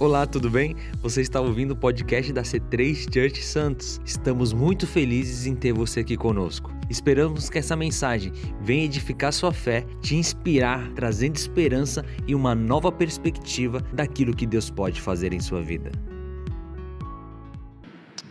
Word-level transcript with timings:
Olá, 0.00 0.26
tudo 0.26 0.50
bem? 0.50 0.74
Você 1.02 1.20
está 1.20 1.40
ouvindo 1.40 1.70
o 1.70 1.76
podcast 1.76 2.32
da 2.32 2.42
C3 2.42 3.14
Church 3.14 3.40
Santos. 3.40 4.00
Estamos 4.04 4.52
muito 4.52 4.88
felizes 4.88 5.46
em 5.46 5.54
ter 5.54 5.72
você 5.72 6.00
aqui 6.00 6.16
conosco. 6.16 6.68
Esperamos 6.90 7.48
que 7.48 7.60
essa 7.60 7.76
mensagem 7.76 8.32
venha 8.60 8.86
edificar 8.86 9.32
sua 9.32 9.52
fé, 9.52 9.86
te 10.02 10.16
inspirar, 10.16 10.90
trazendo 10.96 11.36
esperança 11.36 12.04
e 12.26 12.34
uma 12.34 12.56
nova 12.56 12.90
perspectiva 12.90 13.80
daquilo 13.92 14.34
que 14.34 14.46
Deus 14.46 14.68
pode 14.68 15.00
fazer 15.00 15.32
em 15.32 15.38
sua 15.38 15.62
vida. 15.62 15.92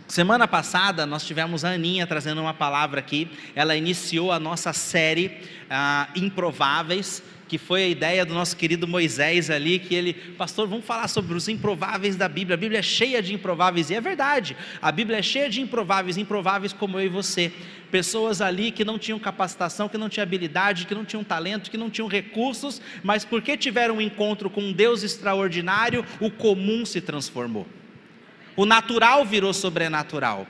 Semana 0.06 0.46
passada 0.46 1.06
nós 1.06 1.26
tivemos 1.26 1.64
a 1.64 1.70
Aninha 1.70 2.06
trazendo 2.06 2.42
uma 2.42 2.52
palavra 2.52 3.00
aqui. 3.00 3.30
Ela 3.54 3.74
iniciou 3.74 4.30
a 4.30 4.38
nossa 4.38 4.74
série 4.74 5.40
ah, 5.70 6.08
Improváveis 6.14 7.22
que 7.46 7.58
foi 7.58 7.84
a 7.84 7.88
ideia 7.88 8.24
do 8.24 8.34
nosso 8.34 8.56
querido 8.56 8.86
Moisés 8.88 9.50
ali, 9.50 9.78
que 9.78 9.94
ele, 9.94 10.14
pastor, 10.14 10.66
vamos 10.66 10.84
falar 10.84 11.08
sobre 11.08 11.34
os 11.34 11.48
improváveis 11.48 12.16
da 12.16 12.28
Bíblia. 12.28 12.54
A 12.54 12.58
Bíblia 12.58 12.78
é 12.78 12.82
cheia 12.82 13.22
de 13.22 13.34
improváveis, 13.34 13.90
e 13.90 13.94
é 13.94 14.00
verdade, 14.00 14.56
a 14.80 14.90
Bíblia 14.90 15.18
é 15.18 15.22
cheia 15.22 15.48
de 15.48 15.60
improváveis, 15.60 16.16
improváveis 16.16 16.72
como 16.72 16.98
eu 16.98 17.06
e 17.06 17.08
você. 17.08 17.52
Pessoas 17.90 18.40
ali 18.40 18.70
que 18.70 18.84
não 18.84 18.98
tinham 18.98 19.18
capacitação, 19.18 19.88
que 19.88 19.98
não 19.98 20.08
tinham 20.08 20.24
habilidade, 20.24 20.86
que 20.86 20.94
não 20.94 21.04
tinham 21.04 21.22
talento, 21.22 21.70
que 21.70 21.76
não 21.76 21.90
tinham 21.90 22.08
recursos, 22.08 22.80
mas 23.02 23.24
porque 23.24 23.56
tiveram 23.56 23.96
um 23.96 24.00
encontro 24.00 24.50
com 24.50 24.60
um 24.60 24.72
Deus 24.72 25.02
extraordinário, 25.02 26.04
o 26.20 26.30
comum 26.30 26.84
se 26.84 27.00
transformou. 27.00 27.66
O 28.56 28.64
natural 28.64 29.24
virou 29.24 29.52
sobrenatural 29.52 30.46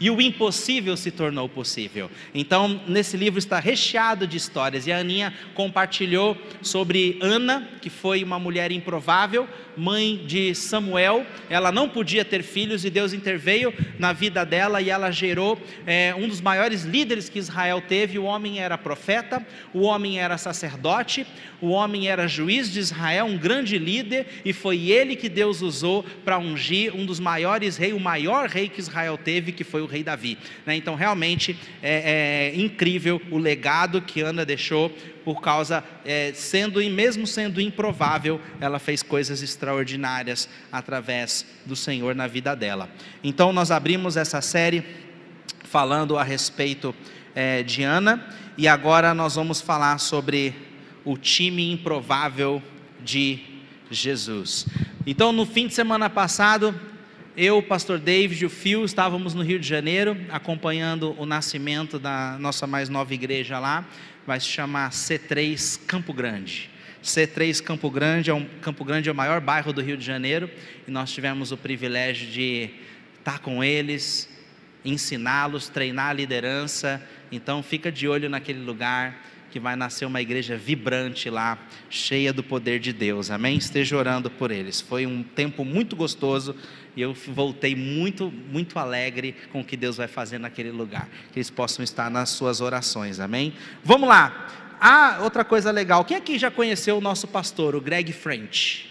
e 0.00 0.10
o 0.10 0.20
impossível 0.20 0.96
se 0.96 1.10
tornou 1.10 1.48
possível. 1.48 2.10
Então, 2.34 2.80
nesse 2.86 3.16
livro 3.16 3.38
está 3.38 3.58
recheado 3.58 4.26
de 4.26 4.36
histórias, 4.36 4.86
e 4.86 4.92
a 4.92 4.98
Aninha 4.98 5.34
compartilhou 5.54 6.36
sobre 6.62 7.18
Ana, 7.20 7.68
que 7.80 7.90
foi 7.90 8.22
uma 8.22 8.38
mulher 8.38 8.70
improvável, 8.70 9.48
mãe 9.78 10.24
de 10.26 10.54
Samuel, 10.54 11.24
ela 11.48 11.70
não 11.70 11.88
podia 11.88 12.24
ter 12.24 12.42
filhos 12.42 12.84
e 12.84 12.90
Deus 12.90 13.12
interveio 13.12 13.72
na 13.98 14.12
vida 14.12 14.44
dela 14.44 14.82
e 14.82 14.90
ela 14.90 15.10
gerou 15.10 15.58
é, 15.86 16.14
um 16.16 16.28
dos 16.28 16.40
maiores 16.40 16.82
líderes 16.82 17.28
que 17.28 17.38
Israel 17.38 17.80
teve. 17.80 18.18
O 18.18 18.24
homem 18.24 18.58
era 18.58 18.76
profeta, 18.76 19.46
o 19.72 19.82
homem 19.82 20.18
era 20.18 20.36
sacerdote, 20.36 21.24
o 21.60 21.68
homem 21.68 22.08
era 22.08 22.26
juiz 22.26 22.70
de 22.72 22.80
Israel, 22.80 23.26
um 23.26 23.38
grande 23.38 23.78
líder, 23.78 24.26
e 24.44 24.52
foi 24.52 24.90
ele 24.90 25.16
que 25.16 25.28
Deus 25.28 25.62
usou 25.62 26.04
para 26.24 26.38
ungir 26.38 26.94
um 26.94 27.06
dos 27.06 27.20
maiores 27.20 27.76
reis, 27.76 27.94
o 27.94 28.00
maior 28.00 28.48
rei 28.48 28.68
que 28.68 28.80
Israel 28.80 29.16
teve, 29.16 29.52
que 29.52 29.64
foi 29.64 29.80
o 29.80 29.86
rei 29.88 30.04
Davi. 30.04 30.38
Né? 30.64 30.76
Então, 30.76 30.94
realmente 30.94 31.58
é, 31.82 32.52
é 32.52 32.60
incrível 32.60 33.20
o 33.30 33.38
legado 33.38 34.00
que 34.02 34.20
Ana 34.20 34.44
deixou 34.44 34.94
por 35.28 35.42
causa, 35.42 35.84
é, 36.06 36.32
sendo 36.32 36.80
e 36.80 36.88
mesmo 36.88 37.26
sendo 37.26 37.60
improvável, 37.60 38.40
ela 38.62 38.78
fez 38.78 39.02
coisas 39.02 39.42
extraordinárias 39.42 40.48
através 40.72 41.44
do 41.66 41.76
Senhor 41.76 42.14
na 42.14 42.26
vida 42.26 42.56
dela. 42.56 42.88
Então 43.22 43.52
nós 43.52 43.70
abrimos 43.70 44.16
essa 44.16 44.40
série 44.40 44.82
falando 45.64 46.16
a 46.16 46.22
respeito 46.22 46.94
é, 47.34 47.62
de 47.62 47.82
Ana 47.82 48.26
e 48.56 48.66
agora 48.66 49.12
nós 49.12 49.34
vamos 49.34 49.60
falar 49.60 49.98
sobre 49.98 50.54
o 51.04 51.14
time 51.18 51.72
improvável 51.72 52.62
de 53.04 53.40
Jesus. 53.90 54.66
Então 55.06 55.30
no 55.30 55.44
fim 55.44 55.66
de 55.66 55.74
semana 55.74 56.08
passado 56.08 56.74
eu, 57.40 57.58
o 57.58 57.62
pastor 57.62 58.00
David 58.00 58.42
e 58.42 58.46
o 58.46 58.50
Phil 58.50 58.84
estávamos 58.84 59.32
no 59.32 59.44
Rio 59.44 59.60
de 59.60 59.68
Janeiro 59.68 60.16
acompanhando 60.28 61.14
o 61.16 61.24
nascimento 61.24 61.96
da 61.96 62.36
nossa 62.40 62.66
mais 62.66 62.88
nova 62.88 63.14
igreja 63.14 63.60
lá 63.60 63.86
vai 64.26 64.40
se 64.40 64.46
chamar 64.46 64.90
C3 64.90 65.78
Campo 65.86 66.12
Grande. 66.12 66.68
C3 67.00 67.62
Campo 67.62 67.88
Grande 67.92 68.28
é 68.28 68.34
um 68.34 68.44
Campo 68.60 68.84
Grande 68.84 69.08
é 69.08 69.12
o 69.12 69.14
maior 69.14 69.40
bairro 69.40 69.72
do 69.72 69.80
Rio 69.80 69.96
de 69.96 70.04
Janeiro 70.04 70.50
e 70.84 70.90
nós 70.90 71.12
tivemos 71.12 71.52
o 71.52 71.56
privilégio 71.56 72.26
de 72.26 72.70
estar 73.20 73.38
com 73.38 73.62
eles, 73.62 74.28
ensiná-los, 74.84 75.68
treinar 75.68 76.10
a 76.10 76.14
liderança. 76.14 77.00
Então 77.30 77.62
fica 77.62 77.92
de 77.92 78.08
olho 78.08 78.28
naquele 78.28 78.64
lugar 78.64 79.16
que 79.58 79.60
vai 79.60 79.74
nascer 79.74 80.04
uma 80.04 80.22
igreja 80.22 80.56
vibrante 80.56 81.28
lá, 81.28 81.58
cheia 81.90 82.32
do 82.32 82.44
poder 82.44 82.78
de 82.78 82.92
Deus. 82.92 83.28
Amém? 83.28 83.56
Esteja 83.56 83.96
orando 83.96 84.30
por 84.30 84.52
eles. 84.52 84.80
Foi 84.80 85.04
um 85.04 85.20
tempo 85.20 85.64
muito 85.64 85.96
gostoso 85.96 86.54
e 86.94 87.02
eu 87.02 87.12
voltei 87.12 87.74
muito, 87.74 88.32
muito 88.52 88.78
alegre 88.78 89.34
com 89.50 89.60
o 89.60 89.64
que 89.64 89.76
Deus 89.76 89.96
vai 89.96 90.06
fazer 90.06 90.38
naquele 90.38 90.70
lugar. 90.70 91.08
Que 91.32 91.40
eles 91.40 91.50
possam 91.50 91.82
estar 91.82 92.08
nas 92.08 92.30
suas 92.30 92.60
orações, 92.60 93.18
amém? 93.18 93.52
Vamos 93.82 94.08
lá. 94.08 94.46
Ah, 94.80 95.18
outra 95.22 95.44
coisa 95.44 95.72
legal. 95.72 96.04
Quem 96.04 96.16
aqui 96.16 96.38
já 96.38 96.52
conheceu 96.52 96.96
o 96.96 97.00
nosso 97.00 97.26
pastor, 97.26 97.74
o 97.74 97.80
Greg 97.80 98.12
French? 98.12 98.88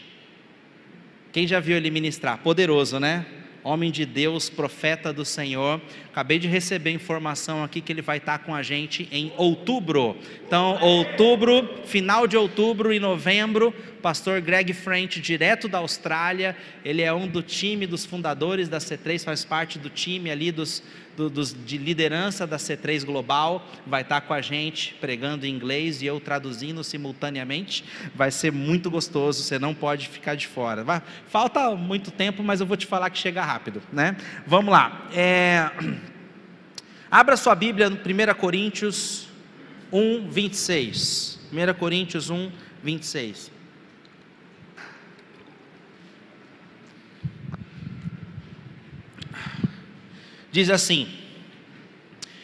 Quem 1.32 1.48
já 1.48 1.62
viu 1.62 1.78
ele 1.78 1.90
ministrar? 1.90 2.40
Poderoso, 2.40 3.00
né? 3.00 3.26
Homem 3.68 3.92
de 3.92 4.06
Deus, 4.06 4.50
profeta 4.50 5.12
do 5.12 5.26
Senhor. 5.26 5.82
Acabei 6.10 6.40
de 6.40 6.48
receber 6.48 6.92
informação 6.92 7.64
aqui 7.64 7.82
que 7.82 7.92
ele 7.92 8.02
vai 8.02 8.18
estar 8.18 8.40
com 8.40 8.56
a 8.56 8.64
gente 8.64 9.10
em 9.12 9.32
outubro. 9.36 10.16
Então, 10.48 10.80
outubro, 10.82 11.70
final 11.86 12.26
de 12.26 12.38
outubro 12.38 12.94
e 12.94 13.00
novembro, 13.00 13.74
pastor 14.08 14.40
Greg 14.40 14.72
French, 14.72 15.20
direto 15.20 15.68
da 15.68 15.80
Austrália. 15.80 16.56
Ele 16.86 17.02
é 17.02 17.12
um 17.12 17.28
do 17.28 17.44
time 17.44 17.86
dos 17.86 18.06
fundadores 18.06 18.70
da 18.70 18.78
C3, 18.78 19.22
faz 19.22 19.44
parte 19.44 19.78
do 19.78 19.90
time 19.90 20.32
ali 20.32 20.50
dos 20.50 20.82
do, 21.18 21.30
dos, 21.30 21.54
de 21.54 21.78
liderança 21.78 22.48
da 22.48 22.56
C3 22.56 23.04
Global, 23.04 23.68
vai 23.86 24.04
estar 24.04 24.22
com 24.22 24.34
a 24.34 24.40
gente 24.40 24.94
pregando 25.02 25.46
em 25.46 25.54
inglês 25.54 26.02
e 26.02 26.06
eu 26.06 26.22
traduzindo 26.22 26.86
simultaneamente. 26.86 27.84
Vai 28.16 28.32
ser 28.32 28.50
muito 28.50 28.90
gostoso, 28.90 29.44
você 29.44 29.60
não 29.60 29.74
pode 29.74 30.08
ficar 30.08 30.36
de 30.36 30.48
fora. 30.48 30.86
Falta 31.28 31.76
muito 31.76 32.10
tempo, 32.10 32.42
mas 32.42 32.62
eu 32.62 32.66
vou 32.66 32.78
te 32.78 32.86
falar 32.86 33.10
que 33.10 33.18
chega 33.18 33.44
rápido, 33.44 33.82
né? 33.92 34.16
Vamos 34.46 34.72
lá. 34.72 35.10
É, 35.14 35.70
abra 37.12 37.36
sua 37.36 37.56
Bíblia 37.56 37.90
no 37.90 37.98
1 37.98 38.34
Coríntios 38.40 39.28
1, 39.92 40.30
26. 40.30 41.40
1 41.52 41.74
Coríntios 41.74 42.30
1, 42.30 42.50
26. 42.82 43.57
Diz 50.58 50.72
assim: 50.72 51.08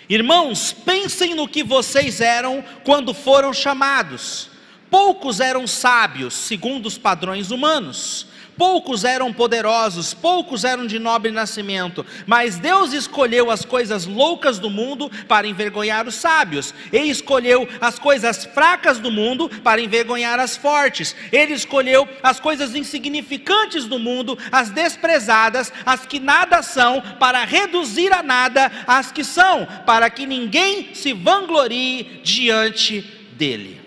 Irmãos, 0.07 0.71
pensem 0.71 1.33
no 1.33 1.47
que 1.47 1.63
vocês 1.63 2.21
eram 2.21 2.63
quando 2.83 3.11
foram 3.11 3.51
chamados. 3.51 4.51
Poucos 4.87 5.39
eram 5.39 5.65
sábios, 5.65 6.35
segundo 6.35 6.85
os 6.85 6.95
padrões 6.95 7.49
humanos 7.49 8.27
Poucos 8.57 9.03
eram 9.03 9.33
poderosos, 9.33 10.13
poucos 10.13 10.63
eram 10.63 10.85
de 10.85 10.99
nobre 10.99 11.31
nascimento, 11.31 12.05
mas 12.25 12.57
Deus 12.57 12.93
escolheu 12.93 13.49
as 13.49 13.65
coisas 13.65 14.05
loucas 14.05 14.59
do 14.59 14.69
mundo 14.69 15.09
para 15.27 15.47
envergonhar 15.47 16.07
os 16.07 16.15
sábios, 16.15 16.73
Ele 16.91 17.09
escolheu 17.09 17.67
as 17.81 17.97
coisas 17.97 18.45
fracas 18.45 18.99
do 18.99 19.11
mundo 19.11 19.49
para 19.63 19.81
envergonhar 19.81 20.39
as 20.39 20.55
fortes, 20.55 21.15
Ele 21.31 21.53
escolheu 21.53 22.07
as 22.21 22.39
coisas 22.39 22.75
insignificantes 22.75 23.85
do 23.85 23.97
mundo, 23.97 24.37
as 24.51 24.69
desprezadas, 24.69 25.71
as 25.85 26.05
que 26.05 26.19
nada 26.19 26.61
são, 26.61 27.01
para 27.19 27.43
reduzir 27.43 28.13
a 28.13 28.21
nada 28.21 28.71
as 28.87 29.11
que 29.11 29.23
são, 29.23 29.67
para 29.85 30.09
que 30.09 30.25
ninguém 30.25 30.93
se 30.93 31.13
vanglorie 31.13 32.21
diante 32.23 33.01
dele. 33.33 33.82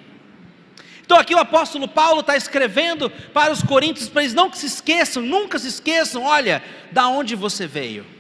Então 1.06 1.18
aqui 1.18 1.34
o 1.34 1.38
apóstolo 1.38 1.86
Paulo 1.86 2.20
está 2.20 2.36
escrevendo 2.36 3.08
para 3.32 3.52
os 3.52 3.62
coríntios, 3.62 4.08
para 4.08 4.22
eles 4.22 4.34
não 4.34 4.50
que 4.50 4.58
se 4.58 4.66
esqueçam, 4.66 5.22
nunca 5.22 5.56
se 5.58 5.68
esqueçam, 5.68 6.24
olha, 6.24 6.60
da 6.90 7.08
onde 7.08 7.34
você 7.34 7.66
veio 7.66 8.15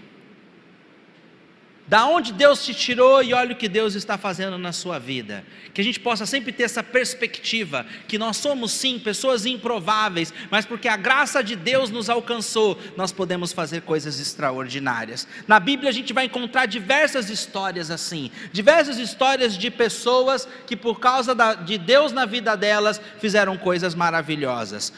da 1.88 2.04
onde 2.06 2.32
Deus 2.32 2.64
te 2.64 2.74
tirou 2.74 3.22
e 3.22 3.32
olha 3.32 3.52
o 3.52 3.56
que 3.56 3.68
Deus 3.68 3.94
está 3.94 4.18
fazendo 4.18 4.58
na 4.58 4.72
sua 4.72 4.98
vida. 4.98 5.44
Que 5.72 5.80
a 5.80 5.84
gente 5.84 6.00
possa 6.00 6.26
sempre 6.26 6.52
ter 6.52 6.64
essa 6.64 6.82
perspectiva, 6.82 7.86
que 8.08 8.18
nós 8.18 8.38
somos 8.38 8.72
sim 8.72 8.98
pessoas 8.98 9.46
improváveis, 9.46 10.34
mas 10.50 10.66
porque 10.66 10.88
a 10.88 10.96
graça 10.96 11.44
de 11.44 11.54
Deus 11.54 11.90
nos 11.90 12.10
alcançou, 12.10 12.78
nós 12.96 13.12
podemos 13.12 13.52
fazer 13.52 13.82
coisas 13.82 14.18
extraordinárias. 14.18 15.28
Na 15.46 15.60
Bíblia 15.60 15.90
a 15.90 15.92
gente 15.92 16.12
vai 16.12 16.24
encontrar 16.24 16.66
diversas 16.66 17.30
histórias 17.30 17.90
assim, 17.90 18.32
diversas 18.52 18.98
histórias 18.98 19.56
de 19.56 19.70
pessoas 19.70 20.48
que 20.66 20.76
por 20.76 20.98
causa 20.98 21.34
da, 21.34 21.54
de 21.54 21.78
Deus 21.78 22.10
na 22.10 22.26
vida 22.26 22.56
delas 22.56 23.00
fizeram 23.20 23.56
coisas 23.56 23.94
maravilhosas. 23.94 24.92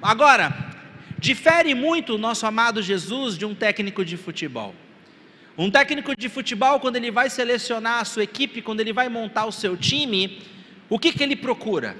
Agora, 0.00 0.54
difere 1.18 1.74
muito 1.74 2.14
o 2.14 2.18
nosso 2.18 2.46
amado 2.46 2.80
Jesus 2.80 3.36
de 3.36 3.44
um 3.44 3.54
técnico 3.54 4.02
de 4.02 4.16
futebol. 4.16 4.74
Um 5.58 5.70
técnico 5.70 6.14
de 6.16 6.28
futebol, 6.28 6.80
quando 6.80 6.96
ele 6.96 7.10
vai 7.10 7.28
selecionar 7.28 8.00
a 8.00 8.04
sua 8.04 8.24
equipe, 8.24 8.62
quando 8.62 8.80
ele 8.80 8.92
vai 8.92 9.08
montar 9.08 9.46
o 9.46 9.52
seu 9.52 9.76
time, 9.76 10.42
o 10.88 10.98
que, 10.98 11.12
que 11.12 11.22
ele 11.22 11.36
procura? 11.36 11.96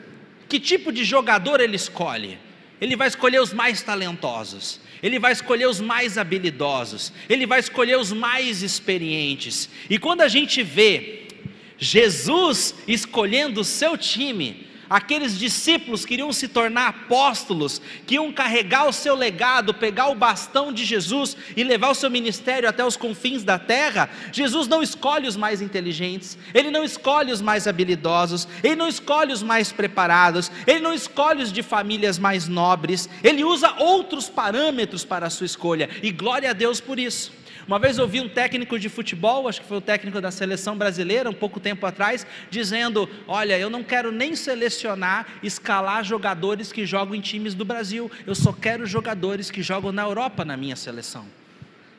Que 0.48 0.58
tipo 0.58 0.92
de 0.92 1.04
jogador 1.04 1.60
ele 1.60 1.76
escolhe? 1.76 2.38
Ele 2.80 2.96
vai 2.96 3.08
escolher 3.08 3.40
os 3.40 3.52
mais 3.52 3.82
talentosos, 3.82 4.80
ele 5.02 5.18
vai 5.18 5.32
escolher 5.32 5.66
os 5.68 5.80
mais 5.80 6.16
habilidosos, 6.16 7.12
ele 7.28 7.46
vai 7.46 7.60
escolher 7.60 7.98
os 7.98 8.10
mais 8.10 8.62
experientes. 8.62 9.68
E 9.88 9.98
quando 9.98 10.22
a 10.22 10.28
gente 10.28 10.62
vê 10.62 11.28
Jesus 11.76 12.74
escolhendo 12.88 13.60
o 13.60 13.64
seu 13.64 13.98
time, 13.98 14.66
Aqueles 14.90 15.38
discípulos 15.38 16.04
queriam 16.04 16.32
se 16.32 16.48
tornar 16.48 16.88
apóstolos, 16.88 17.80
que 18.04 18.16
iam 18.16 18.32
carregar 18.32 18.88
o 18.88 18.92
seu 18.92 19.14
legado, 19.14 19.72
pegar 19.72 20.08
o 20.08 20.16
bastão 20.16 20.72
de 20.72 20.84
Jesus 20.84 21.36
e 21.56 21.62
levar 21.62 21.90
o 21.90 21.94
seu 21.94 22.10
ministério 22.10 22.68
até 22.68 22.84
os 22.84 22.96
confins 22.96 23.44
da 23.44 23.56
terra. 23.56 24.10
Jesus 24.32 24.66
não 24.66 24.82
escolhe 24.82 25.28
os 25.28 25.36
mais 25.36 25.62
inteligentes, 25.62 26.36
ele 26.52 26.72
não 26.72 26.82
escolhe 26.82 27.30
os 27.30 27.40
mais 27.40 27.68
habilidosos, 27.68 28.48
ele 28.64 28.74
não 28.74 28.88
escolhe 28.88 29.32
os 29.32 29.44
mais 29.44 29.70
preparados, 29.70 30.50
ele 30.66 30.80
não 30.80 30.92
escolhe 30.92 31.44
os 31.44 31.52
de 31.52 31.62
famílias 31.62 32.18
mais 32.18 32.48
nobres, 32.48 33.08
ele 33.22 33.44
usa 33.44 33.72
outros 33.78 34.28
parâmetros 34.28 35.04
para 35.04 35.28
a 35.28 35.30
sua 35.30 35.46
escolha, 35.46 35.88
e 36.02 36.10
glória 36.10 36.50
a 36.50 36.52
Deus 36.52 36.80
por 36.80 36.98
isso. 36.98 37.39
Uma 37.66 37.78
vez 37.78 37.98
eu 37.98 38.08
vi 38.08 38.20
um 38.20 38.28
técnico 38.28 38.78
de 38.78 38.88
futebol, 38.88 39.48
acho 39.48 39.60
que 39.60 39.66
foi 39.66 39.76
o 39.76 39.80
técnico 39.80 40.20
da 40.20 40.30
seleção 40.30 40.76
brasileira, 40.76 41.28
um 41.28 41.34
pouco 41.34 41.60
tempo 41.60 41.86
atrás, 41.86 42.26
dizendo: 42.50 43.08
Olha, 43.26 43.58
eu 43.58 43.70
não 43.70 43.82
quero 43.82 44.10
nem 44.10 44.34
selecionar, 44.34 45.26
escalar 45.42 46.04
jogadores 46.04 46.72
que 46.72 46.86
jogam 46.86 47.14
em 47.14 47.20
times 47.20 47.54
do 47.54 47.64
Brasil, 47.64 48.10
eu 48.26 48.34
só 48.34 48.52
quero 48.52 48.86
jogadores 48.86 49.50
que 49.50 49.62
jogam 49.62 49.92
na 49.92 50.02
Europa 50.02 50.44
na 50.44 50.56
minha 50.56 50.76
seleção. 50.76 51.26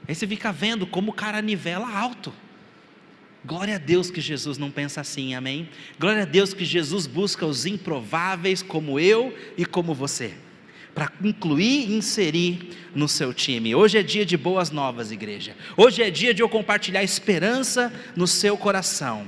Aí 0.07 0.15
você 0.15 0.27
fica 0.27 0.51
vendo 0.51 0.85
como 0.87 1.11
o 1.11 1.13
cara 1.13 1.41
nivela 1.41 1.89
alto. 1.89 2.33
Glória 3.43 3.75
a 3.75 3.79
Deus 3.79 4.11
que 4.11 4.21
Jesus 4.21 4.57
não 4.57 4.69
pensa 4.69 5.01
assim, 5.01 5.33
amém? 5.33 5.69
Glória 5.99 6.23
a 6.23 6.25
Deus 6.25 6.53
que 6.53 6.63
Jesus 6.63 7.07
busca 7.07 7.45
os 7.45 7.65
improváveis 7.65 8.61
como 8.61 8.99
eu 8.99 9.35
e 9.57 9.65
como 9.65 9.93
você 9.93 10.35
para 10.93 11.11
incluir 11.23 11.89
e 11.89 11.95
inserir 11.95 12.77
no 12.93 13.07
seu 13.07 13.33
time. 13.33 13.73
Hoje 13.73 13.97
é 13.97 14.03
dia 14.03 14.25
de 14.25 14.35
boas 14.35 14.71
novas, 14.71 15.11
igreja. 15.11 15.55
Hoje 15.77 16.03
é 16.03 16.09
dia 16.09 16.33
de 16.33 16.41
eu 16.41 16.49
compartilhar 16.49 17.03
esperança 17.03 17.91
no 18.15 18.27
seu 18.27 18.57
coração. 18.57 19.27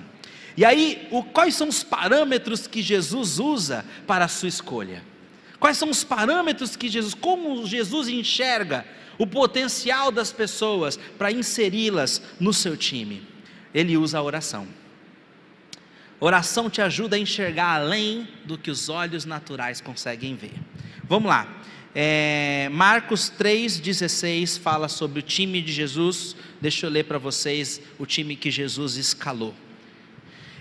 E 0.56 0.64
aí, 0.64 1.08
o, 1.10 1.24
quais 1.24 1.56
são 1.56 1.68
os 1.68 1.84
parâmetros 1.84 2.68
que 2.68 2.82
Jesus 2.82 3.40
usa 3.40 3.86
para 4.06 4.26
a 4.26 4.28
sua 4.28 4.50
escolha? 4.50 5.04
Quais 5.60 5.78
são 5.78 5.90
os 5.90 6.04
parâmetros 6.04 6.76
que 6.76 6.90
Jesus, 6.90 7.14
como 7.14 7.66
Jesus 7.66 8.08
enxerga 8.08 8.86
o 9.18 9.26
potencial 9.26 10.12
das 10.12 10.32
pessoas 10.32 10.98
para 11.18 11.32
inseri-las 11.32 12.22
no 12.40 12.54
seu 12.54 12.76
time? 12.76 13.24
Ele 13.74 13.98
usa 13.98 14.20
a 14.20 14.22
oração. 14.22 14.68
Oração 16.20 16.70
te 16.70 16.82
ajuda 16.82 17.16
a 17.16 17.20
enxergar 17.20 17.82
além 17.82 18.28
do 18.46 18.58
que 18.58 18.70
os 18.70 18.90
olhos 18.90 19.26
naturais 19.26 19.82
conseguem 19.82 20.36
ver. 20.36 20.54
Vamos 21.04 21.30
lá. 21.30 21.62
É, 21.96 22.70
Marcos 22.72 23.32
3,16 23.38 24.60
fala 24.60 24.88
sobre 24.88 25.20
o 25.20 25.22
time 25.22 25.62
de 25.62 25.72
Jesus. 25.72 26.36
Deixa 26.62 26.86
eu 26.86 26.90
ler 26.90 27.04
para 27.06 27.18
vocês 27.18 27.82
o 28.00 28.06
time 28.06 28.36
que 28.36 28.50
Jesus 28.50 28.96
escalou. 28.96 29.54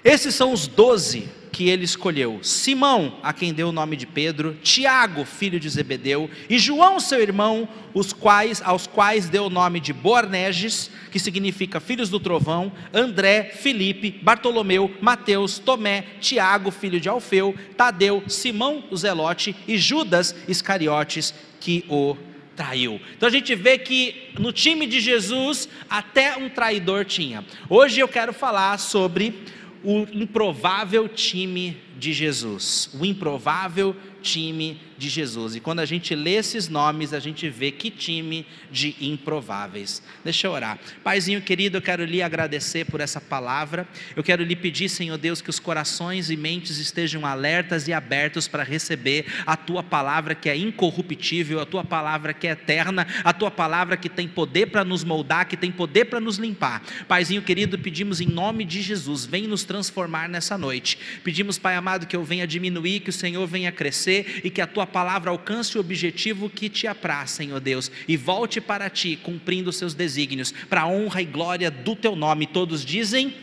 Esses 0.04 0.34
são 0.34 0.52
os 0.52 0.66
doze 0.66 1.28
que 1.52 1.68
ele 1.68 1.84
escolheu: 1.84 2.40
Simão, 2.42 3.18
a 3.22 3.32
quem 3.32 3.52
deu 3.52 3.68
o 3.68 3.72
nome 3.72 3.96
de 3.96 4.06
Pedro, 4.06 4.56
Tiago, 4.62 5.24
filho 5.24 5.60
de 5.60 5.68
Zebedeu, 5.68 6.28
e 6.48 6.58
João, 6.58 6.98
seu 6.98 7.20
irmão, 7.20 7.68
os 7.92 8.12
quais, 8.12 8.62
aos 8.64 8.86
quais 8.86 9.28
deu 9.28 9.44
o 9.44 9.50
nome 9.50 9.78
de 9.78 9.92
Boanerges, 9.92 10.90
que 11.10 11.18
significa 11.18 11.78
filhos 11.78 12.08
do 12.08 12.18
trovão, 12.18 12.72
André, 12.92 13.52
Filipe, 13.54 14.10
Bartolomeu, 14.22 14.90
Mateus, 15.00 15.58
Tomé, 15.58 16.06
Tiago, 16.20 16.70
filho 16.70 16.98
de 16.98 17.08
Alfeu, 17.08 17.54
Tadeu, 17.76 18.24
Simão, 18.26 18.82
o 18.90 18.96
Zelote 18.96 19.54
e 19.68 19.76
Judas 19.76 20.34
Iscariotes, 20.48 21.34
que 21.60 21.84
o 21.88 22.16
traiu. 22.56 23.00
Então 23.16 23.28
a 23.28 23.32
gente 23.32 23.54
vê 23.54 23.78
que 23.78 24.30
no 24.38 24.52
time 24.52 24.86
de 24.86 25.00
Jesus 25.00 25.68
até 25.88 26.36
um 26.36 26.48
traidor 26.48 27.04
tinha. 27.04 27.44
Hoje 27.68 28.00
eu 28.00 28.08
quero 28.08 28.32
falar 28.32 28.78
sobre 28.78 29.44
o 29.84 30.06
improvável 30.12 31.08
time 31.08 31.76
de 31.98 32.12
Jesus. 32.12 32.90
O 32.98 33.04
improvável 33.04 33.96
time 34.22 34.80
de 34.96 35.08
Jesus. 35.08 35.56
E 35.56 35.60
quando 35.60 35.80
a 35.80 35.84
gente 35.84 36.14
lê 36.14 36.34
esses 36.34 36.68
nomes, 36.68 37.12
a 37.12 37.18
gente 37.18 37.48
vê 37.48 37.72
que 37.72 37.90
time 37.90 38.46
de 38.70 38.94
improváveis. 39.00 40.00
Deixa 40.24 40.46
eu 40.46 40.52
orar. 40.52 40.78
Paizinho 41.02 41.42
querido, 41.42 41.78
eu 41.78 41.82
quero 41.82 42.04
lhe 42.04 42.22
agradecer 42.22 42.86
por 42.86 43.00
essa 43.00 43.20
palavra. 43.20 43.86
Eu 44.14 44.22
quero 44.22 44.44
lhe 44.44 44.54
pedir, 44.54 44.88
Senhor 44.88 45.18
Deus, 45.18 45.42
que 45.42 45.50
os 45.50 45.58
corações 45.58 46.30
e 46.30 46.36
mentes 46.36 46.78
estejam 46.78 47.26
alertas 47.26 47.88
e 47.88 47.92
abertos 47.92 48.46
para 48.46 48.62
receber 48.62 49.26
a 49.44 49.56
tua 49.56 49.82
palavra 49.82 50.34
que 50.34 50.48
é 50.48 50.56
incorruptível, 50.56 51.60
a 51.60 51.66
tua 51.66 51.84
palavra 51.84 52.32
que 52.32 52.46
é 52.46 52.52
eterna, 52.52 53.06
a 53.24 53.32
tua 53.32 53.50
palavra 53.50 53.96
que 53.96 54.08
tem 54.08 54.28
poder 54.28 54.66
para 54.66 54.84
nos 54.84 55.02
moldar, 55.02 55.48
que 55.48 55.56
tem 55.56 55.72
poder 55.72 56.04
para 56.04 56.20
nos 56.20 56.36
limpar. 56.36 56.82
Paizinho 57.08 57.42
querido, 57.42 57.78
pedimos 57.78 58.20
em 58.20 58.26
nome 58.26 58.64
de 58.64 58.80
Jesus, 58.80 59.26
vem 59.26 59.48
nos 59.48 59.64
transformar 59.64 60.28
nessa 60.28 60.56
noite. 60.56 60.96
Pedimos, 61.24 61.58
Pai 61.58 61.74
amado, 61.82 62.06
que 62.06 62.16
eu 62.16 62.24
venha 62.24 62.46
diminuir, 62.46 63.00
que 63.00 63.10
o 63.10 63.12
Senhor 63.12 63.44
venha 63.46 63.72
crescer 63.72 64.40
e 64.44 64.48
que 64.48 64.60
a 64.60 64.66
tua 64.66 64.86
palavra 64.86 65.30
alcance 65.30 65.76
o 65.76 65.80
objetivo 65.80 66.48
que 66.48 66.68
te 66.68 66.86
apraz, 66.86 67.32
Senhor 67.32 67.60
Deus, 67.60 67.90
e 68.06 68.16
volte 68.16 68.60
para 68.60 68.88
ti, 68.88 69.18
cumprindo 69.20 69.68
os 69.70 69.76
seus 69.76 69.92
desígnios, 69.92 70.52
para 70.70 70.82
a 70.82 70.86
honra 70.86 71.20
e 71.20 71.24
glória 71.24 71.70
do 71.70 71.96
teu 71.96 72.14
nome. 72.14 72.46
Todos 72.46 72.84
dizem 72.84 73.34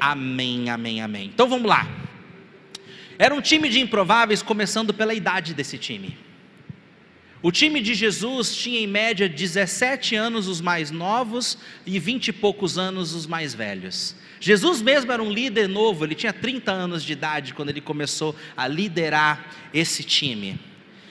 amém, 0.00 0.68
amém, 0.68 0.70
amém. 0.70 1.00
amém. 1.00 1.30
Então 1.32 1.48
vamos 1.48 1.68
lá. 1.68 1.88
Era 3.18 3.34
um 3.34 3.40
time 3.40 3.68
de 3.68 3.80
improváveis, 3.80 4.42
começando 4.42 4.92
pela 4.92 5.14
idade 5.14 5.54
desse 5.54 5.78
time. 5.78 6.27
O 7.40 7.52
time 7.52 7.80
de 7.80 7.94
Jesus 7.94 8.56
tinha 8.56 8.80
em 8.80 8.86
média 8.86 9.28
17 9.28 10.16
anos 10.16 10.48
os 10.48 10.60
mais 10.60 10.90
novos 10.90 11.56
e 11.86 11.98
20 11.98 12.28
e 12.28 12.32
poucos 12.32 12.76
anos 12.76 13.14
os 13.14 13.26
mais 13.26 13.54
velhos. 13.54 14.16
Jesus 14.40 14.82
mesmo 14.82 15.12
era 15.12 15.22
um 15.22 15.32
líder 15.32 15.68
novo, 15.68 16.04
ele 16.04 16.16
tinha 16.16 16.32
30 16.32 16.72
anos 16.72 17.04
de 17.04 17.12
idade 17.12 17.54
quando 17.54 17.70
ele 17.70 17.80
começou 17.80 18.34
a 18.56 18.66
liderar 18.66 19.54
esse 19.72 20.02
time. 20.02 20.58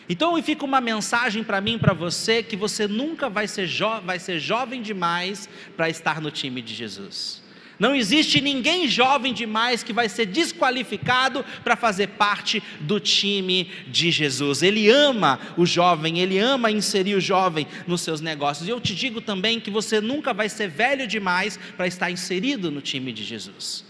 Então 0.09 0.41
fica 0.43 0.65
uma 0.65 0.81
mensagem 0.81 1.43
para 1.43 1.61
mim, 1.61 1.77
para 1.77 1.93
você, 1.93 2.43
que 2.43 2.55
você 2.55 2.87
nunca 2.87 3.29
vai 3.29 3.47
ser, 3.47 3.69
vai 4.03 4.19
ser 4.19 4.37
jovem 4.37 4.81
demais 4.81 5.47
para 5.77 5.89
estar 5.89 6.21
no 6.21 6.31
time 6.31 6.61
de 6.61 6.73
Jesus. 6.73 7.41
Não 7.79 7.93
existe 7.93 8.41
ninguém 8.41 8.87
jovem 8.87 9.33
demais 9.33 9.83
que 9.83 9.93
vai 9.93 10.09
ser 10.09 10.25
desqualificado 10.25 11.45
para 11.63 11.75
fazer 11.75 12.07
parte 12.09 12.61
do 12.81 12.99
time 12.99 13.69
de 13.87 14.09
Jesus. 14.09 14.63
Ele 14.63 14.89
ama 14.89 15.39
o 15.55 15.65
jovem, 15.65 16.19
ele 16.19 16.39
ama 16.39 16.71
inserir 16.71 17.15
o 17.15 17.21
jovem 17.21 17.67
nos 17.85 18.01
seus 18.01 18.19
negócios. 18.19 18.67
E 18.67 18.71
eu 18.71 18.81
te 18.81 18.95
digo 18.95 19.21
também 19.21 19.59
que 19.59 19.69
você 19.69 20.01
nunca 20.01 20.33
vai 20.33 20.49
ser 20.49 20.69
velho 20.69 21.07
demais 21.07 21.59
para 21.75 21.87
estar 21.87 22.09
inserido 22.09 22.71
no 22.71 22.81
time 22.81 23.13
de 23.13 23.23
Jesus. 23.23 23.85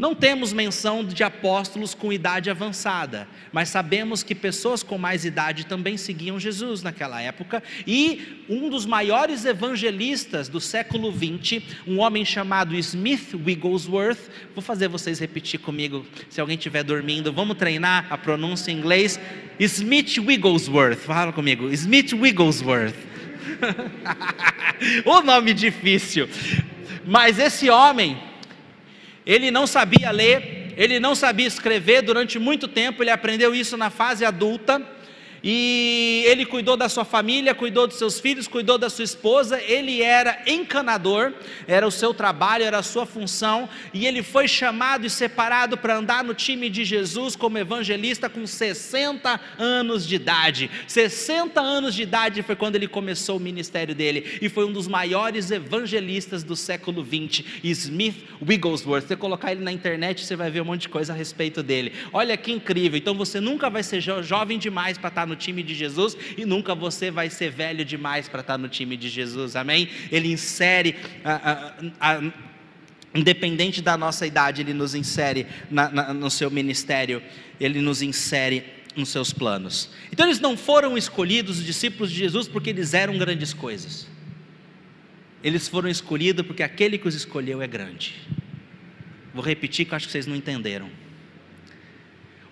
Não 0.00 0.14
temos 0.14 0.50
menção 0.50 1.04
de 1.04 1.22
apóstolos 1.22 1.92
com 1.92 2.10
idade 2.10 2.48
avançada, 2.48 3.28
mas 3.52 3.68
sabemos 3.68 4.22
que 4.22 4.34
pessoas 4.34 4.82
com 4.82 4.96
mais 4.96 5.26
idade 5.26 5.66
também 5.66 5.98
seguiam 5.98 6.40
Jesus 6.40 6.82
naquela 6.82 7.20
época, 7.20 7.62
e 7.86 8.42
um 8.48 8.70
dos 8.70 8.86
maiores 8.86 9.44
evangelistas 9.44 10.48
do 10.48 10.58
século 10.58 11.12
XX, 11.12 11.62
um 11.86 11.98
homem 11.98 12.24
chamado 12.24 12.74
Smith 12.76 13.34
Wigglesworth, 13.34 14.30
vou 14.54 14.62
fazer 14.62 14.88
vocês 14.88 15.18
repetir 15.18 15.60
comigo, 15.60 16.06
se 16.30 16.40
alguém 16.40 16.56
estiver 16.56 16.82
dormindo, 16.82 17.30
vamos 17.30 17.58
treinar 17.58 18.06
a 18.08 18.16
pronúncia 18.16 18.72
em 18.72 18.78
inglês. 18.78 19.20
Smith 19.58 20.16
Wigglesworth, 20.16 21.00
fala 21.00 21.30
comigo, 21.30 21.68
Smith 21.74 22.14
Wigglesworth. 22.14 22.96
o 25.04 25.20
nome 25.20 25.52
difícil, 25.52 26.26
mas 27.04 27.38
esse 27.38 27.68
homem 27.68 28.29
ele 29.26 29.50
não 29.50 29.66
sabia 29.66 30.10
ler, 30.10 30.72
ele 30.76 30.98
não 30.98 31.14
sabia 31.14 31.46
escrever 31.46 32.02
durante 32.02 32.38
muito 32.38 32.66
tempo, 32.66 33.02
ele 33.02 33.10
aprendeu 33.10 33.54
isso 33.54 33.76
na 33.76 33.90
fase 33.90 34.24
adulta 34.24 34.82
e 35.42 36.24
ele 36.26 36.44
cuidou 36.44 36.76
da 36.76 36.88
sua 36.88 37.04
família, 37.04 37.54
cuidou 37.54 37.86
dos 37.86 37.96
seus 37.96 38.20
filhos, 38.20 38.46
cuidou 38.46 38.76
da 38.76 38.90
sua 38.90 39.04
esposa. 39.04 39.60
Ele 39.60 40.02
era 40.02 40.42
encanador, 40.46 41.32
era 41.66 41.86
o 41.86 41.90
seu 41.90 42.12
trabalho, 42.12 42.64
era 42.64 42.78
a 42.78 42.82
sua 42.82 43.06
função, 43.06 43.68
e 43.92 44.06
ele 44.06 44.22
foi 44.22 44.46
chamado 44.46 45.06
e 45.06 45.10
separado 45.10 45.76
para 45.76 45.96
andar 45.96 46.22
no 46.22 46.34
time 46.34 46.68
de 46.68 46.84
Jesus 46.84 47.34
como 47.36 47.58
evangelista 47.58 48.28
com 48.28 48.46
60 48.46 49.40
anos 49.58 50.06
de 50.06 50.16
idade. 50.16 50.70
60 50.86 51.60
anos 51.60 51.94
de 51.94 52.02
idade 52.02 52.42
foi 52.42 52.56
quando 52.56 52.76
ele 52.76 52.88
começou 52.88 53.36
o 53.36 53.40
ministério 53.40 53.94
dele, 53.94 54.38
e 54.42 54.48
foi 54.48 54.64
um 54.66 54.72
dos 54.72 54.86
maiores 54.86 55.50
evangelistas 55.50 56.42
do 56.42 56.54
século 56.56 57.02
20, 57.02 57.60
Smith 57.64 58.24
Wigglesworth. 58.46 59.06
Você 59.06 59.16
colocar 59.16 59.52
ele 59.52 59.62
na 59.62 59.72
internet, 59.72 60.24
você 60.24 60.36
vai 60.36 60.50
ver 60.50 60.60
um 60.60 60.66
monte 60.66 60.82
de 60.82 60.88
coisa 60.88 61.12
a 61.12 61.16
respeito 61.16 61.62
dele. 61.62 61.92
Olha 62.12 62.36
que 62.36 62.52
incrível! 62.52 62.98
Então 62.98 63.14
você 63.14 63.40
nunca 63.40 63.70
vai 63.70 63.82
ser 63.82 64.00
jovem 64.00 64.58
demais 64.58 64.98
para 64.98 65.08
estar 65.08 65.26
no 65.30 65.36
time 65.36 65.62
de 65.62 65.74
Jesus 65.74 66.16
e 66.36 66.44
nunca 66.44 66.74
você 66.74 67.10
vai 67.10 67.30
ser 67.30 67.50
velho 67.50 67.84
demais 67.84 68.28
para 68.28 68.40
estar 68.40 68.58
no 68.58 68.68
time 68.68 68.96
de 68.96 69.08
Jesus, 69.08 69.56
amém? 69.56 69.88
Ele 70.12 70.30
insere. 70.30 70.96
A, 71.24 71.52
a, 72.00 72.16
a, 72.16 72.32
independente 73.14 73.82
da 73.82 73.96
nossa 73.96 74.26
idade, 74.26 74.60
Ele 74.60 74.74
nos 74.74 74.94
insere 74.94 75.46
na, 75.70 75.90
na, 75.90 76.14
no 76.14 76.30
seu 76.30 76.50
ministério, 76.50 77.22
Ele 77.58 77.80
nos 77.80 78.02
insere 78.02 78.64
nos 78.94 79.08
seus 79.08 79.32
planos. 79.32 79.90
Então 80.12 80.26
eles 80.26 80.40
não 80.40 80.56
foram 80.56 80.96
escolhidos, 80.96 81.58
os 81.58 81.64
discípulos 81.64 82.10
de 82.10 82.18
Jesus, 82.18 82.48
porque 82.48 82.70
eles 82.70 82.94
eram 82.94 83.16
grandes 83.18 83.54
coisas. 83.54 84.06
Eles 85.42 85.66
foram 85.68 85.88
escolhidos 85.88 86.46
porque 86.46 86.62
aquele 86.62 86.98
que 86.98 87.08
os 87.08 87.14
escolheu 87.14 87.62
é 87.62 87.66
grande. 87.66 88.14
Vou 89.32 89.42
repetir 89.42 89.86
que 89.86 89.92
eu 89.92 89.96
acho 89.96 90.06
que 90.06 90.12
vocês 90.12 90.26
não 90.26 90.36
entenderam. 90.36 90.90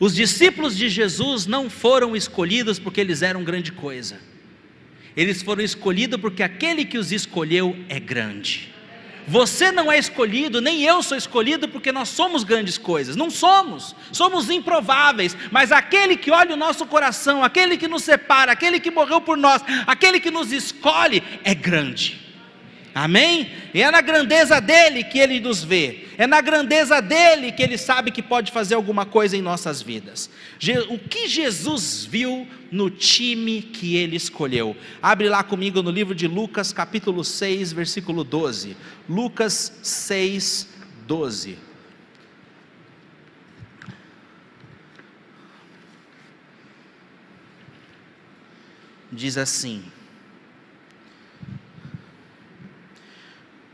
Os 0.00 0.14
discípulos 0.14 0.76
de 0.76 0.88
Jesus 0.88 1.46
não 1.46 1.68
foram 1.68 2.14
escolhidos 2.14 2.78
porque 2.78 3.00
eles 3.00 3.22
eram 3.22 3.42
grande 3.42 3.72
coisa. 3.72 4.20
Eles 5.16 5.42
foram 5.42 5.62
escolhidos 5.62 6.20
porque 6.20 6.42
aquele 6.42 6.84
que 6.84 6.98
os 6.98 7.10
escolheu 7.10 7.76
é 7.88 7.98
grande. 7.98 8.72
Você 9.26 9.70
não 9.72 9.90
é 9.90 9.98
escolhido, 9.98 10.60
nem 10.60 10.82
eu 10.84 11.02
sou 11.02 11.16
escolhido 11.16 11.68
porque 11.68 11.92
nós 11.92 12.08
somos 12.08 12.44
grandes 12.44 12.78
coisas. 12.78 13.16
Não 13.16 13.28
somos, 13.28 13.94
somos 14.12 14.48
improváveis. 14.48 15.36
Mas 15.50 15.72
aquele 15.72 16.16
que 16.16 16.30
olha 16.30 16.54
o 16.54 16.56
nosso 16.56 16.86
coração, 16.86 17.42
aquele 17.42 17.76
que 17.76 17.88
nos 17.88 18.04
separa, 18.04 18.52
aquele 18.52 18.78
que 18.80 18.90
morreu 18.90 19.20
por 19.20 19.36
nós, 19.36 19.62
aquele 19.86 20.20
que 20.20 20.30
nos 20.30 20.52
escolhe, 20.52 21.22
é 21.44 21.54
grande. 21.54 22.27
Amém? 22.98 23.48
E 23.72 23.80
é 23.80 23.88
na 23.92 24.00
grandeza 24.00 24.60
dele 24.60 25.04
que 25.04 25.20
ele 25.20 25.38
nos 25.38 25.62
vê, 25.62 26.08
é 26.18 26.26
na 26.26 26.40
grandeza 26.40 27.00
dele 27.00 27.52
que 27.52 27.62
ele 27.62 27.78
sabe 27.78 28.10
que 28.10 28.20
pode 28.20 28.50
fazer 28.50 28.74
alguma 28.74 29.06
coisa 29.06 29.36
em 29.36 29.40
nossas 29.40 29.80
vidas. 29.80 30.28
O 30.88 30.98
que 30.98 31.28
Jesus 31.28 32.04
viu 32.04 32.44
no 32.72 32.90
time 32.90 33.62
que 33.62 33.94
ele 33.94 34.16
escolheu? 34.16 34.76
Abre 35.00 35.28
lá 35.28 35.44
comigo 35.44 35.80
no 35.80 35.92
livro 35.92 36.12
de 36.12 36.26
Lucas, 36.26 36.72
capítulo 36.72 37.22
6, 37.22 37.72
versículo 37.72 38.24
12. 38.24 38.76
Lucas 39.08 39.78
6, 39.80 40.68
12. 41.06 41.56
Diz 49.12 49.38
assim: 49.38 49.84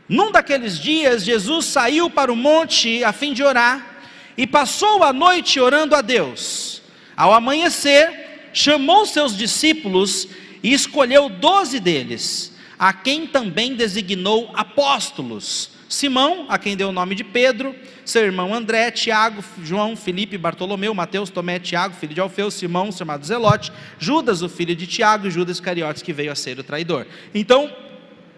Num 0.07 0.31
daqueles 0.31 0.79
dias, 0.79 1.23
Jesus 1.23 1.65
saiu 1.65 2.09
para 2.09 2.31
o 2.31 2.35
monte 2.35 3.03
a 3.03 3.11
fim 3.11 3.33
de 3.33 3.43
orar 3.43 3.97
e 4.37 4.45
passou 4.45 5.03
a 5.03 5.11
noite 5.11 5.59
orando 5.59 5.95
a 5.95 6.01
Deus. 6.01 6.81
Ao 7.17 7.33
amanhecer, 7.33 8.49
chamou 8.53 9.05
seus 9.05 9.35
discípulos 9.35 10.27
e 10.61 10.73
escolheu 10.73 11.29
doze 11.29 11.79
deles, 11.79 12.53
a 12.77 12.93
quem 12.93 13.25
também 13.25 13.75
designou 13.75 14.51
apóstolos. 14.53 15.71
Simão, 15.87 16.45
a 16.49 16.57
quem 16.57 16.75
deu 16.75 16.89
o 16.89 16.91
nome 16.91 17.15
de 17.15 17.23
Pedro, 17.23 17.75
seu 18.03 18.23
irmão 18.23 18.53
André, 18.53 18.91
Tiago, 18.91 19.43
João, 19.63 19.95
Felipe, 19.95 20.37
Bartolomeu, 20.37 20.93
Mateus, 20.93 21.29
Tomé, 21.29 21.59
Tiago, 21.59 21.95
filho 21.95 22.13
de 22.13 22.19
Alfeu, 22.19 22.51
Simão, 22.51 22.91
chamado 22.91 23.25
Zelote, 23.25 23.71
Judas, 23.97 24.41
o 24.41 24.49
filho 24.49 24.75
de 24.75 24.85
Tiago, 24.85 25.27
e 25.27 25.31
Judas 25.31 25.59
Cariotes, 25.59 26.01
que 26.01 26.11
veio 26.11 26.31
a 26.31 26.35
ser 26.35 26.59
o 26.59 26.63
traidor. 26.63 27.07
Então, 27.33 27.71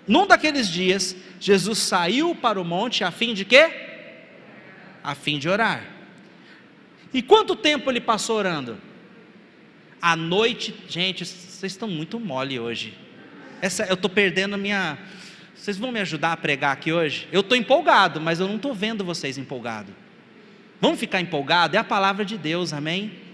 num 0.08 0.26
daqueles 0.26 0.70
dias, 0.70 1.16
Jesus 1.40 1.80
saiu 1.80 2.34
para 2.34 2.60
o 2.60 2.64
monte 2.64 3.04
a 3.04 3.12
fim 3.12 3.34
de 3.34 3.44
quê? 3.44 3.70
A 5.04 5.14
fim 5.14 5.38
de 5.38 5.50
orar. 5.50 5.84
E 7.14 7.22
quanto 7.22 7.56
tempo 7.56 7.92
ele 7.92 8.00
passou 8.00 8.38
orando? 8.38 8.78
À 10.02 10.16
noite, 10.16 10.74
gente, 10.88 11.26
vocês 11.26 11.74
estão 11.74 11.88
muito 11.88 12.20
mole 12.20 12.60
hoje. 12.60 12.98
Essa, 13.62 13.86
eu 13.86 13.96
estou 13.96 14.10
perdendo 14.10 14.54
a 14.54 14.58
minha. 14.58 14.98
Vocês 15.56 15.78
vão 15.78 15.92
me 15.92 16.00
ajudar 16.00 16.34
a 16.34 16.38
pregar 16.38 16.72
aqui 16.72 16.94
hoje? 16.94 17.28
Eu 17.32 17.42
estou 17.42 17.58
empolgado, 17.58 18.22
mas 18.22 18.40
eu 18.40 18.48
não 18.48 18.58
estou 18.58 18.74
vendo 18.74 19.04
vocês 19.04 19.38
empolgados. 19.38 19.94
Vamos 20.80 21.00
ficar 21.00 21.20
empolgados? 21.20 21.76
É 21.76 21.80
a 21.80 21.84
palavra 21.84 22.24
de 22.24 22.38
Deus, 22.38 22.72
amém? 22.72 23.26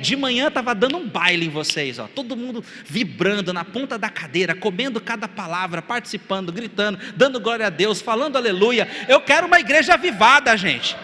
De 0.00 0.16
manhã 0.16 0.48
estava 0.48 0.74
dando 0.74 0.96
um 0.96 1.08
baile 1.08 1.46
em 1.46 1.50
vocês, 1.50 1.98
ó, 1.98 2.06
todo 2.06 2.36
mundo 2.36 2.64
vibrando 2.84 3.52
na 3.52 3.64
ponta 3.64 3.98
da 3.98 4.08
cadeira, 4.08 4.54
comendo 4.54 5.00
cada 5.00 5.28
palavra, 5.28 5.82
participando, 5.82 6.52
gritando, 6.52 6.98
dando 7.16 7.40
glória 7.40 7.66
a 7.66 7.70
Deus, 7.70 8.00
falando 8.00 8.36
aleluia. 8.36 8.88
Eu 9.08 9.20
quero 9.20 9.46
uma 9.46 9.60
igreja 9.60 9.94
avivada, 9.94 10.56
gente. 10.56 10.96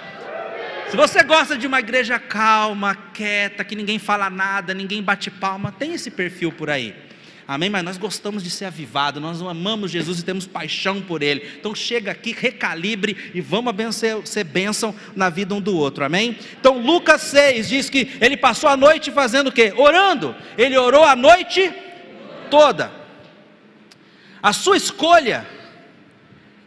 Se 0.91 0.97
você 0.97 1.23
gosta 1.23 1.57
de 1.59 1.67
uma 1.67 1.81
igreja 1.81 2.19
calma, 2.19 2.95
quieta, 2.95 3.65
que 3.65 3.75
ninguém 3.75 3.99
fala 3.99 4.31
nada, 4.31 4.73
ninguém 4.73 5.03
bate 5.03 5.31
palma, 5.31 5.73
tem 5.73 5.95
esse 5.95 6.11
perfil 6.11 6.53
por 6.53 6.71
aí. 6.71 7.06
Amém? 7.49 7.71
Mas 7.71 7.85
nós 7.85 7.97
gostamos 7.97 8.43
de 8.43 8.51
ser 8.51 8.65
avivado, 8.65 9.21
nós 9.21 9.41
amamos 9.41 9.91
Jesus 9.91 10.19
e 10.19 10.25
temos 10.25 10.47
paixão 10.47 11.01
por 11.01 11.23
Ele. 11.23 11.49
Então 11.59 11.75
chega 11.75 12.11
aqui, 12.11 12.33
recalibre 12.33 13.31
e 13.33 13.41
vamos 13.41 13.71
abençoar, 13.71 14.27
ser 14.27 14.43
bênção 14.43 14.93
na 15.15 15.31
vida 15.31 15.55
um 15.55 15.61
do 15.61 15.77
outro. 15.77 16.05
Amém? 16.05 16.37
Então 16.59 16.79
Lucas 16.79 17.23
6 17.23 17.69
diz 17.69 17.89
que 17.89 18.17
ele 18.21 18.37
passou 18.37 18.69
a 18.69 18.77
noite 18.77 19.13
fazendo 19.13 19.49
o 19.49 19.53
quê? 19.53 19.73
Orando. 19.77 20.35
Ele 20.59 20.77
orou 20.77 21.05
a 21.05 21.15
noite 21.15 21.73
toda. 22.51 22.91
A 24.43 24.53
sua 24.53 24.77
escolha 24.77 25.47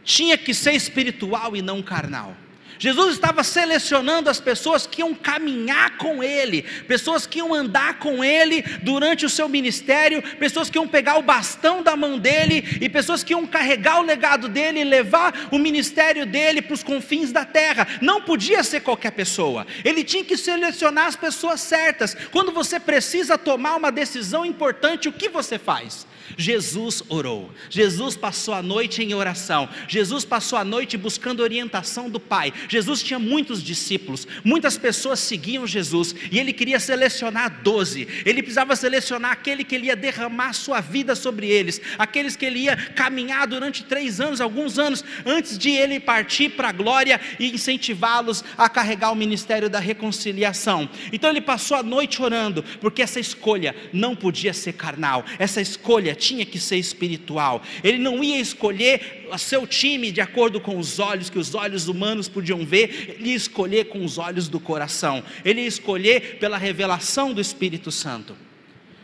tinha 0.04 0.38
que 0.38 0.54
ser 0.54 0.74
espiritual 0.74 1.56
e 1.58 1.62
não 1.62 1.82
carnal. 1.82 2.36
Jesus 2.80 3.16
estava 3.16 3.44
selecionando 3.44 4.30
as 4.30 4.40
pessoas 4.40 4.88
que 4.88 5.02
iam 5.02 5.14
caminhar 5.14 5.98
com 5.98 6.24
Ele, 6.24 6.62
pessoas 6.88 7.28
que 7.28 7.40
iam 7.40 7.54
andar 7.54 8.00
com 8.00 8.24
Ele 8.24 8.64
durante 8.82 9.26
o 9.26 9.30
seu 9.30 9.50
ministério, 9.50 10.24
pessoas 10.38 10.70
que 10.70 10.78
iam 10.78 10.88
pegar 10.88 11.18
o 11.18 11.22
bastão 11.22 11.84
da 11.84 11.98
mão 11.98 12.18
dele 12.18 12.80
e 12.80 12.88
pessoas 12.88 13.22
que 13.22 13.34
iam 13.34 13.46
carregar 13.46 14.00
o 14.00 14.06
legado 14.06 14.48
dele 14.48 14.80
e 14.80 14.86
levar 14.86 15.50
o 15.52 15.60
ministério 15.60 16.26
dele 16.26 16.62
para 16.62 16.74
os 16.74 16.82
confins 16.82 17.34
da 17.34 17.44
terra. 17.44 17.86
Não 18.02 18.22
podia 18.22 18.64
ser 18.64 18.80
qualquer 18.80 19.12
pessoa, 19.12 19.68
ele 19.84 20.04
tinha 20.04 20.24
que 20.24 20.38
selecionar 20.38 21.08
as 21.08 21.18
pessoas 21.18 21.60
certas. 21.60 22.16
Quando 22.32 22.54
você 22.54 22.80
precisa 22.80 23.38
tomar 23.38 23.76
uma 23.76 23.92
decisão 23.92 24.46
importante, 24.46 25.10
o 25.10 25.14
que 25.14 25.28
você 25.28 25.60
faz? 25.60 26.08
Jesus 26.38 27.04
orou, 27.10 27.50
Jesus 27.70 28.16
passou 28.16 28.54
a 28.54 28.62
noite 28.62 29.04
em 29.04 29.14
oração, 29.14 29.68
Jesus 29.88 30.24
passou 30.24 30.58
a 30.58 30.64
noite 30.64 30.98
buscando 30.98 31.42
orientação 31.42 32.10
do 32.10 32.20
Pai. 32.20 32.54
Jesus 32.70 33.02
tinha 33.04 33.20
muitos 33.20 33.62
discípulos, 33.62 34.28
muitas 34.44 34.78
pessoas 34.78 35.20
seguiam 35.20 35.68
Jesus 35.68 36.16
e 36.32 36.40
ele 36.40 36.54
queria 36.54 36.80
selecionar 36.80 37.62
doze. 37.64 38.08
Ele 38.24 38.42
precisava 38.42 38.76
selecionar 38.76 39.32
aquele 39.32 39.64
que 39.64 39.76
ele 39.76 39.88
ia 39.88 39.96
derramar 39.96 40.54
sua 40.54 40.80
vida 40.80 41.16
sobre 41.16 41.48
eles, 41.48 41.82
aqueles 41.98 42.36
que 42.36 42.46
ele 42.46 42.60
ia 42.60 42.78
caminhar 42.78 43.48
durante 43.48 43.84
três 43.84 44.22
anos, 44.22 44.40
alguns 44.40 44.78
anos, 44.78 45.04
antes 45.26 45.58
de 45.58 45.72
ele 45.72 46.00
partir 46.00 46.50
para 46.50 46.70
a 46.70 46.72
glória 46.72 47.20
e 47.40 47.52
incentivá-los 47.52 48.44
a 48.58 48.70
carregar 48.70 49.12
o 49.12 49.16
ministério 49.16 49.70
da 49.70 49.80
reconciliação. 49.80 50.88
Então 51.12 51.30
ele 51.30 51.42
passou 51.42 51.76
a 51.76 51.84
noite 51.84 52.22
orando, 52.22 52.64
porque 52.80 53.02
essa 53.02 53.20
escolha 53.20 53.76
não 53.92 54.16
podia 54.16 54.54
ser 54.54 54.74
carnal, 54.74 55.26
essa 55.40 55.60
escolha 55.60 56.14
tinha 56.14 56.46
que 56.46 56.60
ser 56.60 56.78
espiritual. 56.78 57.64
Ele 57.84 57.98
não 57.98 58.24
ia 58.24 58.40
escolher 58.40 59.19
o 59.32 59.38
seu 59.38 59.66
time 59.66 60.12
de 60.12 60.22
acordo 60.22 60.60
com 60.60 60.78
os 60.78 61.00
olhos 61.00 61.30
que 61.30 61.40
os 61.40 61.54
olhos 61.56 61.88
humanos 61.88 62.28
podiam 62.28 62.66
ver, 62.66 63.16
ele 63.18 63.30
ia 63.30 63.36
escolher 63.36 63.86
com 63.86 64.04
os 64.04 64.18
olhos 64.18 64.48
do 64.48 64.60
coração. 64.60 65.24
Ele 65.44 65.62
ia 65.62 65.68
escolher 65.68 66.38
pela 66.40 66.58
revelação 66.58 67.34
do 67.34 67.42
Espírito 67.42 67.92
Santo. 67.92 68.36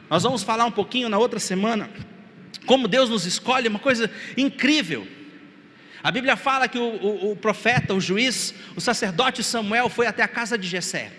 Nós 0.10 0.24
vamos 0.24 0.44
falar 0.44 0.66
um 0.66 0.72
pouquinho 0.72 1.10
na 1.10 1.18
outra 1.18 1.40
semana 1.40 1.90
como 2.66 2.88
Deus 2.88 3.10
nos 3.10 3.26
escolhe, 3.26 3.68
uma 3.68 3.80
coisa 3.80 4.10
incrível. 4.36 5.08
A 6.04 6.12
Bíblia 6.12 6.36
fala 6.36 6.68
que 6.68 6.78
o, 6.78 6.84
o, 6.84 7.32
o 7.32 7.36
profeta, 7.36 7.94
o 7.94 8.02
juiz, 8.02 8.54
o 8.76 8.82
sacerdote 8.82 9.44
Samuel 9.44 9.90
foi 9.90 10.08
até 10.08 10.24
a 10.24 10.28
casa 10.28 10.58
de 10.58 10.68
Jessé. 10.68 11.12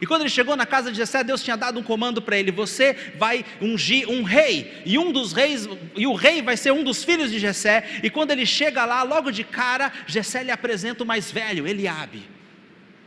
E 0.00 0.06
quando 0.06 0.22
ele 0.22 0.30
chegou 0.30 0.56
na 0.56 0.64
casa 0.64 0.90
de 0.90 0.96
Jessé, 0.96 1.22
Deus 1.22 1.42
tinha 1.42 1.56
dado 1.56 1.78
um 1.78 1.82
comando 1.82 2.22
para 2.22 2.38
ele: 2.38 2.50
você 2.50 2.96
vai 3.18 3.44
ungir 3.60 4.08
um 4.08 4.22
rei, 4.22 4.82
e 4.86 4.98
um 4.98 5.12
dos 5.12 5.32
reis, 5.32 5.68
e 5.94 6.06
o 6.06 6.14
rei 6.14 6.40
vai 6.40 6.56
ser 6.56 6.72
um 6.72 6.82
dos 6.82 7.04
filhos 7.04 7.30
de 7.30 7.38
Jessé. 7.38 8.00
E 8.02 8.08
quando 8.08 8.30
ele 8.30 8.46
chega 8.46 8.84
lá, 8.84 9.02
logo 9.02 9.30
de 9.30 9.44
cara, 9.44 9.92
Jessé 10.06 10.42
lhe 10.42 10.50
apresenta 10.50 11.04
o 11.04 11.06
mais 11.06 11.30
velho, 11.30 11.66
Eliabe, 11.66 12.22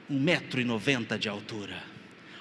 um 0.09 0.19
metro 0.19 0.61
e 0.61 0.63
noventa 0.63 1.17
de 1.17 1.27
altura, 1.27 1.81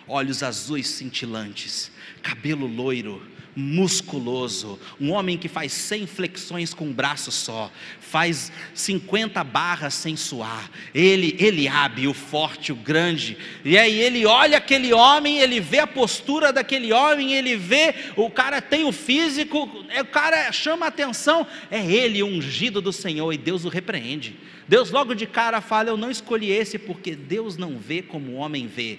olhos 0.06 0.42
azuis 0.42 0.88
cintilantes, 0.88 1.90
cabelo 2.23 2.66
loiro, 2.66 3.26
musculoso, 3.54 4.78
um 5.00 5.11
homem 5.11 5.37
que 5.37 5.49
faz 5.49 5.73
100 5.73 6.06
flexões 6.06 6.73
com 6.73 6.87
um 6.87 6.92
braço 6.92 7.30
só, 7.30 7.71
faz 8.00 8.50
50 8.75 9.42
barras 9.44 9.94
sem 9.94 10.16
suar. 10.16 10.71
Ele, 10.94 11.37
ele 11.38 11.68
abre 11.68 12.06
o 12.06 12.14
forte, 12.14 12.73
o 12.73 12.76
grande. 12.76 13.37
E 13.64 13.76
aí 13.76 14.00
ele 14.00 14.25
olha 14.25 14.59
aquele 14.59 14.92
homem, 14.92 15.38
ele 15.38 15.61
vê 15.61 15.80
a 15.80 15.87
postura 15.87 16.52
daquele 16.52 16.92
homem, 16.92 17.35
ele 17.35 17.56
vê 17.56 17.94
o 18.16 18.30
cara 18.30 18.61
tem 18.61 18.85
o 18.85 18.92
físico, 18.92 19.85
é, 19.90 20.00
o 20.00 20.06
cara 20.06 20.50
chama 20.50 20.87
a 20.87 20.88
atenção, 20.88 21.47
é 21.71 21.85
ele 21.85 22.23
ungido 22.23 22.80
do 22.80 22.92
Senhor 22.92 23.32
e 23.32 23.38
Deus 23.38 23.64
o 23.64 23.68
repreende. 23.68 24.37
Deus 24.66 24.90
logo 24.90 25.14
de 25.14 25.26
cara 25.26 25.61
fala: 25.61 25.90
"Eu 25.90 25.97
não 25.97 26.11
escolhi 26.11 26.50
esse 26.50 26.78
porque 26.78 27.14
Deus 27.14 27.56
não 27.56 27.76
vê 27.76 28.00
como 28.00 28.32
o 28.32 28.37
homem 28.37 28.66
vê. 28.66 28.99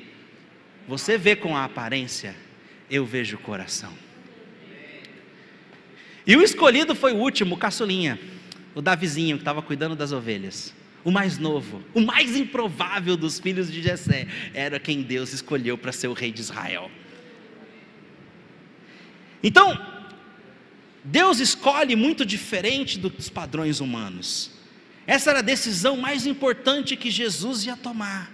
Você 0.88 1.18
vê 1.18 1.36
com 1.36 1.56
a 1.56 1.64
aparência, 1.64 2.36
eu 2.90 3.06
vejo 3.06 3.38
o 3.38 3.40
coração." 3.40 4.13
E 6.26 6.36
o 6.36 6.42
escolhido 6.42 6.96
foi 6.96 7.14
o 7.14 7.18
último, 7.18 7.56
o 7.56 7.58
caçulinha, 7.58 8.20
o 8.74 8.82
Davizinho, 8.82 9.38
que 9.38 9.42
estava 9.42 9.62
cuidando 9.62 9.96
das 9.96 10.12
ovelhas. 10.12 10.74
O 11.04 11.12
mais 11.12 11.38
novo, 11.38 11.84
o 11.94 12.00
mais 12.00 12.36
improvável 12.38 13.18
dos 13.18 13.40
filhos 13.40 13.70
de 13.72 13.82
Jessé, 13.82 14.28
era 14.54 14.80
quem 14.80 15.02
Deus 15.02 15.34
escolheu 15.34 15.78
para 15.78 15.92
ser 15.92 16.08
o 16.08 16.14
rei 16.14 16.32
de 16.32 16.40
Israel. 16.40 16.90
Então, 19.44 19.78
Deus 21.04 21.40
escolhe 21.40 21.96
muito 21.96 22.26
diferente 22.26 22.98
dos 22.98 23.30
padrões 23.30 23.82
humanos. 23.82 24.52
Essa 25.06 25.32
era 25.32 25.40
a 25.40 25.44
decisão 25.44 25.98
mais 25.98 26.26
importante 26.26 26.96
que 26.96 27.12
Jesus 27.12 27.66
ia 27.66 27.76
tomar. 27.76 28.32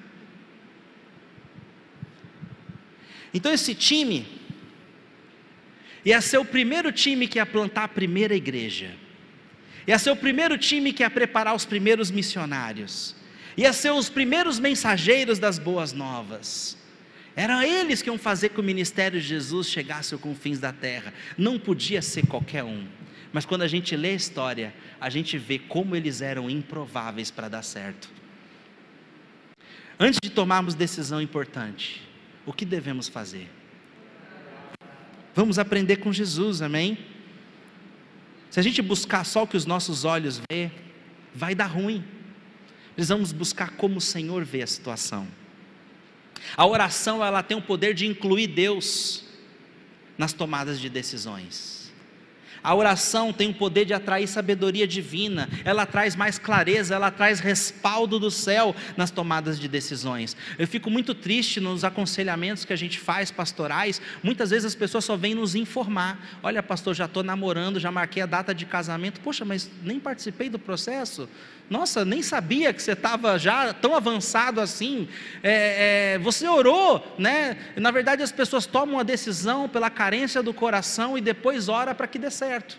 Então 3.33 3.51
esse 3.51 3.73
time 3.73 4.25
ia 6.05 6.21
ser 6.21 6.37
o 6.37 6.45
primeiro 6.45 6.91
time 6.91 7.27
que 7.27 7.39
ia 7.39 7.45
plantar 7.45 7.83
a 7.83 7.87
primeira 7.87 8.35
igreja. 8.35 8.91
Ia 9.87 9.97
ser 9.97 10.11
o 10.11 10.15
primeiro 10.15 10.57
time 10.57 10.93
que 10.93 11.03
ia 11.03 11.09
preparar 11.09 11.55
os 11.55 11.65
primeiros 11.65 12.11
missionários. 12.11 13.15
Ia 13.57 13.73
ser 13.73 13.91
os 13.91 14.09
primeiros 14.09 14.59
mensageiros 14.59 15.39
das 15.39 15.57
boas 15.57 15.91
novas. 15.91 16.77
Eram 17.35 17.61
eles 17.61 18.01
que 18.01 18.09
iam 18.09 18.17
fazer 18.17 18.49
que 18.49 18.59
o 18.59 18.63
ministério 18.63 19.19
de 19.19 19.27
Jesus 19.27 19.67
chegasse 19.67 20.13
aos 20.13 20.21
confins 20.21 20.59
da 20.59 20.71
terra. 20.71 21.13
Não 21.37 21.57
podia 21.57 22.01
ser 22.01 22.27
qualquer 22.27 22.63
um. 22.63 22.85
Mas 23.31 23.45
quando 23.45 23.61
a 23.61 23.67
gente 23.67 23.95
lê 23.95 24.09
a 24.09 24.15
história, 24.15 24.73
a 24.99 25.09
gente 25.09 25.37
vê 25.37 25.59
como 25.59 25.95
eles 25.95 26.21
eram 26.21 26.49
improváveis 26.49 27.29
para 27.29 27.47
dar 27.47 27.63
certo. 27.63 28.09
Antes 29.99 30.19
de 30.21 30.29
tomarmos 30.29 30.75
decisão 30.75 31.21
importante, 31.21 32.01
o 32.45 32.53
que 32.53 32.65
devemos 32.65 33.07
fazer? 33.07 33.49
Vamos 35.39 35.57
aprender 35.57 35.95
com 35.95 36.11
Jesus, 36.11 36.61
amém? 36.61 36.97
Se 38.49 38.59
a 38.59 38.61
gente 38.61 38.81
buscar 38.81 39.25
só 39.25 39.43
o 39.43 39.47
que 39.47 39.55
os 39.55 39.65
nossos 39.65 40.03
olhos 40.03 40.41
vê, 40.51 40.69
vai 41.33 41.55
dar 41.55 41.67
ruim. 41.67 42.03
Precisamos 42.93 43.31
buscar 43.31 43.69
como 43.77 43.99
o 43.99 44.01
Senhor 44.01 44.43
vê 44.43 44.61
a 44.61 44.67
situação. 44.67 45.25
A 46.57 46.65
oração 46.65 47.23
ela 47.23 47.41
tem 47.41 47.57
o 47.57 47.61
poder 47.61 47.93
de 47.93 48.05
incluir 48.05 48.47
Deus 48.47 49.23
nas 50.17 50.33
tomadas 50.33 50.77
de 50.77 50.89
decisões. 50.89 51.78
A 52.63 52.75
oração 52.75 53.31
tem 53.31 53.49
o 53.49 53.53
poder 53.53 53.85
de 53.85 53.93
atrair 53.93 54.27
sabedoria 54.27 54.87
divina, 54.87 55.49
ela 55.63 55.85
traz 55.85 56.15
mais 56.15 56.37
clareza, 56.37 56.95
ela 56.95 57.11
traz 57.11 57.39
respaldo 57.39 58.19
do 58.19 58.29
céu 58.29 58.75
nas 58.97 59.11
tomadas 59.11 59.59
de 59.59 59.67
decisões. 59.67 60.35
Eu 60.57 60.67
fico 60.67 60.89
muito 60.89 61.13
triste 61.13 61.59
nos 61.59 61.83
aconselhamentos 61.83 62.65
que 62.65 62.73
a 62.73 62.75
gente 62.75 62.99
faz 62.99 63.31
pastorais, 63.31 64.01
muitas 64.23 64.49
vezes 64.49 64.65
as 64.65 64.75
pessoas 64.75 65.05
só 65.05 65.15
vêm 65.15 65.33
nos 65.33 65.55
informar: 65.55 66.39
olha, 66.43 66.61
pastor, 66.61 66.93
já 66.93 67.05
estou 67.05 67.23
namorando, 67.23 67.79
já 67.79 67.91
marquei 67.91 68.21
a 68.21 68.25
data 68.25 68.53
de 68.53 68.65
casamento, 68.65 69.21
poxa, 69.21 69.45
mas 69.45 69.69
nem 69.83 69.99
participei 69.99 70.49
do 70.49 70.59
processo. 70.59 71.29
Nossa, 71.69 72.03
nem 72.03 72.23
sabia 72.23 72.73
que 72.73 72.81
você 72.81 72.93
estava 72.93 73.37
já 73.37 73.71
tão 73.73 73.95
avançado 73.95 74.59
assim. 74.59 75.07
É, 75.43 76.15
é, 76.15 76.19
você 76.19 76.47
orou, 76.47 77.15
né? 77.19 77.57
Na 77.75 77.91
verdade, 77.91 78.23
as 78.23 78.31
pessoas 78.31 78.65
tomam 78.65 78.99
a 78.99 79.03
decisão 79.03 79.69
pela 79.69 79.89
carência 79.89 80.41
do 80.41 80.51
coração 80.51 81.15
e 81.15 81.21
depois 81.21 81.69
ora 81.69 81.93
para 81.93 82.07
que 82.07 82.17
dê 82.17 82.31
certo. 82.31 82.75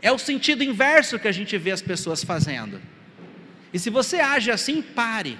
É 0.00 0.12
o 0.12 0.18
sentido 0.18 0.62
inverso 0.62 1.18
que 1.18 1.26
a 1.26 1.32
gente 1.32 1.58
vê 1.58 1.72
as 1.72 1.82
pessoas 1.82 2.22
fazendo. 2.22 2.80
E 3.72 3.80
se 3.80 3.90
você 3.90 4.20
age 4.20 4.52
assim, 4.52 4.80
pare. 4.80 5.36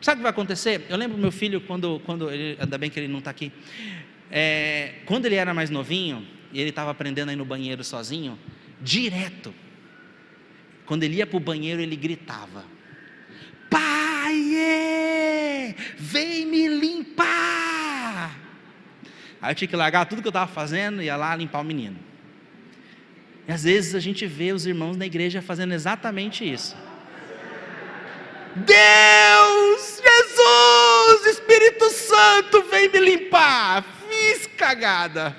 Sabe 0.00 0.16
o 0.16 0.18
que 0.18 0.22
vai 0.22 0.30
acontecer? 0.30 0.86
Eu 0.88 0.96
lembro 0.96 1.18
meu 1.18 1.32
filho 1.32 1.60
quando, 1.62 2.00
quando 2.04 2.30
ele, 2.30 2.56
ainda 2.60 2.78
bem 2.78 2.88
que 2.88 3.00
ele 3.00 3.08
não 3.08 3.18
está 3.18 3.32
aqui. 3.32 3.50
É, 4.30 4.94
quando 5.04 5.26
ele 5.26 5.34
era 5.34 5.52
mais 5.52 5.68
novinho 5.68 6.24
e 6.52 6.60
ele 6.60 6.70
estava 6.70 6.92
aprendendo 6.92 7.30
aí 7.30 7.36
no 7.36 7.44
banheiro 7.44 7.82
sozinho, 7.82 8.38
direto 8.80 9.52
quando 10.86 11.02
ele 11.02 11.16
ia 11.16 11.26
para 11.26 11.36
o 11.36 11.40
banheiro, 11.40 11.82
ele 11.82 11.96
gritava: 11.96 12.64
Pai, 13.68 15.74
vem 15.98 16.46
me 16.46 16.68
limpar. 16.68 18.38
Aí 19.42 19.50
eu 19.50 19.54
tinha 19.54 19.68
que 19.68 19.76
largar 19.76 20.06
tudo 20.06 20.22
que 20.22 20.28
eu 20.28 20.30
estava 20.30 20.50
fazendo 20.50 21.02
e 21.02 21.06
ia 21.06 21.16
lá 21.16 21.36
limpar 21.36 21.60
o 21.60 21.64
menino. 21.64 21.98
E 23.46 23.52
às 23.52 23.64
vezes 23.64 23.94
a 23.94 24.00
gente 24.00 24.26
vê 24.26 24.52
os 24.52 24.66
irmãos 24.66 24.96
na 24.96 25.06
igreja 25.06 25.42
fazendo 25.42 25.74
exatamente 25.74 26.50
isso. 26.50 26.76
Deus, 28.56 30.02
Jesus, 30.02 31.26
Espírito 31.26 31.90
Santo, 31.90 32.62
vem 32.70 32.88
me 32.88 32.98
limpar. 32.98 33.84
Fiz 34.08 34.46
cagada. 34.56 35.36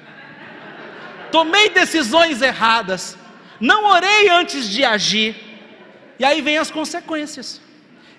Tomei 1.32 1.70
decisões 1.70 2.42
erradas 2.42 3.18
não 3.60 3.86
orei 3.86 4.30
antes 4.30 4.70
de 4.70 4.84
agir, 4.84 5.36
e 6.20 6.26
aí 6.26 6.41
vem 6.41 6.58
as 6.58 6.72
consequências. 6.72 7.62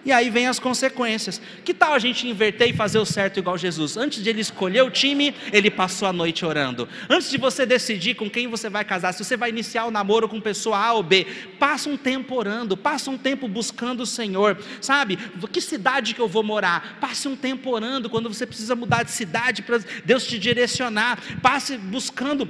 E 0.04 0.12
aí 0.12 0.30
vem 0.30 0.46
as 0.46 0.58
consequências. 0.58 1.38
Que 1.64 1.74
tal 1.74 1.92
a 1.92 1.98
gente 1.98 2.26
inverter 2.26 2.70
e 2.70 2.72
fazer 2.72 2.98
o 2.98 3.04
certo 3.04 3.38
igual 3.38 3.58
Jesus? 3.58 3.96
Antes 3.96 4.22
de 4.22 4.30
ele 4.30 4.40
escolher 4.40 4.82
o 4.82 4.90
time, 4.90 5.34
ele 5.52 5.70
passou 5.70 6.08
a 6.08 6.12
noite 6.12 6.46
orando. 6.46 6.88
Antes 7.10 7.30
de 7.30 7.36
você 7.36 7.66
decidir 7.66 8.14
com 8.14 8.30
quem 8.30 8.46
você 8.46 8.70
vai 8.70 8.84
casar, 8.84 9.12
se 9.12 9.22
você 9.22 9.36
vai 9.36 9.50
iniciar 9.50 9.84
o 9.84 9.90
namoro 9.90 10.28
com 10.28 10.40
pessoa 10.40 10.78
A 10.78 10.92
ou 10.94 11.02
B, 11.02 11.26
passa 11.58 11.90
um 11.90 11.96
tempo 11.96 12.36
orando, 12.36 12.76
passa 12.76 13.10
um 13.10 13.18
tempo 13.18 13.48
buscando 13.48 14.00
o 14.00 14.06
Senhor. 14.06 14.56
Sabe? 14.80 15.18
Que 15.52 15.60
cidade 15.60 16.14
que 16.14 16.20
eu 16.20 16.28
vou 16.28 16.42
morar? 16.42 16.96
Passe 17.00 17.28
um 17.28 17.36
tempo 17.36 17.68
orando 17.68 18.08
quando 18.08 18.32
você 18.32 18.46
precisa 18.46 18.74
mudar 18.74 19.02
de 19.02 19.10
cidade 19.10 19.62
para 19.62 19.78
Deus 20.04 20.26
te 20.26 20.38
direcionar. 20.38 21.18
Passe 21.42 21.76
buscando 21.76 22.48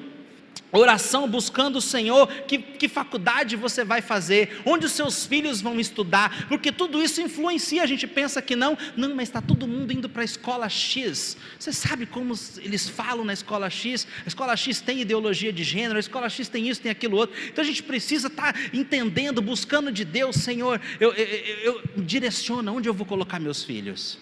oração 0.73 1.29
buscando 1.29 1.77
o 1.77 1.81
Senhor, 1.81 2.27
que, 2.47 2.59
que 2.59 2.89
faculdade 2.89 3.57
você 3.57 3.85
vai 3.85 4.03
fazer, 4.03 4.61
onde 4.65 4.87
os 4.87 4.93
seus 4.93 5.25
filhos 5.25 5.61
vão 5.61 5.81
estudar, 5.81 6.47
porque 6.49 6.71
tudo 6.71 7.03
isso 7.03 7.21
influencia. 7.21 7.83
A 7.83 7.87
gente 7.87 8.07
pensa 8.07 8.43
que 8.43 8.55
não, 8.55 8.77
não, 8.97 9.15
mas 9.15 9.29
está 9.29 9.41
todo 9.41 9.67
mundo 9.67 9.93
indo 9.93 10.09
para 10.09 10.23
a 10.23 10.25
escola 10.25 10.69
X. 10.69 11.37
Você 11.59 11.73
sabe 11.73 12.07
como 12.07 12.35
eles 12.59 12.89
falam 12.89 13.25
na 13.25 13.33
escola 13.33 13.71
X? 13.71 14.07
A 14.25 14.29
escola 14.29 14.57
X 14.57 14.81
tem 14.81 15.01
ideologia 15.01 15.53
de 15.53 15.65
gênero, 15.65 15.97
a 15.97 16.01
escola 16.01 16.29
X 16.29 16.49
tem 16.49 16.69
isso, 16.69 16.81
tem 16.81 16.91
aquilo 16.91 17.17
outro. 17.17 17.37
Então 17.47 17.63
a 17.63 17.67
gente 17.67 17.83
precisa 17.83 18.29
estar 18.29 18.53
tá 18.53 18.61
entendendo, 18.73 19.41
buscando 19.41 19.91
de 19.91 20.05
Deus, 20.05 20.37
Senhor, 20.37 20.81
eu, 21.01 21.13
eu, 21.13 21.59
eu, 21.63 21.83
direciona 21.97 22.71
onde 22.73 22.89
eu 22.89 22.95
vou 22.95 23.07
colocar 23.07 23.39
meus 23.39 23.65
filhos. 23.65 24.19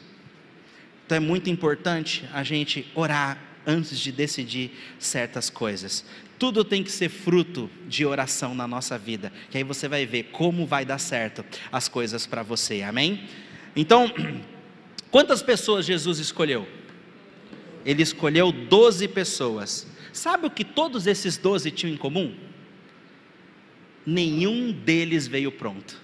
Então 1.04 1.16
é 1.16 1.20
muito 1.20 1.48
importante 1.48 2.28
a 2.32 2.42
gente 2.42 2.90
orar 2.94 3.38
antes 3.66 3.98
de 3.98 4.12
decidir 4.12 4.70
certas 4.98 5.50
coisas. 5.50 6.04
Tudo 6.38 6.64
tem 6.64 6.82
que 6.82 6.90
ser 6.90 7.08
fruto 7.08 7.70
de 7.88 8.04
oração 8.04 8.54
na 8.54 8.66
nossa 8.66 8.98
vida, 8.98 9.32
que 9.50 9.56
aí 9.56 9.64
você 9.64 9.88
vai 9.88 10.04
ver 10.04 10.24
como 10.24 10.66
vai 10.66 10.84
dar 10.84 10.98
certo 10.98 11.44
as 11.72 11.88
coisas 11.88 12.26
para 12.26 12.42
você, 12.42 12.82
amém? 12.82 13.28
Então, 13.74 14.12
quantas 15.10 15.42
pessoas 15.42 15.86
Jesus 15.86 16.18
escolheu? 16.18 16.66
Ele 17.84 18.02
escolheu 18.02 18.52
12 18.52 19.08
pessoas. 19.08 19.86
Sabe 20.12 20.46
o 20.46 20.50
que 20.50 20.64
todos 20.64 21.06
esses 21.06 21.36
12 21.36 21.70
tinham 21.70 21.94
em 21.94 21.96
comum? 21.96 22.34
Nenhum 24.04 24.72
deles 24.72 25.26
veio 25.26 25.50
pronto. 25.52 26.00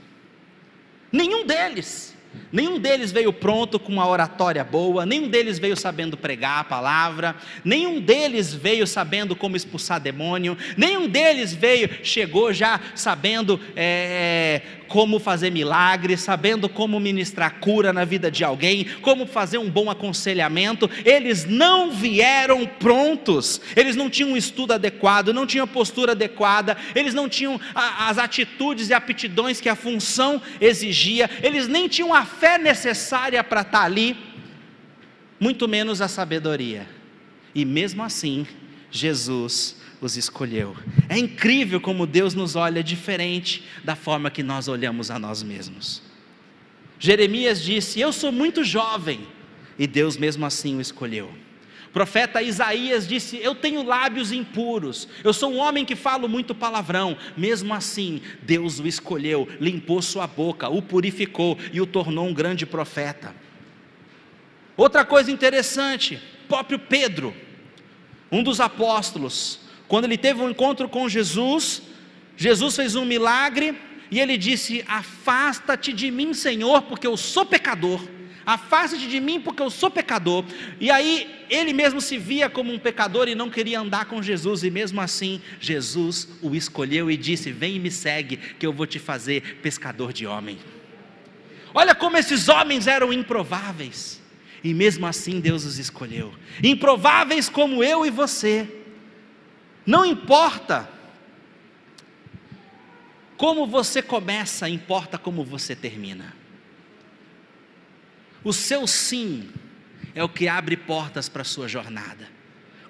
Nenhum 1.10 1.44
deles. 1.46 2.16
Nenhum 2.52 2.78
deles 2.78 3.10
veio 3.10 3.32
pronto 3.32 3.78
com 3.78 3.92
uma 3.92 4.06
oratória 4.06 4.62
boa, 4.62 5.06
nenhum 5.06 5.28
deles 5.28 5.58
veio 5.58 5.76
sabendo 5.76 6.16
pregar 6.16 6.60
a 6.60 6.64
palavra, 6.64 7.34
nenhum 7.64 8.00
deles 8.00 8.52
veio 8.52 8.86
sabendo 8.86 9.34
como 9.34 9.56
expulsar 9.56 9.98
demônio, 9.98 10.56
nenhum 10.76 11.08
deles 11.08 11.54
veio, 11.54 11.88
chegou 12.02 12.52
já 12.52 12.78
sabendo 12.94 13.58
é, 13.74 14.60
como 14.92 15.18
fazer 15.18 15.50
milagres, 15.50 16.20
sabendo 16.20 16.68
como 16.68 17.00
ministrar 17.00 17.60
cura 17.60 17.94
na 17.94 18.04
vida 18.04 18.30
de 18.30 18.44
alguém, 18.44 18.84
como 19.00 19.26
fazer 19.26 19.56
um 19.56 19.70
bom 19.70 19.88
aconselhamento. 19.88 20.88
Eles 21.02 21.46
não 21.46 21.90
vieram 21.90 22.66
prontos, 22.66 23.58
eles 23.74 23.96
não 23.96 24.10
tinham 24.10 24.32
um 24.32 24.36
estudo 24.36 24.74
adequado, 24.74 25.32
não 25.32 25.46
tinham 25.46 25.66
postura 25.66 26.12
adequada, 26.12 26.76
eles 26.94 27.14
não 27.14 27.26
tinham 27.26 27.58
as 27.74 28.18
atitudes 28.18 28.90
e 28.90 28.92
aptidões 28.92 29.62
que 29.62 29.68
a 29.70 29.74
função 29.74 30.42
exigia, 30.60 31.30
eles 31.42 31.66
nem 31.66 31.88
tinham 31.88 32.12
a 32.12 32.26
fé 32.26 32.58
necessária 32.58 33.42
para 33.42 33.62
estar 33.62 33.84
ali, 33.84 34.14
muito 35.40 35.66
menos 35.66 36.02
a 36.02 36.06
sabedoria. 36.06 36.86
E 37.54 37.64
mesmo 37.64 38.02
assim, 38.02 38.46
Jesus 38.90 39.80
os 40.02 40.16
escolheu. 40.16 40.76
É 41.08 41.16
incrível 41.16 41.80
como 41.80 42.06
Deus 42.06 42.34
nos 42.34 42.56
olha 42.56 42.82
diferente 42.82 43.64
da 43.82 43.96
forma 43.96 44.30
que 44.30 44.42
nós 44.42 44.68
olhamos 44.68 45.10
a 45.10 45.18
nós 45.18 45.42
mesmos. 45.42 46.02
Jeremias 46.98 47.62
disse: 47.62 48.00
Eu 48.00 48.12
sou 48.12 48.30
muito 48.30 48.62
jovem, 48.62 49.26
e 49.78 49.86
Deus 49.86 50.16
mesmo 50.16 50.44
assim 50.44 50.76
o 50.76 50.80
escolheu 50.80 51.32
profeta 51.92 52.42
Isaías 52.42 53.06
disse: 53.06 53.36
Eu 53.36 53.54
tenho 53.54 53.84
lábios 53.84 54.32
impuros, 54.32 55.06
eu 55.22 55.32
sou 55.32 55.52
um 55.52 55.58
homem 55.58 55.84
que 55.84 55.94
falo 55.94 56.28
muito 56.28 56.54
palavrão. 56.54 57.16
Mesmo 57.36 57.72
assim, 57.74 58.22
Deus 58.42 58.80
o 58.80 58.86
escolheu, 58.86 59.46
limpou 59.60 60.00
sua 60.00 60.26
boca, 60.26 60.68
o 60.68 60.80
purificou 60.80 61.58
e 61.72 61.80
o 61.80 61.86
tornou 61.86 62.26
um 62.26 62.34
grande 62.34 62.64
profeta. 62.64 63.34
Outra 64.76 65.04
coisa 65.04 65.30
interessante, 65.30 66.20
próprio 66.48 66.78
Pedro, 66.78 67.34
um 68.30 68.42
dos 68.42 68.58
apóstolos, 68.58 69.60
quando 69.92 70.06
ele 70.06 70.16
teve 70.16 70.40
um 70.40 70.48
encontro 70.48 70.88
com 70.88 71.06
Jesus, 71.06 71.82
Jesus 72.34 72.74
fez 72.74 72.94
um 72.94 73.04
milagre 73.04 73.78
e 74.10 74.20
ele 74.20 74.38
disse: 74.38 74.82
Afasta-te 74.88 75.92
de 75.92 76.10
mim, 76.10 76.32
Senhor, 76.32 76.80
porque 76.80 77.06
eu 77.06 77.14
sou 77.14 77.44
pecador. 77.44 78.00
Afaste-te 78.46 79.06
de 79.06 79.20
mim, 79.20 79.38
porque 79.38 79.60
eu 79.60 79.68
sou 79.68 79.90
pecador. 79.90 80.46
E 80.80 80.90
aí, 80.90 81.44
ele 81.50 81.74
mesmo 81.74 82.00
se 82.00 82.16
via 82.16 82.48
como 82.48 82.72
um 82.72 82.78
pecador 82.78 83.28
e 83.28 83.34
não 83.34 83.50
queria 83.50 83.80
andar 83.80 84.06
com 84.06 84.22
Jesus, 84.22 84.64
e 84.64 84.70
mesmo 84.70 84.98
assim, 84.98 85.42
Jesus 85.60 86.26
o 86.40 86.54
escolheu 86.54 87.10
e 87.10 87.16
disse: 87.18 87.52
Vem 87.52 87.76
e 87.76 87.78
me 87.78 87.90
segue, 87.90 88.38
que 88.38 88.64
eu 88.64 88.72
vou 88.72 88.86
te 88.86 88.98
fazer 88.98 89.58
pescador 89.60 90.10
de 90.10 90.26
homem. 90.26 90.56
Olha 91.74 91.94
como 91.94 92.16
esses 92.16 92.48
homens 92.48 92.86
eram 92.86 93.12
improváveis. 93.12 94.22
E 94.64 94.72
mesmo 94.72 95.06
assim 95.06 95.38
Deus 95.38 95.66
os 95.66 95.78
escolheu. 95.78 96.32
Improváveis 96.64 97.50
como 97.50 97.84
eu 97.84 98.06
e 98.06 98.10
você. 98.10 98.78
Não 99.84 100.04
importa 100.04 100.88
como 103.36 103.66
você 103.66 104.00
começa, 104.00 104.68
importa 104.68 105.18
como 105.18 105.44
você 105.44 105.74
termina. 105.74 106.34
O 108.44 108.52
seu 108.52 108.86
sim 108.86 109.50
é 110.14 110.22
o 110.22 110.28
que 110.28 110.48
abre 110.48 110.76
portas 110.76 111.28
para 111.28 111.42
a 111.42 111.44
sua 111.44 111.68
jornada. 111.68 112.28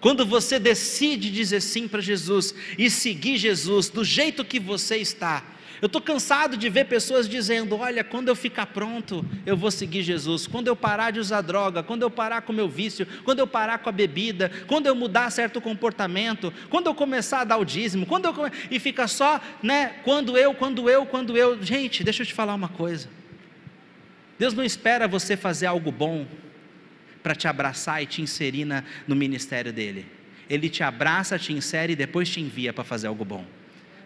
Quando 0.00 0.26
você 0.26 0.58
decide 0.58 1.30
dizer 1.30 1.60
sim 1.60 1.86
para 1.86 2.00
Jesus 2.00 2.54
e 2.76 2.90
seguir 2.90 3.38
Jesus 3.38 3.88
do 3.88 4.04
jeito 4.04 4.44
que 4.44 4.58
você 4.58 4.96
está, 4.96 5.44
eu 5.82 5.86
estou 5.86 6.00
cansado 6.00 6.56
de 6.56 6.68
ver 6.68 6.84
pessoas 6.84 7.28
dizendo: 7.28 7.76
olha, 7.76 8.04
quando 8.04 8.28
eu 8.28 8.36
ficar 8.36 8.66
pronto, 8.66 9.26
eu 9.44 9.56
vou 9.56 9.68
seguir 9.68 10.04
Jesus. 10.04 10.46
Quando 10.46 10.68
eu 10.68 10.76
parar 10.76 11.10
de 11.10 11.18
usar 11.18 11.40
droga, 11.40 11.82
quando 11.82 12.02
eu 12.02 12.10
parar 12.10 12.42
com 12.42 12.52
o 12.52 12.54
meu 12.54 12.68
vício, 12.68 13.04
quando 13.24 13.40
eu 13.40 13.48
parar 13.48 13.78
com 13.78 13.88
a 13.88 13.92
bebida, 13.92 14.48
quando 14.68 14.86
eu 14.86 14.94
mudar 14.94 15.28
certo 15.30 15.60
comportamento, 15.60 16.54
quando 16.70 16.86
eu 16.86 16.94
começar 16.94 17.40
a 17.40 17.44
dar 17.44 17.56
o 17.56 17.64
dízimo, 17.64 18.06
quando 18.06 18.26
eu 18.26 18.34
e 18.70 18.78
fica 18.78 19.08
só, 19.08 19.40
né? 19.60 19.96
Quando 20.04 20.38
eu, 20.38 20.54
quando 20.54 20.88
eu, 20.88 21.04
quando 21.04 21.36
eu. 21.36 21.60
Gente, 21.60 22.04
deixa 22.04 22.22
eu 22.22 22.26
te 22.26 22.32
falar 22.32 22.54
uma 22.54 22.68
coisa. 22.68 23.08
Deus 24.38 24.54
não 24.54 24.62
espera 24.62 25.08
você 25.08 25.36
fazer 25.36 25.66
algo 25.66 25.90
bom 25.90 26.28
para 27.24 27.34
te 27.34 27.48
abraçar 27.48 28.00
e 28.00 28.06
te 28.06 28.22
inserir 28.22 28.64
na, 28.64 28.84
no 29.08 29.16
ministério 29.16 29.72
dele. 29.72 30.06
Ele 30.48 30.68
te 30.68 30.84
abraça, 30.84 31.36
te 31.40 31.52
insere 31.52 31.94
e 31.94 31.96
depois 31.96 32.28
te 32.28 32.40
envia 32.40 32.72
para 32.72 32.84
fazer 32.84 33.08
algo 33.08 33.24
bom. 33.24 33.44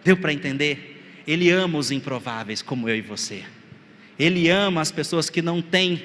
Deu 0.02 0.16
para 0.16 0.32
entender? 0.32 0.95
Ele 1.26 1.50
ama 1.50 1.78
os 1.78 1.90
improváveis, 1.90 2.62
como 2.62 2.88
eu 2.88 2.96
e 2.96 3.00
você. 3.00 3.44
Ele 4.18 4.48
ama 4.48 4.80
as 4.80 4.92
pessoas 4.92 5.28
que 5.28 5.42
não 5.42 5.60
têm 5.60 6.02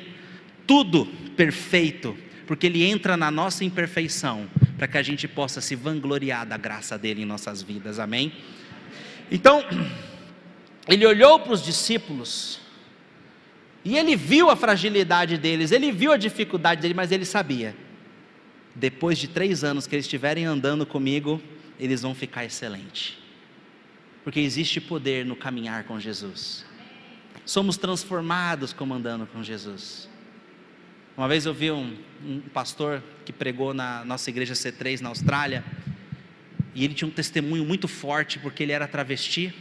tudo 0.65 1.05
perfeito, 1.37 2.17
porque 2.47 2.65
Ele 2.65 2.83
entra 2.83 3.15
na 3.15 3.29
nossa 3.29 3.63
imperfeição, 3.63 4.49
para 4.77 4.87
que 4.87 4.97
a 4.97 5.03
gente 5.03 5.27
possa 5.27 5.61
se 5.61 5.75
vangloriar 5.75 6.45
da 6.45 6.57
graça 6.57 6.97
dele 6.97 7.21
em 7.21 7.25
nossas 7.25 7.61
vidas, 7.61 7.99
amém? 7.99 8.33
Então, 9.29 9.63
ele 10.87 11.05
olhou 11.05 11.39
para 11.39 11.53
os 11.53 11.63
discípulos, 11.63 12.59
e 13.85 13.97
ele 13.97 14.15
viu 14.15 14.49
a 14.49 14.55
fragilidade 14.55 15.37
deles, 15.37 15.71
ele 15.71 15.91
viu 15.91 16.11
a 16.11 16.17
dificuldade 16.17 16.81
deles, 16.81 16.97
mas 16.97 17.11
ele 17.11 17.25
sabia: 17.25 17.75
depois 18.75 19.17
de 19.17 19.27
três 19.27 19.63
anos 19.63 19.87
que 19.87 19.95
eles 19.95 20.05
estiverem 20.05 20.45
andando 20.45 20.85
comigo, 20.85 21.41
eles 21.79 22.01
vão 22.01 22.13
ficar 22.13 22.43
excelentes 22.43 23.20
porque 24.23 24.39
existe 24.39 24.79
poder 24.79 25.25
no 25.25 25.35
caminhar 25.35 25.83
com 25.85 25.99
Jesus. 25.99 26.65
Somos 27.45 27.77
transformados 27.77 28.71
como 28.71 28.93
andando 28.93 29.25
com 29.25 29.41
Jesus. 29.43 30.07
Uma 31.17 31.27
vez 31.27 31.45
eu 31.45 31.53
vi 31.53 31.71
um, 31.71 31.97
um, 32.23 32.39
pastor 32.53 33.03
que 33.25 33.33
pregou 33.33 33.73
na 33.73 34.05
nossa 34.05 34.29
igreja 34.29 34.53
C3 34.53 35.01
na 35.01 35.09
Austrália, 35.09 35.63
e 36.73 36.85
ele 36.85 36.93
tinha 36.93 37.07
um 37.07 37.11
testemunho 37.11 37.65
muito 37.65 37.87
forte, 37.87 38.39
porque 38.39 38.63
ele 38.63 38.71
era 38.71 38.87
travesti, 38.87 39.53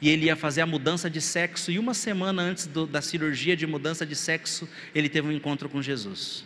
e 0.00 0.08
ele 0.08 0.26
ia 0.26 0.36
fazer 0.36 0.60
a 0.60 0.66
mudança 0.66 1.08
de 1.08 1.20
sexo, 1.20 1.70
e 1.70 1.78
uma 1.78 1.94
semana 1.94 2.42
antes 2.42 2.66
do, 2.66 2.86
da 2.86 3.00
cirurgia 3.00 3.56
de 3.56 3.66
mudança 3.66 4.04
de 4.04 4.16
sexo, 4.16 4.68
ele 4.94 5.08
teve 5.08 5.28
um 5.28 5.32
encontro 5.32 5.68
com 5.68 5.80
Jesus. 5.80 6.44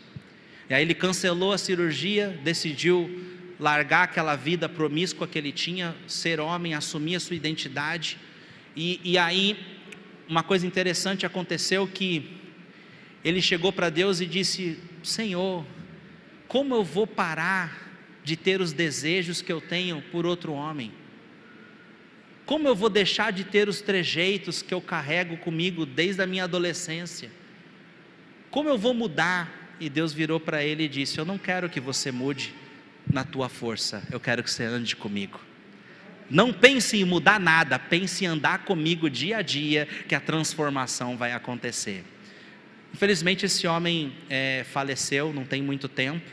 E 0.69 0.75
aí 0.75 0.83
ele 0.83 0.95
cancelou 0.95 1.53
a 1.53 1.59
cirurgia, 1.59 2.39
decidiu 2.43 3.32
largar 3.63 4.03
aquela 4.03 4.35
vida 4.35 4.69
promíscua 4.69 5.29
que 5.29 5.39
ele 5.39 5.53
tinha, 5.53 5.95
ser 6.09 6.41
homem, 6.41 6.75
assumir 6.75 7.15
a 7.15 7.21
sua 7.21 7.37
identidade. 7.37 8.19
E, 8.75 9.01
e 9.05 9.17
aí, 9.17 9.57
uma 10.29 10.43
coisa 10.43 10.67
interessante 10.67 11.25
aconteceu 11.25 11.87
que 11.87 12.41
ele 13.25 13.41
chegou 13.41 13.73
para 13.73 13.89
Deus 13.89 14.21
e 14.21 14.27
disse: 14.27 14.81
Senhor, 15.01 15.65
como 16.49 16.75
eu 16.75 16.83
vou 16.83 17.07
parar 17.07 17.93
de 18.25 18.37
ter 18.37 18.61
os 18.61 18.73
desejos 18.73 19.41
que 19.41 19.53
eu 19.53 19.61
tenho 19.61 20.03
por 20.11 20.27
outro 20.27 20.53
homem? 20.53 20.93
Como 22.45 22.67
eu 22.67 22.75
vou 22.75 22.91
deixar 22.91 23.31
de 23.31 23.45
ter 23.45 23.69
os 23.69 23.81
trejeitos 23.81 24.61
que 24.61 24.75
eu 24.75 24.81
carrego 24.81 25.37
comigo 25.37 25.87
desde 25.87 26.21
a 26.21 26.27
minha 26.27 26.45
adolescência? 26.45 27.31
Como 28.51 28.69
eu 28.69 28.77
vou 28.77 28.93
mudar? 28.93 29.77
E 29.79 29.89
Deus 29.89 30.13
virou 30.13 30.41
para 30.41 30.65
ele 30.65 30.83
e 30.83 30.89
disse: 30.89 31.17
Eu 31.17 31.25
não 31.25 31.39
quero 31.39 31.71
que 31.71 31.79
você 31.79 32.11
mude, 32.11 32.53
na 33.13 33.25
tua 33.25 33.49
força, 33.49 34.03
eu 34.11 34.19
quero 34.19 34.43
que 34.43 34.51
você 34.51 34.65
ande 34.65 34.97
comigo. 34.97 35.39
Não 36.31 36.51
pense 36.51 36.97
em 36.97 37.05
mudar 37.05 37.39
nada, 37.39 37.79
pense 37.79 38.25
em 38.25 38.27
andar 38.27 38.65
comigo 38.65 39.11
dia 39.11 39.39
a 39.39 39.43
dia, 39.43 39.87
que 40.09 40.15
a 40.15 40.21
transformação 40.21 41.15
vai 41.17 41.33
acontecer. 41.33 42.03
Infelizmente, 42.95 43.45
esse 43.45 43.67
homem 43.67 44.15
é, 44.31 44.65
faleceu, 44.65 45.31
não 45.33 45.45
tem 45.45 45.61
muito 45.63 45.89
tempo, 45.89 46.31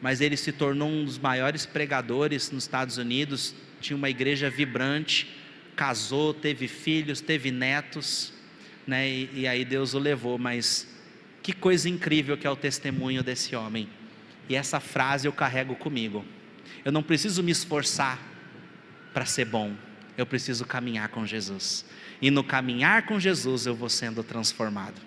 mas 0.00 0.20
ele 0.20 0.36
se 0.36 0.50
tornou 0.50 0.88
um 0.88 1.04
dos 1.04 1.18
maiores 1.18 1.64
pregadores 1.64 2.50
nos 2.50 2.64
Estados 2.64 2.98
Unidos. 2.98 3.54
Tinha 3.80 3.96
uma 3.96 4.10
igreja 4.10 4.50
vibrante, 4.50 5.28
casou, 5.76 6.34
teve 6.34 6.66
filhos, 6.66 7.20
teve 7.20 7.52
netos, 7.52 8.32
né, 8.84 9.08
e, 9.08 9.30
e 9.34 9.46
aí 9.46 9.64
Deus 9.64 9.94
o 9.94 10.00
levou. 10.00 10.36
Mas 10.36 10.88
que 11.44 11.52
coisa 11.52 11.88
incrível 11.88 12.36
que 12.36 12.46
é 12.46 12.50
o 12.50 12.56
testemunho 12.56 13.22
desse 13.22 13.54
homem 13.54 13.88
e 14.48 14.54
essa 14.54 14.80
frase 14.80 15.26
eu 15.26 15.32
carrego 15.32 15.74
comigo. 15.74 16.24
Eu 16.84 16.92
não 16.92 17.02
preciso 17.02 17.42
me 17.42 17.52
esforçar 17.52 18.18
para 19.12 19.24
ser 19.24 19.44
bom, 19.44 19.72
eu 20.16 20.26
preciso 20.26 20.64
caminhar 20.64 21.08
com 21.08 21.26
Jesus. 21.26 21.84
E 22.20 22.30
no 22.30 22.44
caminhar 22.44 23.06
com 23.06 23.18
Jesus 23.18 23.66
eu 23.66 23.74
vou 23.74 23.88
sendo 23.88 24.22
transformado. 24.22 25.00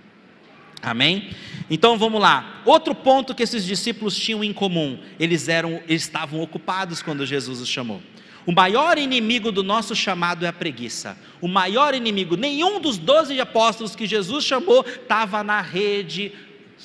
Amém? 0.81 1.31
Então 1.69 1.97
vamos 1.97 2.21
lá. 2.21 2.61
Outro 2.65 2.93
ponto 2.93 3.33
que 3.33 3.41
esses 3.41 3.65
discípulos 3.65 4.15
tinham 4.15 4.43
em 4.43 4.53
comum, 4.53 4.99
eles 5.19 5.47
eram, 5.47 5.81
eles 5.87 6.03
estavam 6.03 6.41
ocupados 6.41 7.01
quando 7.01 7.25
Jesus 7.25 7.59
os 7.59 7.67
chamou. 7.67 8.01
O 8.45 8.51
maior 8.51 8.99
inimigo 8.99 9.51
do 9.51 9.63
nosso 9.63 9.95
chamado 9.95 10.45
é 10.45 10.47
a 10.47 10.53
preguiça. 10.53 11.17
O 11.41 11.47
maior 11.47 11.95
inimigo, 11.95 12.35
nenhum 12.35 12.79
dos 12.79 12.97
doze 12.97 13.39
apóstolos 13.39 13.95
que 13.95 14.05
Jesus 14.05 14.45
chamou 14.45 14.85
estava 14.85 15.43
na 15.43 15.61
rede 15.61 16.31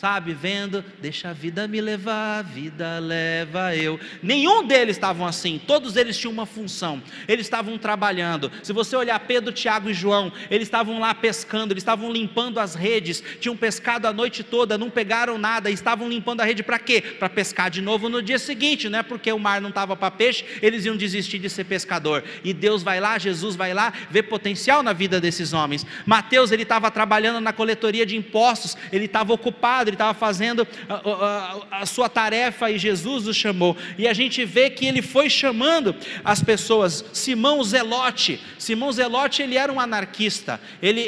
sabe, 0.01 0.33
vendo, 0.33 0.83
deixa 0.99 1.29
a 1.29 1.33
vida 1.35 1.69
me 1.69 1.79
levar, 1.79 2.39
a 2.39 2.43
vida 2.43 2.99
leva 2.99 3.77
eu. 3.77 4.01
Nenhum 4.23 4.67
deles 4.67 4.97
estavam 4.97 5.27
assim, 5.27 5.61
todos 5.67 5.95
eles 5.95 6.17
tinham 6.17 6.33
uma 6.33 6.47
função, 6.47 7.03
eles 7.29 7.45
estavam 7.45 7.77
trabalhando. 7.77 8.51
Se 8.63 8.73
você 8.73 8.97
olhar 8.97 9.21
Pedro, 9.21 9.53
Tiago 9.53 9.91
e 9.91 9.93
João, 9.93 10.33
eles 10.51 10.69
estavam 10.69 10.99
lá 10.99 11.15
pescando, 11.15 11.75
eles 11.75 11.83
estavam 11.83 12.11
limpando 12.11 12.59
as 12.59 12.75
redes, 12.75 13.23
tinham 13.41 13.55
pescado 13.55 14.09
a 14.09 14.13
noite 14.13 14.43
toda, 14.43 14.79
não 14.79 14.89
pegaram 14.89 15.37
nada, 15.37 15.71
estavam 15.71 16.09
limpando 16.09 16.41
a 16.41 16.45
rede 16.47 16.63
para 16.63 16.79
quê? 16.79 17.03
Para 17.03 17.29
pescar 17.29 17.69
de 17.69 17.83
novo 17.83 18.09
no 18.09 18.23
dia 18.23 18.39
seguinte, 18.39 18.89
não 18.89 19.01
é 19.01 19.03
porque 19.03 19.31
o 19.31 19.39
mar 19.39 19.61
não 19.61 19.69
estava 19.69 19.95
para 19.95 20.11
peixe, 20.11 20.47
eles 20.63 20.87
iam 20.87 20.97
desistir 20.97 21.39
de 21.39 21.51
ser 21.51 21.65
pescador. 21.65 22.25
E 22.43 22.55
Deus 22.55 22.83
vai 22.83 23.01
lá, 23.01 23.19
Jesus 23.19 23.55
vai 23.55 23.75
lá, 23.75 23.93
vê 24.11 24.23
potencial 24.23 24.83
na 24.83 24.95
vida 24.95 25.21
desses 25.21 25.53
homens. 25.53 25.85
Mateus, 26.07 26.53
ele 26.53 26.63
estava 26.63 26.91
trabalhando 26.91 27.39
na 27.39 27.53
coletoria 27.53 28.07
de 28.07 28.17
impostos, 28.17 28.79
ele 28.91 29.05
estava 29.05 29.35
ocupado, 29.35 29.90
ele 29.91 29.95
estava 29.97 30.15
fazendo 30.15 30.67
a, 30.89 30.95
a, 30.95 31.83
a, 31.83 31.87
sua 31.87 32.09
tarefa 32.09 32.71
e 32.71 32.79
Jesus 32.79 33.27
o 33.27 33.35
chamou. 33.35 33.77
E 33.99 34.09
a 34.09 34.13
gente 34.13 34.45
vê 34.45 34.71
que 34.71 34.87
ele 34.87 35.03
foi 35.03 35.29
chamando 35.29 35.95
as 36.25 36.43
pessoas. 36.43 37.05
Simão 37.13 37.63
Zelote, 37.63 38.41
Simão 38.59 38.93
Zelote 38.93 39.43
ele 39.43 39.57
era 39.57 39.73
um 39.73 39.81
anarquista, 39.81 40.61
ele 40.81 41.01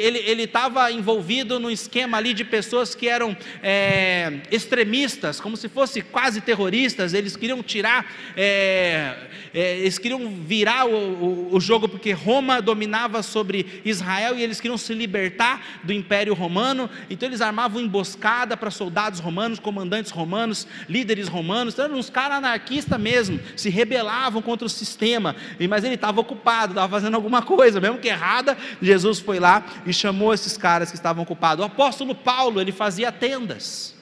estava 0.43 0.89
ele, 0.89 0.93
ele 0.93 0.99
envolvido 0.99 1.59
no 1.59 1.71
esquema 1.71 2.17
ali 2.17 2.33
de 2.33 2.43
pessoas 2.43 2.93
que 2.93 3.07
eram 3.07 3.35
é, 3.61 4.41
extremistas, 4.51 5.39
como 5.39 5.57
se 5.57 5.69
fossem 5.69 6.03
quase 6.03 6.41
terroristas, 6.41 7.13
eles 7.13 7.35
queriam 7.35 7.61
tirar, 7.63 8.05
é, 8.35 9.15
é, 9.53 9.79
eles 9.79 9.97
queriam 9.97 10.29
virar 10.29 10.85
o, 10.85 10.95
o, 10.95 11.55
o 11.55 11.59
jogo 11.59 11.87
porque 11.87 12.11
Roma 12.11 12.61
dominava 12.61 13.23
sobre 13.23 13.81
Israel 13.85 14.37
e 14.37 14.43
eles 14.43 14.59
queriam 14.59 14.77
se 14.77 14.93
libertar 14.93 15.81
do 15.83 15.93
Império 15.93 16.33
Romano, 16.33 16.89
então 17.09 17.27
eles 17.27 17.41
armavam 17.41 17.81
emboscada 17.81 18.55
para 18.63 18.71
soldados 18.71 19.19
romanos, 19.19 19.59
comandantes 19.59 20.09
romanos, 20.09 20.65
líderes 20.87 21.27
romanos, 21.27 21.77
eram 21.77 21.95
uns 21.95 22.09
caras 22.09 22.37
anarquistas 22.37 22.97
mesmo, 22.97 23.37
se 23.57 23.69
rebelavam 23.69 24.41
contra 24.41 24.65
o 24.65 24.69
sistema, 24.69 25.35
mas 25.67 25.83
ele 25.83 25.95
estava 25.95 26.21
ocupado, 26.21 26.71
estava 26.71 26.89
fazendo 26.89 27.15
alguma 27.15 27.41
coisa, 27.41 27.81
mesmo 27.81 27.97
que 27.97 28.07
errada, 28.07 28.57
Jesus 28.81 29.19
foi 29.19 29.37
lá 29.37 29.65
e 29.85 29.91
chamou 29.91 30.33
esses 30.33 30.55
caras 30.55 30.89
que 30.89 30.95
estavam 30.95 31.23
ocupados. 31.23 31.61
O 31.61 31.67
apóstolo 31.67 32.15
Paulo, 32.15 32.61
ele 32.61 32.71
fazia 32.71 33.11
tendas, 33.11 33.93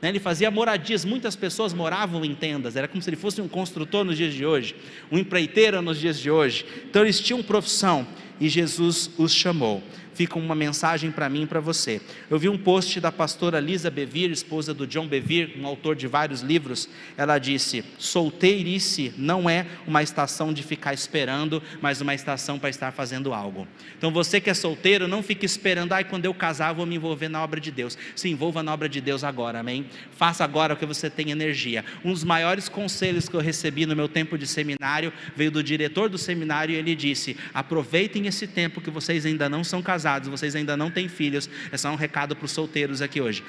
né? 0.00 0.10
ele 0.10 0.20
fazia 0.20 0.48
moradias, 0.48 1.04
muitas 1.04 1.34
pessoas 1.34 1.74
moravam 1.74 2.24
em 2.24 2.36
tendas, 2.36 2.76
era 2.76 2.86
como 2.86 3.02
se 3.02 3.10
ele 3.10 3.16
fosse 3.16 3.40
um 3.40 3.48
construtor 3.48 4.04
nos 4.04 4.16
dias 4.16 4.32
de 4.32 4.46
hoje, 4.46 4.76
um 5.10 5.18
empreiteiro 5.18 5.82
nos 5.82 5.98
dias 5.98 6.20
de 6.20 6.30
hoje, 6.30 6.64
então 6.88 7.02
eles 7.02 7.18
tinham 7.18 7.42
profissão, 7.42 8.06
e 8.40 8.48
Jesus 8.48 9.10
os 9.18 9.32
chamou. 9.32 9.82
Fica 10.14 10.38
uma 10.38 10.54
mensagem 10.54 11.10
para 11.10 11.28
mim 11.28 11.42
e 11.42 11.46
para 11.46 11.60
você. 11.60 12.00
Eu 12.30 12.38
vi 12.38 12.48
um 12.48 12.56
post 12.56 13.00
da 13.00 13.12
pastora 13.12 13.60
Lisa 13.60 13.90
Bevere, 13.90 14.32
esposa 14.32 14.72
do 14.72 14.86
John 14.86 15.06
Bevere, 15.06 15.60
um 15.60 15.66
autor 15.66 15.96
de 15.96 16.06
vários 16.06 16.40
livros. 16.40 16.88
Ela 17.16 17.38
disse: 17.38 17.84
solteirice 17.98 19.12
não 19.18 19.50
é 19.50 19.66
uma 19.86 20.02
estação 20.02 20.52
de 20.52 20.62
ficar 20.62 20.94
esperando, 20.94 21.62
mas 21.80 22.00
uma 22.00 22.14
estação 22.14 22.58
para 22.58 22.70
estar 22.70 22.92
fazendo 22.92 23.34
algo. 23.34 23.66
Então 23.98 24.10
você 24.10 24.40
que 24.40 24.50
é 24.50 24.54
solteiro, 24.54 25.08
não 25.08 25.22
fique 25.22 25.44
esperando, 25.44 25.92
ai, 25.92 26.04
quando 26.04 26.24
eu 26.24 26.34
casar, 26.34 26.72
vou 26.72 26.86
me 26.86 26.96
envolver 26.96 27.28
na 27.28 27.42
obra 27.42 27.60
de 27.60 27.70
Deus. 27.70 27.98
Se 28.14 28.28
envolva 28.28 28.62
na 28.62 28.72
obra 28.72 28.88
de 28.88 29.00
Deus 29.00 29.24
agora, 29.24 29.60
amém? 29.60 29.86
Faça 30.16 30.44
agora 30.44 30.74
o 30.74 30.76
que 30.76 30.86
você 30.86 31.10
tem 31.10 31.30
energia. 31.30 31.84
Um 32.04 32.12
dos 32.12 32.24
maiores 32.24 32.68
conselhos 32.68 33.28
que 33.28 33.34
eu 33.34 33.40
recebi 33.40 33.86
no 33.86 33.96
meu 33.96 34.08
tempo 34.08 34.38
de 34.38 34.46
seminário 34.46 35.12
veio 35.36 35.50
do 35.50 35.62
diretor 35.62 36.08
do 36.08 36.18
seminário 36.18 36.74
e 36.74 36.76
ele 36.76 36.94
disse: 36.94 37.36
aproveitem 37.52 38.26
esse 38.26 38.46
tempo 38.46 38.80
que 38.80 38.90
vocês 38.90 39.26
ainda 39.26 39.48
não 39.48 39.64
são 39.64 39.82
casados, 39.82 40.03
vocês 40.30 40.54
ainda 40.54 40.76
não 40.76 40.90
têm 40.90 41.08
filhos. 41.08 41.48
É 41.72 41.76
só 41.76 41.90
um 41.90 41.96
recado 41.96 42.36
para 42.36 42.44
os 42.44 42.52
solteiros 42.52 43.02
aqui 43.02 43.20
hoje. 43.20 43.42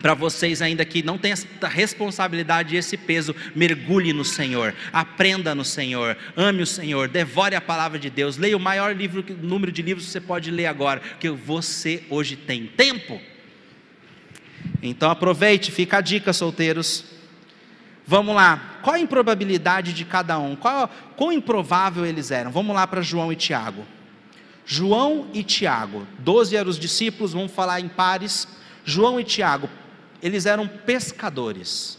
para 0.00 0.14
vocês 0.14 0.62
ainda 0.62 0.84
que 0.84 1.02
não 1.02 1.18
têm 1.18 1.32
essa 1.32 1.46
responsabilidade 1.68 2.74
e 2.74 2.78
esse 2.78 2.96
peso, 2.96 3.36
mergulhe 3.54 4.12
no 4.12 4.24
Senhor, 4.24 4.74
aprenda 4.92 5.54
no 5.54 5.64
Senhor, 5.64 6.16
ame 6.34 6.62
o 6.62 6.66
Senhor, 6.66 7.06
devore 7.06 7.54
a 7.54 7.60
palavra 7.60 7.98
de 7.98 8.08
Deus, 8.08 8.38
leia 8.38 8.56
o 8.56 8.60
maior 8.60 8.96
livro, 8.96 9.22
número 9.42 9.70
de 9.70 9.82
livros 9.82 10.06
que 10.06 10.12
você 10.12 10.20
pode 10.20 10.50
ler 10.50 10.66
agora, 10.66 11.02
que 11.20 11.28
você 11.28 12.02
hoje 12.08 12.34
tem 12.34 12.66
tempo. 12.66 13.20
Então 14.82 15.10
aproveite, 15.10 15.70
fica 15.70 15.98
a 15.98 16.00
dica, 16.00 16.32
solteiros. 16.32 17.04
Vamos 18.06 18.34
lá, 18.34 18.80
qual 18.82 18.96
a 18.96 19.00
improbabilidade 19.00 19.92
de 19.92 20.04
cada 20.04 20.38
um? 20.38 20.56
Qual, 20.56 20.88
quão 21.16 21.30
improvável 21.30 22.04
eles 22.04 22.30
eram? 22.30 22.50
Vamos 22.50 22.74
lá 22.74 22.86
para 22.86 23.02
João 23.02 23.32
e 23.32 23.36
Tiago. 23.36 23.86
João 24.72 25.26
e 25.34 25.42
Tiago, 25.42 26.06
doze 26.20 26.54
eram 26.54 26.70
os 26.70 26.78
discípulos, 26.78 27.32
vamos 27.32 27.50
falar 27.50 27.80
em 27.80 27.88
pares. 27.88 28.46
João 28.84 29.18
e 29.18 29.24
Tiago, 29.24 29.68
eles 30.22 30.46
eram 30.46 30.68
pescadores, 30.68 31.98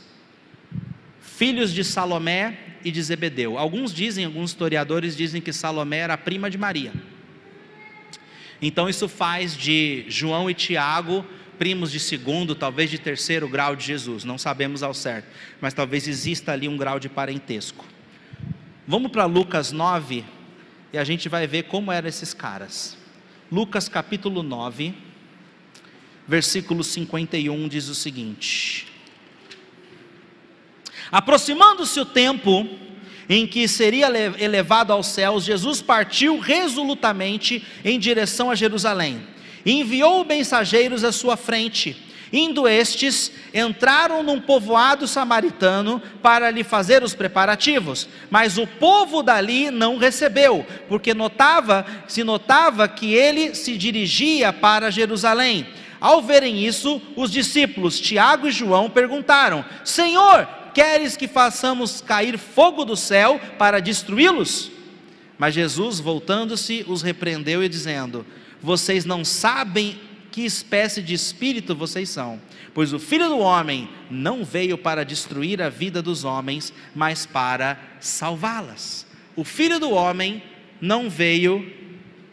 filhos 1.20 1.74
de 1.74 1.84
Salomé 1.84 2.78
e 2.82 2.90
de 2.90 3.04
Zebedeu. 3.04 3.58
Alguns 3.58 3.94
dizem, 3.94 4.24
alguns 4.24 4.52
historiadores 4.52 5.18
dizem 5.18 5.42
que 5.42 5.52
Salomé 5.52 5.98
era 5.98 6.18
prima 6.18 6.50
de 6.50 6.58
Maria. 6.58 6.94
Então 8.62 8.88
isso 8.88 9.10
faz 9.10 9.54
de 9.54 10.06
João 10.08 10.50
e 10.50 10.54
Tiago 10.54 11.26
primos 11.60 11.92
de 11.92 12.00
segundo, 12.00 12.56
talvez 12.56 12.90
de 12.90 12.98
terceiro 12.98 13.50
grau 13.50 13.76
de 13.76 13.86
Jesus, 13.86 14.24
não 14.24 14.38
sabemos 14.38 14.82
ao 14.82 14.94
certo, 14.94 15.28
mas 15.60 15.74
talvez 15.74 16.08
exista 16.08 16.54
ali 16.54 16.70
um 16.70 16.78
grau 16.78 17.02
de 17.02 17.10
parentesco. 17.10 17.86
Vamos 18.88 19.12
para 19.12 19.26
Lucas 19.26 19.74
9 19.74 20.24
e 20.94 20.98
a 20.98 21.04
gente 21.04 21.30
vai 21.30 21.48
ver 21.48 21.64
como 21.64 21.92
eram 21.92 22.08
esses 22.08 22.34
caras. 22.34 22.98
Lucas 23.52 23.90
capítulo 23.90 24.44
9, 24.44 24.94
versículo 26.28 26.84
51 26.84 27.68
diz 27.68 27.88
o 27.88 27.96
seguinte: 27.96 28.88
Aproximando-se 31.12 32.00
o 32.00 32.06
tempo 32.06 32.68
em 33.30 33.48
que 33.48 33.68
seria 33.68 34.08
elevado 34.40 34.92
aos 34.92 35.08
céus, 35.08 35.44
Jesus 35.44 35.82
partiu 35.82 36.40
resolutamente 36.40 37.66
em 37.84 38.00
direção 38.00 38.52
a 38.52 38.56
Jerusalém 38.56 39.32
enviou 39.66 40.26
mensageiros 40.26 41.04
à 41.04 41.12
sua 41.12 41.38
frente. 41.38 41.96
Indo 42.32 42.68
estes, 42.68 43.32
entraram 43.54 44.24
num 44.24 44.40
povoado 44.40 45.06
samaritano 45.08 46.02
para 46.22 46.50
lhe 46.50 46.64
fazer 46.64 47.04
os 47.04 47.14
preparativos, 47.14 48.08
mas 48.30 48.58
o 48.58 48.66
povo 48.66 49.22
dali 49.22 49.70
não 49.70 49.98
recebeu, 49.98 50.66
porque 50.88 51.14
notava, 51.14 51.86
se 52.08 52.24
notava 52.24 52.88
que 52.88 53.14
ele 53.14 53.54
se 53.54 53.78
dirigia 53.78 54.54
para 54.54 54.90
Jerusalém. 54.90 55.68
Ao 56.00 56.22
verem 56.22 56.66
isso, 56.66 57.02
os 57.16 57.30
discípulos 57.30 58.00
Tiago 58.00 58.48
e 58.48 58.52
João 58.52 58.90
perguntaram: 58.90 59.66
Senhor, 59.84 60.48
queres 60.74 61.18
que 61.18 61.28
façamos 61.28 62.00
cair 62.00 62.38
fogo 62.38 62.86
do 62.86 62.96
céu 62.96 63.40
para 63.58 63.82
destruí-los? 63.82 64.72
Mas 65.38 65.54
Jesus, 65.54 66.00
voltando-se, 66.00 66.86
os 66.88 67.02
repreendeu 67.02 67.64
e 67.64 67.70
dizendo: 67.70 68.26
vocês 68.62 69.06
não 69.06 69.26
sabem 69.26 70.00
que 70.32 70.46
espécie 70.46 71.02
de 71.02 71.14
espírito 71.14 71.76
vocês 71.76 72.10
são, 72.10 72.42
pois 72.74 72.94
o 72.94 73.00
filho 73.00 73.28
do 73.28 73.40
homem 73.40 73.90
não 74.10 74.46
veio 74.46 74.78
para 74.78 75.04
destruir 75.04 75.62
a 75.62 75.70
vida 75.70 76.02
dos 76.02 76.24
homens, 76.24 76.74
mas 76.96 77.26
para 77.26 77.78
salvá-las. 78.00 79.06
O 79.36 79.44
filho 79.44 79.80
do 79.80 79.92
homem 79.92 80.42
não 80.80 81.10
veio, 81.10 81.70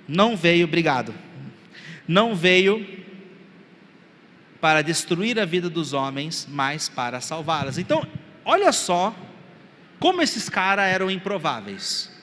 não 0.07 0.37
veio, 0.37 0.67
obrigado, 0.67 1.13
não 2.07 2.35
veio 2.35 2.87
para 4.61 4.83
destruir 4.83 5.39
a 5.39 5.45
vida 5.45 5.69
dos 5.69 5.93
homens, 5.93 6.47
mas 6.51 6.89
para 6.89 7.21
salvá-las. 7.21 7.79
Então, 7.79 8.07
olha 8.45 8.73
só 8.73 9.15
como 9.99 10.23
esses 10.23 10.49
caras 10.49 10.87
eram 10.87 11.11
improváveis. 11.11 12.18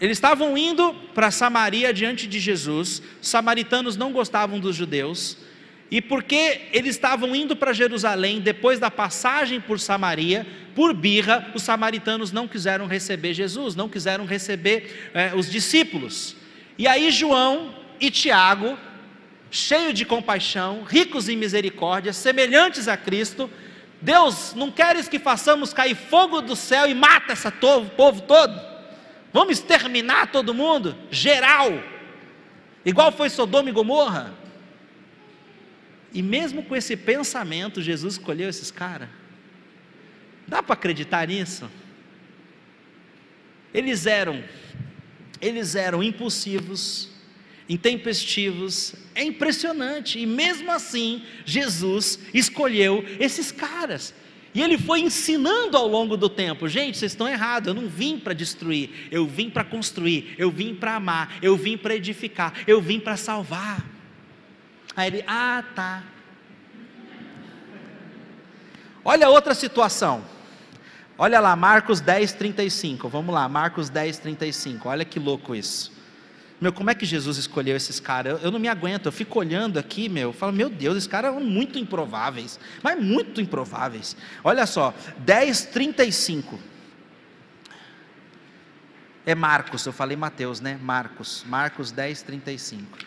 Eles 0.00 0.16
estavam 0.16 0.56
indo 0.58 0.92
para 1.14 1.30
Samaria 1.30 1.92
diante 1.92 2.26
de 2.26 2.40
Jesus, 2.40 3.00
os 3.22 3.28
samaritanos 3.28 3.96
não 3.96 4.12
gostavam 4.12 4.58
dos 4.58 4.74
judeus, 4.74 5.38
e 5.90 6.00
porque 6.00 6.62
eles 6.72 6.96
estavam 6.96 7.36
indo 7.36 7.54
para 7.54 7.72
Jerusalém 7.72 8.40
depois 8.40 8.80
da 8.80 8.90
passagem 8.90 9.60
por 9.60 9.78
Samaria, 9.78 10.46
por 10.74 10.92
birra, 10.92 11.52
os 11.54 11.62
samaritanos 11.62 12.32
não 12.32 12.48
quiseram 12.48 12.86
receber 12.86 13.32
Jesus, 13.32 13.76
não 13.76 13.88
quiseram 13.88 14.24
receber 14.24 15.10
eh, 15.14 15.32
os 15.36 15.48
discípulos. 15.50 16.34
E 16.76 16.88
aí 16.88 17.12
João 17.12 17.72
e 18.00 18.10
Tiago, 18.10 18.76
cheios 19.50 19.94
de 19.94 20.04
compaixão, 20.04 20.82
ricos 20.82 21.28
em 21.28 21.36
misericórdia, 21.36 22.12
semelhantes 22.12 22.88
a 22.88 22.96
Cristo, 22.96 23.48
Deus, 24.02 24.52
não 24.54 24.70
queres 24.72 25.06
que 25.06 25.20
façamos 25.20 25.72
cair 25.72 25.94
fogo 25.94 26.40
do 26.40 26.56
céu 26.56 26.88
e 26.88 26.94
mata 26.94 27.34
esse 27.34 27.48
povo 27.96 28.20
todo? 28.22 28.73
Vamos 29.34 29.58
exterminar 29.58 30.30
todo 30.30 30.54
mundo, 30.54 30.96
geral, 31.10 31.82
igual 32.84 33.10
foi 33.10 33.28
Sodoma 33.28 33.68
e 33.68 33.72
Gomorra. 33.72 34.32
E 36.12 36.22
mesmo 36.22 36.62
com 36.62 36.76
esse 36.76 36.96
pensamento, 36.96 37.82
Jesus 37.82 38.14
escolheu 38.14 38.48
esses 38.48 38.70
caras. 38.70 39.08
Dá 40.46 40.62
para 40.62 40.74
acreditar 40.74 41.26
nisso? 41.26 41.68
Eles 43.74 44.06
eram, 44.06 44.44
eles 45.40 45.74
eram 45.74 46.00
impulsivos, 46.00 47.10
intempestivos, 47.68 48.94
é 49.16 49.24
impressionante. 49.24 50.16
E 50.16 50.26
mesmo 50.26 50.70
assim, 50.70 51.24
Jesus 51.44 52.20
escolheu 52.32 53.04
esses 53.18 53.50
caras. 53.50 54.14
E 54.54 54.62
ele 54.62 54.78
foi 54.78 55.00
ensinando 55.00 55.76
ao 55.76 55.88
longo 55.88 56.16
do 56.16 56.28
tempo: 56.28 56.68
gente, 56.68 56.96
vocês 56.96 57.12
estão 57.12 57.28
errados, 57.28 57.66
eu 57.66 57.74
não 57.74 57.88
vim 57.88 58.18
para 58.18 58.32
destruir, 58.32 59.08
eu 59.10 59.26
vim 59.26 59.50
para 59.50 59.64
construir, 59.64 60.34
eu 60.38 60.50
vim 60.50 60.74
para 60.74 60.94
amar, 60.94 61.36
eu 61.42 61.56
vim 61.56 61.76
para 61.76 61.96
edificar, 61.96 62.54
eu 62.66 62.80
vim 62.80 63.00
para 63.00 63.16
salvar. 63.16 63.84
Aí 64.96 65.08
ele, 65.08 65.24
ah, 65.26 65.64
tá. 65.74 66.04
Olha 69.04 69.28
outra 69.28 69.54
situação. 69.54 70.24
Olha 71.18 71.40
lá, 71.40 71.54
Marcos 71.54 72.00
10, 72.00 72.32
35. 72.32 73.08
Vamos 73.08 73.34
lá, 73.34 73.48
Marcos 73.48 73.90
10, 73.90 74.18
35. 74.18 74.88
Olha 74.88 75.04
que 75.04 75.18
louco 75.18 75.54
isso. 75.54 75.93
Meu, 76.60 76.72
como 76.72 76.88
é 76.88 76.94
que 76.94 77.04
Jesus 77.04 77.36
escolheu 77.36 77.76
esses 77.76 77.98
caras? 77.98 78.34
Eu, 78.34 78.38
eu, 78.46 78.50
não 78.50 78.58
me 78.58 78.68
aguento, 78.68 79.06
eu 79.06 79.12
fico 79.12 79.38
olhando 79.38 79.78
aqui, 79.78 80.08
meu, 80.08 80.30
eu 80.30 80.32
falo, 80.32 80.52
meu 80.52 80.70
Deus, 80.70 80.96
esses 80.96 81.08
caras 81.08 81.34
são 81.34 81.42
muito 81.42 81.78
improváveis, 81.78 82.58
mas 82.82 83.02
muito 83.02 83.40
improváveis. 83.40 84.16
Olha 84.42 84.66
só, 84.66 84.94
10, 85.18 85.66
35. 85.66 86.58
É 89.26 89.34
Marcos, 89.34 89.84
eu 89.84 89.92
falei 89.92 90.16
Mateus, 90.16 90.60
né? 90.60 90.78
Marcos, 90.80 91.44
Marcos 91.48 91.90
10, 91.90 92.22
35. 92.22 92.98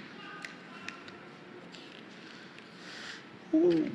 Uh. 3.54 3.92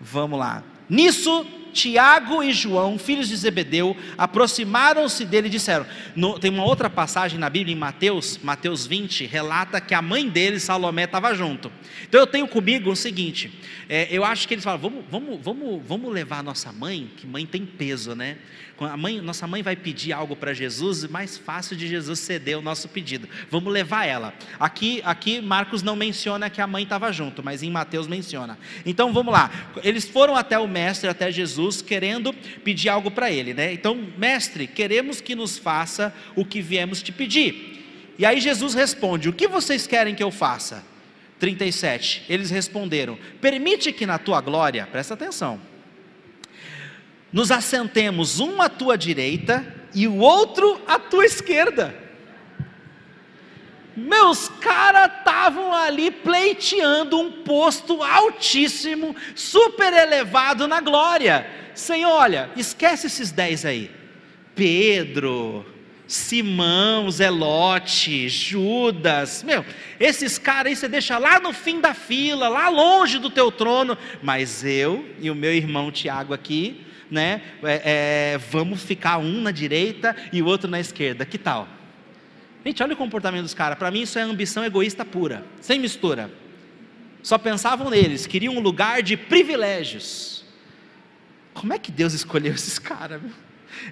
Vamos 0.00 0.38
lá. 0.38 0.62
Nisso 0.88 1.46
Tiago 1.72 2.42
e 2.42 2.52
João, 2.52 2.98
filhos 2.98 3.28
de 3.28 3.36
Zebedeu, 3.36 3.96
aproximaram-se 4.16 5.24
dele 5.24 5.48
e 5.48 5.50
disseram: 5.50 5.86
no, 6.14 6.38
tem 6.38 6.50
uma 6.50 6.64
outra 6.64 6.90
passagem 6.90 7.38
na 7.38 7.48
Bíblia, 7.48 7.74
em 7.74 7.78
Mateus, 7.78 8.38
Mateus 8.42 8.86
20, 8.86 9.26
relata 9.26 9.80
que 9.80 9.94
a 9.94 10.02
mãe 10.02 10.28
dele, 10.28 10.60
Salomé, 10.60 11.04
estava 11.04 11.34
junto. 11.34 11.70
Então 12.02 12.20
eu 12.20 12.26
tenho 12.26 12.46
comigo 12.46 12.90
o 12.90 12.96
seguinte: 12.96 13.52
é, 13.88 14.08
eu 14.10 14.24
acho 14.24 14.46
que 14.46 14.54
eles 14.54 14.64
falam, 14.64 14.78
vamos, 14.78 15.04
vamos, 15.10 15.40
vamos, 15.42 15.82
vamos 15.86 16.12
levar 16.12 16.38
a 16.38 16.42
nossa 16.42 16.72
mãe, 16.72 17.10
que 17.16 17.26
mãe 17.26 17.46
tem 17.46 17.64
peso, 17.64 18.14
né? 18.14 18.38
A 18.78 18.96
mãe, 18.96 19.20
nossa 19.20 19.46
mãe 19.46 19.62
vai 19.62 19.76
pedir 19.76 20.10
algo 20.10 20.34
para 20.34 20.54
Jesus, 20.54 21.06
mais 21.06 21.36
fácil 21.36 21.76
de 21.76 21.86
Jesus 21.86 22.18
ceder 22.18 22.58
o 22.58 22.62
nosso 22.62 22.88
pedido. 22.88 23.28
Vamos 23.50 23.70
levar 23.70 24.06
ela. 24.06 24.32
Aqui, 24.58 25.02
aqui 25.04 25.38
Marcos 25.42 25.82
não 25.82 25.94
menciona 25.94 26.48
que 26.48 26.62
a 26.62 26.66
mãe 26.66 26.84
estava 26.84 27.12
junto, 27.12 27.42
mas 27.42 27.62
em 27.62 27.70
Mateus 27.70 28.06
menciona. 28.06 28.58
Então 28.86 29.12
vamos 29.12 29.34
lá. 29.34 29.50
Eles 29.82 30.06
foram 30.08 30.34
até 30.34 30.58
o 30.58 30.66
mestre, 30.66 31.10
até 31.10 31.30
Jesus 31.30 31.59
Jesus 31.60 31.82
querendo 31.82 32.32
pedir 32.64 32.88
algo 32.88 33.10
para 33.10 33.30
ele, 33.30 33.52
né? 33.52 33.72
Então, 33.72 34.08
mestre, 34.16 34.66
queremos 34.66 35.20
que 35.20 35.34
nos 35.34 35.58
faça 35.58 36.14
o 36.34 36.44
que 36.44 36.62
viemos 36.62 37.02
te 37.02 37.12
pedir. 37.12 38.14
E 38.18 38.24
aí 38.24 38.40
Jesus 38.40 38.74
responde: 38.74 39.28
O 39.28 39.32
que 39.32 39.46
vocês 39.46 39.86
querem 39.86 40.14
que 40.14 40.22
eu 40.22 40.30
faça? 40.30 40.82
37. 41.38 42.24
Eles 42.28 42.50
responderam: 42.50 43.18
Permite 43.40 43.92
que 43.92 44.06
na 44.06 44.18
tua 44.18 44.40
glória, 44.40 44.88
presta 44.90 45.14
atenção, 45.14 45.60
nos 47.32 47.50
assentemos 47.50 48.40
um 48.40 48.62
à 48.62 48.68
tua 48.68 48.96
direita 48.96 49.64
e 49.94 50.08
o 50.08 50.16
outro 50.16 50.80
à 50.86 50.98
tua 50.98 51.26
esquerda. 51.26 51.94
Meus 54.00 54.48
caras 54.48 55.10
estavam 55.18 55.74
ali 55.74 56.10
pleiteando 56.10 57.20
um 57.20 57.30
posto 57.30 58.02
altíssimo, 58.02 59.14
super 59.34 59.92
elevado 59.92 60.66
na 60.66 60.80
glória. 60.80 61.46
Senhor, 61.74 62.10
olha, 62.10 62.50
esquece 62.56 63.08
esses 63.08 63.30
dez 63.30 63.66
aí. 63.66 63.90
Pedro, 64.54 65.66
Simão, 66.08 67.10
Zelote, 67.10 68.26
Judas, 68.28 69.42
meu, 69.42 69.64
esses 69.98 70.38
caras 70.38 70.70
aí 70.70 70.76
você 70.76 70.88
deixa 70.88 71.18
lá 71.18 71.38
no 71.38 71.52
fim 71.52 71.78
da 71.78 71.92
fila, 71.92 72.48
lá 72.48 72.70
longe 72.70 73.18
do 73.18 73.28
teu 73.28 73.52
trono, 73.52 73.98
mas 74.22 74.64
eu 74.64 75.06
e 75.20 75.30
o 75.30 75.34
meu 75.34 75.52
irmão 75.52 75.92
Tiago 75.92 76.32
aqui, 76.32 76.86
né, 77.10 77.42
é, 77.62 77.82
é, 78.34 78.38
vamos 78.38 78.82
ficar 78.82 79.18
um 79.18 79.42
na 79.42 79.50
direita 79.50 80.16
e 80.32 80.40
o 80.40 80.46
outro 80.46 80.70
na 80.70 80.80
esquerda, 80.80 81.26
que 81.26 81.36
tal? 81.36 81.79
Gente, 82.64 82.82
olha 82.82 82.94
o 82.94 82.96
comportamento 82.96 83.42
dos 83.42 83.54
caras, 83.54 83.78
para 83.78 83.90
mim 83.90 84.02
isso 84.02 84.18
é 84.18 84.22
ambição 84.22 84.64
egoísta 84.64 85.04
pura, 85.04 85.44
sem 85.60 85.78
mistura, 85.78 86.30
só 87.22 87.38
pensavam 87.38 87.88
neles, 87.88 88.26
queriam 88.26 88.54
um 88.54 88.60
lugar 88.60 89.02
de 89.02 89.16
privilégios, 89.16 90.44
como 91.54 91.72
é 91.72 91.78
que 91.78 91.90
Deus 91.90 92.12
escolheu 92.12 92.54
esses 92.54 92.78
caras, 92.78 93.20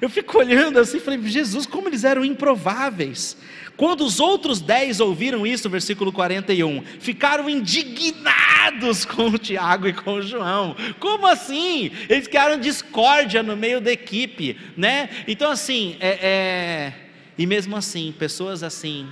Eu 0.00 0.08
fico 0.08 0.38
olhando 0.38 0.78
assim 0.78 0.98
e 0.98 1.00
falei, 1.00 1.20
Jesus, 1.22 1.66
como 1.66 1.88
eles 1.88 2.04
eram 2.04 2.24
improváveis. 2.24 3.36
Quando 3.76 4.04
os 4.04 4.18
outros 4.18 4.60
dez 4.60 5.00
ouviram 5.00 5.46
isso, 5.46 5.70
versículo 5.70 6.12
41, 6.12 6.82
ficaram 6.98 7.48
indignados 7.48 9.04
com 9.04 9.28
o 9.28 9.38
Tiago 9.38 9.86
e 9.86 9.92
com 9.92 10.14
o 10.14 10.22
João. 10.22 10.76
Como 10.98 11.26
assim? 11.26 11.92
Eles 12.08 12.26
criaram 12.26 12.58
discórdia 12.58 13.42
no 13.42 13.56
meio 13.56 13.80
da 13.80 13.92
equipe, 13.92 14.58
né? 14.76 15.08
Então, 15.28 15.50
assim, 15.50 15.96
é, 16.00 16.08
é... 16.08 16.92
e 17.38 17.46
mesmo 17.46 17.76
assim, 17.76 18.12
pessoas 18.18 18.64
assim, 18.64 19.08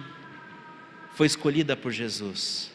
foi 1.14 1.28
escolhida 1.28 1.76
por 1.76 1.92
Jesus. 1.92 2.70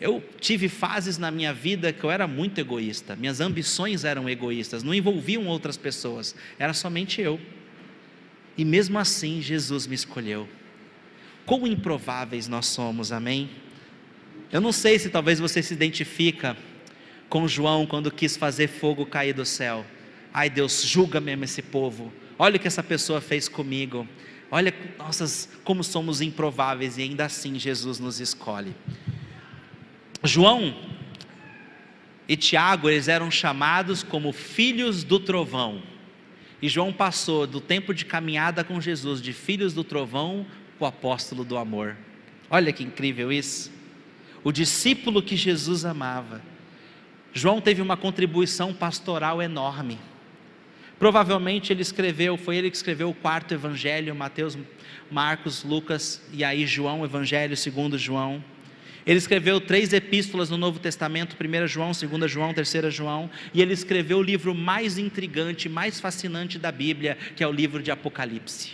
Eu 0.00 0.22
tive 0.40 0.68
fases 0.68 1.16
na 1.16 1.30
minha 1.30 1.54
vida 1.54 1.92
que 1.92 2.02
eu 2.02 2.10
era 2.10 2.26
muito 2.26 2.58
egoísta, 2.60 3.14
minhas 3.14 3.40
ambições 3.40 4.04
eram 4.04 4.28
egoístas, 4.28 4.82
não 4.82 4.92
envolviam 4.92 5.46
outras 5.46 5.76
pessoas, 5.76 6.34
era 6.58 6.74
somente 6.74 7.20
eu. 7.20 7.40
E 8.58 8.64
mesmo 8.64 8.98
assim, 8.98 9.40
Jesus 9.40 9.86
me 9.86 9.94
escolheu. 9.94 10.48
Quão 11.46 11.66
improváveis 11.66 12.48
nós 12.48 12.66
somos, 12.66 13.12
amém? 13.12 13.48
Eu 14.50 14.60
não 14.60 14.72
sei 14.72 14.98
se 14.98 15.08
talvez 15.08 15.38
você 15.38 15.62
se 15.62 15.72
identifica 15.72 16.56
com 17.28 17.46
João 17.48 17.86
quando 17.86 18.10
quis 18.10 18.36
fazer 18.36 18.68
fogo 18.68 19.06
cair 19.06 19.32
do 19.32 19.44
céu. 19.44 19.84
Ai 20.32 20.50
Deus, 20.50 20.82
julga 20.84 21.20
mesmo 21.20 21.44
esse 21.44 21.62
povo. 21.62 22.12
Olha 22.38 22.56
o 22.56 22.60
que 22.60 22.66
essa 22.66 22.82
pessoa 22.82 23.20
fez 23.20 23.48
comigo. 23.48 24.06
Olha, 24.54 24.72
nossas, 24.96 25.48
como 25.64 25.82
somos 25.82 26.20
improváveis 26.20 26.96
e 26.96 27.02
ainda 27.02 27.24
assim 27.24 27.58
Jesus 27.58 27.98
nos 27.98 28.20
escolhe. 28.20 28.72
João 30.22 30.72
e 32.28 32.36
Tiago, 32.36 32.88
eles 32.88 33.08
eram 33.08 33.32
chamados 33.32 34.04
como 34.04 34.32
filhos 34.32 35.02
do 35.02 35.18
trovão. 35.18 35.82
E 36.62 36.68
João 36.68 36.92
passou 36.92 37.48
do 37.48 37.60
tempo 37.60 37.92
de 37.92 38.04
caminhada 38.04 38.62
com 38.62 38.80
Jesus, 38.80 39.20
de 39.20 39.32
filhos 39.32 39.74
do 39.74 39.82
trovão, 39.82 40.46
o 40.78 40.86
apóstolo 40.86 41.44
do 41.44 41.56
amor. 41.56 41.96
Olha 42.48 42.72
que 42.72 42.84
incrível 42.84 43.32
isso. 43.32 43.72
O 44.44 44.52
discípulo 44.52 45.20
que 45.20 45.36
Jesus 45.36 45.84
amava. 45.84 46.40
João 47.32 47.60
teve 47.60 47.82
uma 47.82 47.96
contribuição 47.96 48.72
pastoral 48.72 49.42
enorme. 49.42 49.98
Provavelmente 50.98 51.72
ele 51.72 51.82
escreveu, 51.82 52.36
foi 52.36 52.56
ele 52.56 52.70
que 52.70 52.76
escreveu 52.76 53.10
o 53.10 53.14
quarto 53.14 53.52
evangelho, 53.52 54.14
Mateus, 54.14 54.56
Marcos, 55.10 55.64
Lucas 55.64 56.22
e 56.32 56.44
aí 56.44 56.66
João, 56.66 57.04
evangelho 57.04 57.56
segundo 57.56 57.98
João. 57.98 58.42
Ele 59.06 59.18
escreveu 59.18 59.60
três 59.60 59.92
epístolas 59.92 60.48
no 60.48 60.56
Novo 60.56 60.78
Testamento, 60.78 61.36
1 61.38 61.66
João, 61.66 61.92
2 61.92 62.30
João, 62.30 62.54
3 62.54 62.94
João, 62.94 63.30
e 63.52 63.60
ele 63.60 63.74
escreveu 63.74 64.18
o 64.18 64.22
livro 64.22 64.54
mais 64.54 64.96
intrigante, 64.96 65.68
mais 65.68 66.00
fascinante 66.00 66.58
da 66.58 66.72
Bíblia, 66.72 67.18
que 67.36 67.44
é 67.44 67.46
o 67.46 67.52
livro 67.52 67.82
de 67.82 67.90
Apocalipse. 67.90 68.72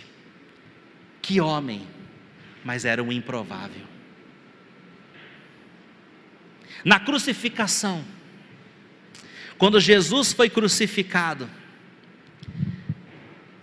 Que 1.21 1.41
homem, 1.41 1.85
mas 2.63 2.85
era 2.85 3.03
um 3.03 3.11
improvável. 3.11 3.83
Na 6.85 6.99
crucificação, 6.99 8.03
quando 9.57 9.79
Jesus 9.79 10.31
foi 10.31 10.49
crucificado, 10.49 11.49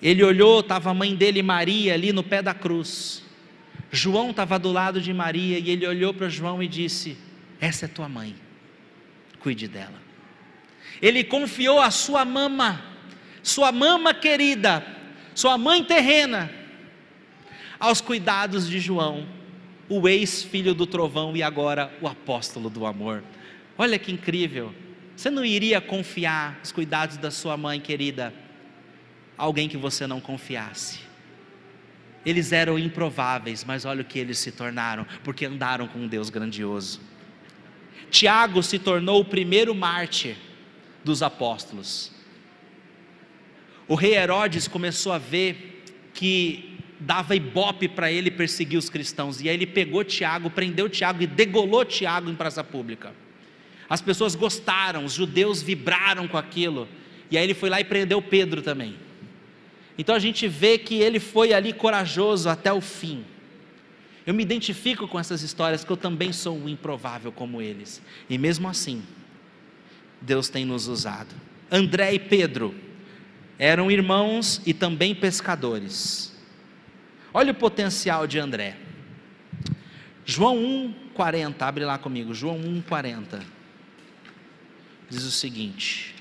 ele 0.01 0.23
olhou, 0.23 0.61
estava 0.61 0.91
a 0.91 0.95
mãe 0.95 1.15
dele, 1.15 1.43
Maria, 1.43 1.95
ali 1.95 2.13
no 2.13 2.23
pé 2.23 2.41
da 2.41 2.55
cruz. 2.55 3.23
João 3.91 4.31
estava 4.31 4.59
do 4.59 4.71
lado 4.71 5.01
de 5.01 5.13
Maria 5.13 5.59
e 5.59 5.71
ele 5.71 5.87
olhou 5.87 6.15
para 6.15 6.29
João 6.29 6.63
e 6.63 6.69
disse: 6.69 7.17
Essa 7.61 7.87
é 7.87 7.89
tua 7.89 8.09
mãe, 8.09 8.35
cuide 9.41 9.67
dela. 9.67 10.01
Ele 11.03 11.25
confiou 11.25 11.81
a 11.81 11.91
sua 11.91 12.25
mama, 12.25 12.83
sua 13.43 13.73
mama 13.73 14.15
querida, 14.15 14.85
sua 15.35 15.59
mãe 15.59 15.83
terrena, 15.83 16.51
aos 17.79 18.01
cuidados 18.01 18.69
de 18.69 18.79
João, 18.79 19.27
o 19.89 20.09
ex-filho 20.09 20.75
do 20.75 20.87
trovão 20.87 21.37
e 21.37 21.43
agora 21.43 21.93
o 22.01 22.07
apóstolo 22.07 22.69
do 22.69 22.87
amor. 22.87 23.25
Olha 23.77 23.99
que 23.99 24.13
incrível. 24.13 24.75
Você 25.17 25.31
não 25.31 25.45
iria 25.45 25.81
confiar 25.81 26.61
os 26.63 26.71
cuidados 26.71 27.17
da 27.17 27.31
sua 27.31 27.57
mãe 27.57 27.81
querida 27.81 28.33
alguém 29.39 29.69
que 29.69 29.77
você 29.77 30.07
não 30.07 30.21
confiasse? 30.21 30.99
Eles 32.27 32.53
eram 32.53 32.79
improváveis, 32.79 33.65
mas 33.65 33.85
olha 33.85 34.03
o 34.03 34.05
que 34.05 34.19
eles 34.19 34.39
se 34.39 34.53
tornaram, 34.53 35.07
porque 35.25 35.47
andaram 35.47 35.87
com 35.87 36.01
um 36.01 36.09
Deus 36.09 36.29
grandioso. 36.29 37.01
Tiago 38.11 38.63
se 38.63 38.79
tornou 38.79 39.21
o 39.21 39.25
primeiro 39.25 39.75
mártir 39.75 40.37
dos 41.05 41.23
apóstolos. 41.23 42.13
O 43.87 43.95
rei 43.95 44.15
Herodes 44.15 44.69
começou 44.69 45.13
a 45.13 45.19
ver 45.19 45.85
que 46.13 46.77
dava 47.01 47.37
ibope 47.37 47.89
para 47.89 48.11
ele 48.11 48.31
perseguir 48.31 48.79
os 48.79 48.91
cristãos. 48.91 49.41
E 49.41 49.49
aí 49.49 49.55
ele 49.55 49.67
pegou 49.67 50.05
Tiago, 50.05 50.51
prendeu 50.51 50.89
Tiago 50.89 51.23
e 51.23 51.27
degolou 51.27 51.85
Tiago 51.85 52.29
em 52.29 52.35
praça 52.35 52.63
pública. 52.65 53.15
As 53.89 54.03
pessoas 54.03 54.35
gostaram, 54.35 55.05
os 55.05 55.15
judeus 55.15 55.63
vibraram 55.63 56.29
com 56.29 56.37
aquilo. 56.37 56.89
E 57.31 57.39
aí 57.39 57.45
ele 57.45 57.55
foi 57.55 57.71
lá 57.71 57.81
e 57.81 57.85
prendeu 57.85 58.21
Pedro 58.21 58.61
também. 58.61 58.97
Então 59.99 60.15
a 60.15 60.21
gente 60.21 60.47
vê 60.47 60.79
que 60.79 60.95
ele 60.95 61.19
foi 61.19 61.53
ali 61.53 61.73
corajoso 61.73 62.49
até 62.49 62.73
o 62.73 62.81
fim. 62.81 63.25
Eu 64.25 64.33
me 64.33 64.43
identifico 64.43 65.09
com 65.09 65.19
essas 65.19 65.43
histórias 65.43 65.83
que 65.83 65.91
eu 65.91 65.97
também 65.97 66.33
sou 66.33 66.57
um 66.57 66.69
improvável 66.69 67.33
como 67.33 67.61
eles. 67.61 68.01
E 68.31 68.39
mesmo 68.39 68.69
assim, 68.69 69.03
Deus 70.21 70.49
tem 70.49 70.65
nos 70.65 70.87
usado. 70.87 71.35
André 71.71 72.15
e 72.15 72.19
Pedro 72.19 72.75
eram 73.59 73.91
irmãos 73.91 74.63
e 74.65 74.73
também 74.73 75.15
pescadores. 75.15 76.33
Olha 77.35 77.53
o 77.53 77.55
potencial 77.55 78.27
de 78.27 78.39
André. 78.39 78.77
João 80.25 80.57
1:40, 81.17 81.63
abre 81.63 81.85
lá 81.85 81.99
comigo, 81.99 82.35
João 82.35 82.61
1:40. 82.61 83.43
Diz 85.11 85.25
o 85.25 85.31
seguinte: 85.31 86.15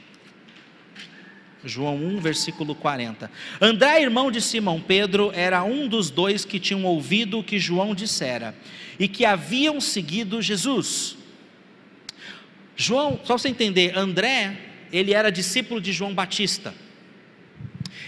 João 1.68 1.96
1, 1.96 2.20
versículo 2.20 2.74
40. 2.74 3.30
André, 3.62 4.02
irmão 4.02 4.32
de 4.32 4.42
Simão 4.42 4.80
Pedro, 4.80 5.32
era 5.36 5.64
um 5.64 5.88
dos 5.88 6.10
dois 6.10 6.46
que 6.46 6.60
tinham 6.60 6.86
ouvido 6.86 7.40
o 7.40 7.44
que 7.44 7.60
João 7.60 7.94
dissera 7.94 8.56
e 9.00 9.08
que 9.08 9.26
haviam 9.26 9.80
seguido 9.82 10.42
Jesus. 10.42 11.18
João, 12.76 13.20
só 13.24 13.38
você 13.38 13.50
entender, 13.50 13.98
André, 13.98 14.58
ele 14.92 15.14
era 15.14 15.32
discípulo 15.32 15.82
de 15.82 15.92
João 15.92 16.14
Batista. 16.14 16.74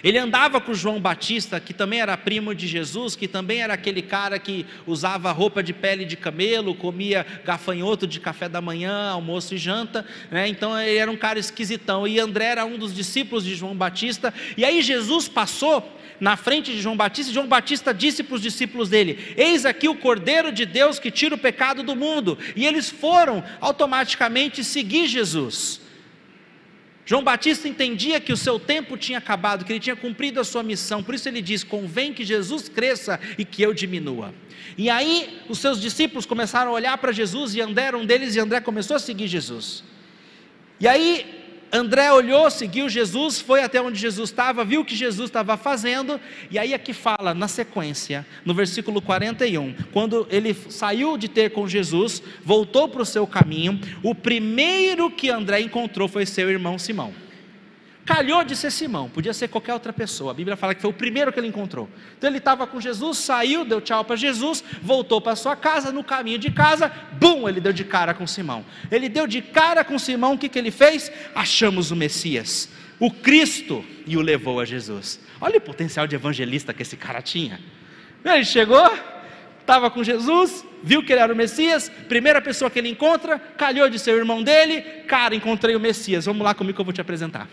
Ele 0.03 0.17
andava 0.17 0.61
com 0.61 0.73
João 0.73 0.99
Batista, 0.99 1.59
que 1.59 1.73
também 1.73 2.01
era 2.01 2.15
primo 2.17 2.53
de 2.55 2.67
Jesus, 2.67 3.15
que 3.15 3.27
também 3.27 3.61
era 3.61 3.73
aquele 3.73 4.01
cara 4.01 4.39
que 4.39 4.65
usava 4.85 5.31
roupa 5.31 5.61
de 5.61 5.73
pele 5.73 6.05
de 6.05 6.15
camelo, 6.15 6.75
comia 6.75 7.25
gafanhoto 7.45 8.07
de 8.07 8.19
café 8.19 8.47
da 8.47 8.61
manhã, 8.61 9.09
almoço 9.09 9.55
e 9.55 9.57
janta, 9.57 10.05
né? 10.31 10.47
então 10.47 10.79
ele 10.79 10.97
era 10.97 11.11
um 11.11 11.17
cara 11.17 11.39
esquisitão. 11.39 12.07
E 12.07 12.19
André 12.19 12.45
era 12.45 12.65
um 12.65 12.77
dos 12.77 12.93
discípulos 12.93 13.43
de 13.43 13.55
João 13.55 13.75
Batista. 13.75 14.33
E 14.55 14.65
aí 14.65 14.81
Jesus 14.81 15.27
passou 15.27 15.97
na 16.19 16.35
frente 16.35 16.71
de 16.71 16.81
João 16.81 16.97
Batista, 16.97 17.31
e 17.31 17.33
João 17.33 17.47
Batista 17.47 17.93
disse 17.93 18.23
para 18.23 18.35
os 18.35 18.41
discípulos 18.41 18.89
dele: 18.89 19.33
Eis 19.37 19.65
aqui 19.65 19.87
o 19.87 19.95
Cordeiro 19.95 20.51
de 20.51 20.65
Deus 20.65 20.99
que 20.99 21.11
tira 21.11 21.35
o 21.35 21.37
pecado 21.37 21.83
do 21.83 21.95
mundo. 21.95 22.37
E 22.55 22.65
eles 22.65 22.89
foram 22.89 23.43
automaticamente 23.61 24.63
seguir 24.63 25.07
Jesus. 25.07 25.81
João 27.09 27.23
Batista 27.23 27.67
entendia 27.67 28.19
que 28.19 28.31
o 28.31 28.37
seu 28.37 28.59
tempo 28.59 28.95
tinha 28.95 29.17
acabado, 29.17 29.65
que 29.65 29.73
ele 29.73 29.79
tinha 29.79 29.95
cumprido 29.95 30.39
a 30.39 30.43
sua 30.43 30.61
missão, 30.61 31.01
por 31.01 31.15
isso 31.15 31.27
ele 31.27 31.41
diz: 31.41 31.63
convém 31.63 32.13
que 32.13 32.23
Jesus 32.23 32.69
cresça 32.69 33.19
e 33.35 33.43
que 33.43 33.63
eu 33.63 33.73
diminua. 33.73 34.31
E 34.77 34.91
aí 34.91 35.41
os 35.49 35.57
seus 35.57 35.81
discípulos 35.81 36.27
começaram 36.27 36.69
a 36.69 36.73
olhar 36.75 36.95
para 36.99 37.11
Jesus 37.11 37.55
e 37.55 37.61
André 37.61 37.85
era 37.85 37.97
um 37.97 38.05
deles, 38.05 38.35
e 38.35 38.39
André 38.39 38.61
começou 38.61 38.95
a 38.95 38.99
seguir 38.99 39.25
Jesus. 39.25 39.83
E 40.79 40.87
aí 40.87 41.38
André 41.71 42.11
olhou, 42.11 42.49
seguiu 42.49 42.89
Jesus, 42.89 43.39
foi 43.39 43.61
até 43.61 43.79
onde 43.81 43.99
Jesus 43.99 44.29
estava, 44.29 44.65
viu 44.65 44.81
o 44.81 44.85
que 44.85 44.95
Jesus 44.95 45.29
estava 45.29 45.55
fazendo, 45.55 46.19
e 46.49 46.57
aí 46.57 46.73
aqui 46.73 46.93
fala, 46.93 47.33
na 47.33 47.47
sequência, 47.47 48.25
no 48.43 48.53
versículo 48.53 49.01
41, 49.01 49.75
quando 49.93 50.27
ele 50.31 50.53
saiu 50.69 51.17
de 51.17 51.27
ter 51.27 51.51
com 51.51 51.67
Jesus, 51.67 52.23
voltou 52.43 52.89
para 52.89 53.03
o 53.03 53.05
seu 53.05 53.27
caminho, 53.27 53.79
o 54.01 54.15
primeiro 54.15 55.11
que 55.11 55.29
André 55.29 55.61
encontrou 55.61 56.07
foi 56.07 56.25
seu 56.25 56.49
irmão 56.49 56.79
Simão. 56.79 57.13
Calhou 58.09 58.43
de 58.43 58.55
ser 58.55 58.71
Simão, 58.71 59.07
podia 59.07 59.35
ser 59.35 59.49
qualquer 59.49 59.71
outra 59.71 59.93
pessoa. 59.93 60.31
A 60.31 60.33
Bíblia 60.33 60.57
fala 60.57 60.73
que 60.73 60.81
foi 60.81 60.89
o 60.89 60.93
primeiro 60.93 61.31
que 61.31 61.39
ele 61.39 61.45
encontrou. 61.45 61.87
Então 62.17 62.27
ele 62.27 62.39
estava 62.39 62.65
com 62.65 62.81
Jesus, 62.81 63.19
saiu, 63.19 63.63
deu 63.63 63.79
tchau 63.79 64.03
para 64.03 64.15
Jesus, 64.15 64.63
voltou 64.81 65.21
para 65.21 65.35
sua 65.35 65.55
casa, 65.55 65.91
no 65.91 66.03
caminho 66.03 66.39
de 66.39 66.49
casa, 66.49 66.91
bum, 67.19 67.47
ele 67.47 67.61
deu 67.61 67.71
de 67.71 67.83
cara 67.83 68.15
com 68.15 68.25
Simão. 68.25 68.65
Ele 68.89 69.07
deu 69.09 69.27
de 69.27 69.43
cara 69.43 69.83
com 69.83 69.99
Simão, 69.99 70.33
o 70.33 70.37
que, 70.39 70.49
que 70.49 70.57
ele 70.57 70.71
fez? 70.71 71.11
Achamos 71.35 71.91
o 71.91 71.95
Messias, 71.95 72.67
o 72.99 73.11
Cristo, 73.11 73.85
e 74.07 74.17
o 74.17 74.21
levou 74.21 74.59
a 74.59 74.65
Jesus. 74.65 75.19
Olha 75.39 75.59
o 75.59 75.61
potencial 75.61 76.07
de 76.07 76.15
evangelista 76.15 76.73
que 76.73 76.81
esse 76.81 76.97
cara 76.97 77.21
tinha. 77.21 77.59
Ele 78.25 78.43
chegou, 78.43 78.91
estava 79.61 79.91
com 79.91 80.03
Jesus, 80.03 80.65
viu 80.81 81.03
que 81.03 81.13
ele 81.13 81.21
era 81.21 81.31
o 81.31 81.35
Messias, 81.35 81.91
primeira 82.07 82.41
pessoa 82.41 82.71
que 82.71 82.79
ele 82.79 82.89
encontra, 82.89 83.37
calhou 83.37 83.87
de 83.87 83.99
ser 83.99 84.15
o 84.15 84.17
irmão 84.17 84.41
dele, 84.41 84.81
cara, 85.07 85.35
encontrei 85.35 85.75
o 85.75 85.79
Messias, 85.79 86.25
vamos 86.25 86.43
lá 86.43 86.55
comigo 86.55 86.73
que 86.75 86.81
eu 86.81 86.85
vou 86.85 86.91
te 86.91 87.01
apresentar. 87.01 87.47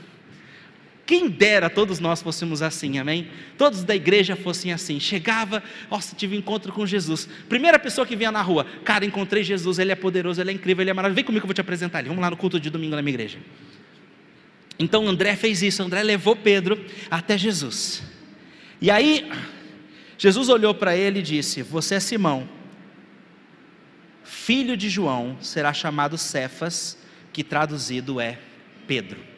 Quem 1.07 1.29
dera 1.29 1.71
todos 1.71 2.01
nós 2.01 2.21
fôssemos 2.21 2.63
assim, 2.63 2.99
amém? 2.99 3.29
Todos 3.57 3.85
da 3.85 3.95
igreja 3.95 4.35
fossem 4.35 4.73
assim. 4.73 4.99
Chegava, 4.99 5.63
nossa, 5.89 6.17
tive 6.17 6.35
um 6.35 6.41
encontro 6.41 6.73
com 6.73 6.85
Jesus. 6.85 7.29
Primeira 7.49 7.79
pessoa 7.79 8.05
que 8.05 8.17
vinha 8.17 8.33
na 8.33 8.43
rua, 8.43 8.67
cara, 8.85 9.05
encontrei 9.05 9.45
Jesus, 9.45 9.79
ele 9.79 9.93
é 9.93 9.95
poderoso, 9.95 10.41
ele 10.41 10.51
é 10.51 10.53
incrível, 10.53 10.83
ele 10.83 10.91
é 10.91 10.93
maravilhoso. 10.93 11.15
Vem 11.15 11.25
comigo 11.25 11.45
eu 11.45 11.47
vou 11.47 11.55
te 11.55 11.61
apresentar 11.61 12.01
ele. 12.01 12.09
Vamos 12.09 12.21
lá 12.21 12.29
no 12.29 12.37
culto 12.37 12.59
de 12.59 12.69
domingo 12.69 12.97
na 12.97 13.03
minha 13.03 13.15
igreja. 13.15 13.39
Então 14.81 15.07
André 15.07 15.37
fez 15.37 15.63
isso, 15.63 15.81
André 15.81 16.03
levou 16.03 16.35
Pedro 16.35 16.85
até 17.09 17.39
Jesus. 17.39 18.03
E 18.81 18.91
aí, 18.91 19.31
Jesus 20.19 20.49
olhou 20.49 20.75
para 20.75 20.97
ele 20.97 21.21
e 21.21 21.23
disse: 21.23 21.63
Você 21.63 21.95
é 21.95 22.01
Simão, 22.01 22.49
filho 24.25 24.77
de 24.77 24.91
João, 24.91 25.39
será 25.41 25.73
chamado 25.73 26.19
Cefas, 26.19 26.99
que 27.33 27.45
traduzido 27.45 28.21
é 28.21 28.41
Pedro. 28.89 29.36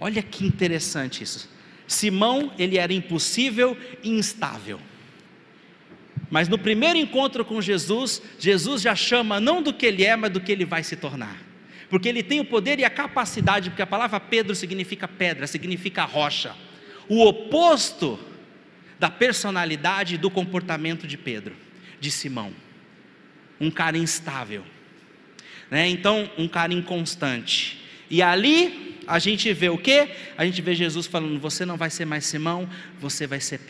Olha 0.00 0.22
que 0.22 0.46
interessante 0.46 1.22
isso. 1.22 1.48
Simão, 1.86 2.52
ele 2.58 2.78
era 2.78 2.92
impossível 2.92 3.76
e 4.02 4.08
instável. 4.08 4.80
Mas 6.30 6.48
no 6.48 6.56
primeiro 6.56 6.98
encontro 6.98 7.44
com 7.44 7.60
Jesus, 7.60 8.22
Jesus 8.38 8.80
já 8.80 8.94
chama 8.94 9.38
não 9.38 9.62
do 9.62 9.74
que 9.74 9.84
ele 9.84 10.04
é, 10.04 10.16
mas 10.16 10.30
do 10.30 10.40
que 10.40 10.50
ele 10.50 10.64
vai 10.64 10.82
se 10.82 10.96
tornar. 10.96 11.36
Porque 11.90 12.08
ele 12.08 12.22
tem 12.22 12.38
o 12.40 12.44
poder 12.44 12.78
e 12.78 12.84
a 12.84 12.90
capacidade, 12.90 13.68
porque 13.68 13.82
a 13.82 13.86
palavra 13.86 14.20
Pedro 14.20 14.54
significa 14.54 15.08
pedra, 15.08 15.46
significa 15.46 16.04
rocha. 16.04 16.54
O 17.08 17.26
oposto 17.26 18.18
da 18.98 19.10
personalidade 19.10 20.14
e 20.14 20.18
do 20.18 20.30
comportamento 20.30 21.06
de 21.06 21.18
Pedro, 21.18 21.56
de 21.98 22.10
Simão. 22.10 22.52
Um 23.60 23.70
cara 23.70 23.98
instável. 23.98 24.64
Né? 25.68 25.88
Então, 25.88 26.30
um 26.38 26.46
cara 26.46 26.72
inconstante. 26.72 27.82
E 28.08 28.22
ali 28.22 28.89
a 29.10 29.18
gente 29.18 29.52
vê 29.52 29.68
o 29.68 29.76
quê? 29.76 30.08
A 30.38 30.44
gente 30.44 30.62
vê 30.62 30.74
Jesus 30.74 31.06
falando: 31.06 31.38
você 31.40 31.66
não 31.66 31.76
vai 31.76 31.90
ser 31.90 32.04
mais 32.04 32.24
Simão, 32.24 32.68
você 32.98 33.26
vai 33.26 33.40
ser 33.40 33.60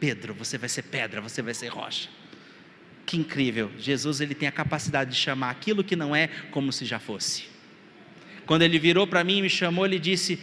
Pedro, 0.00 0.32
você 0.32 0.56
vai 0.56 0.68
ser 0.68 0.82
pedra, 0.82 1.20
você 1.20 1.42
vai 1.42 1.52
ser 1.52 1.68
rocha. 1.68 2.08
Que 3.04 3.16
incrível! 3.16 3.70
Jesus 3.78 4.20
ele 4.20 4.34
tem 4.34 4.48
a 4.48 4.52
capacidade 4.52 5.10
de 5.10 5.16
chamar 5.16 5.50
aquilo 5.50 5.84
que 5.84 5.94
não 5.94 6.16
é 6.16 6.28
como 6.50 6.72
se 6.72 6.84
já 6.84 6.98
fosse. 6.98 7.44
Quando 8.46 8.62
ele 8.62 8.78
virou 8.78 9.06
para 9.06 9.22
mim 9.22 9.38
e 9.38 9.42
me 9.42 9.50
chamou, 9.50 9.84
ele 9.84 9.98
disse: 9.98 10.38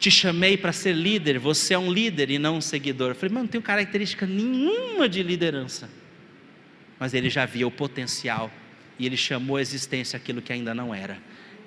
Te 0.00 0.10
chamei 0.10 0.56
para 0.56 0.72
ser 0.72 0.92
líder, 0.92 1.38
você 1.38 1.74
é 1.74 1.78
um 1.78 1.92
líder 1.92 2.30
e 2.30 2.38
não 2.38 2.56
um 2.56 2.60
seguidor. 2.60 3.10
Eu 3.10 3.14
falei, 3.14 3.32
mano, 3.32 3.44
não 3.44 3.50
tenho 3.50 3.62
característica 3.62 4.26
nenhuma 4.26 5.08
de 5.08 5.22
liderança. 5.22 5.88
Mas 6.98 7.14
ele 7.14 7.30
já 7.30 7.46
via 7.46 7.66
o 7.66 7.70
potencial 7.70 8.50
e 8.98 9.06
ele 9.06 9.16
chamou 9.16 9.58
a 9.58 9.60
existência 9.60 10.16
aquilo 10.16 10.42
que 10.42 10.52
ainda 10.52 10.74
não 10.74 10.92
era 10.92 11.18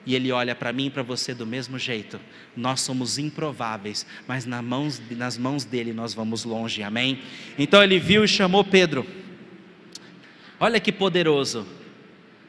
e 0.05 0.15
Ele 0.15 0.31
olha 0.31 0.55
para 0.55 0.73
mim 0.73 0.87
e 0.87 0.89
para 0.89 1.03
você 1.03 1.33
do 1.33 1.45
mesmo 1.45 1.77
jeito. 1.77 2.19
Nós 2.55 2.81
somos 2.81 3.17
improváveis, 3.17 4.05
mas 4.27 4.45
nas 4.45 4.63
mãos, 4.63 5.01
nas 5.11 5.37
mãos 5.37 5.63
dele 5.63 5.93
nós 5.93 6.13
vamos 6.13 6.43
longe, 6.43 6.83
amém? 6.83 7.21
Então 7.57 7.83
ele 7.83 7.99
viu 7.99 8.23
e 8.23 8.27
chamou 8.27 8.63
Pedro. 8.63 9.05
Olha 10.59 10.79
que 10.79 10.91
poderoso. 10.91 11.65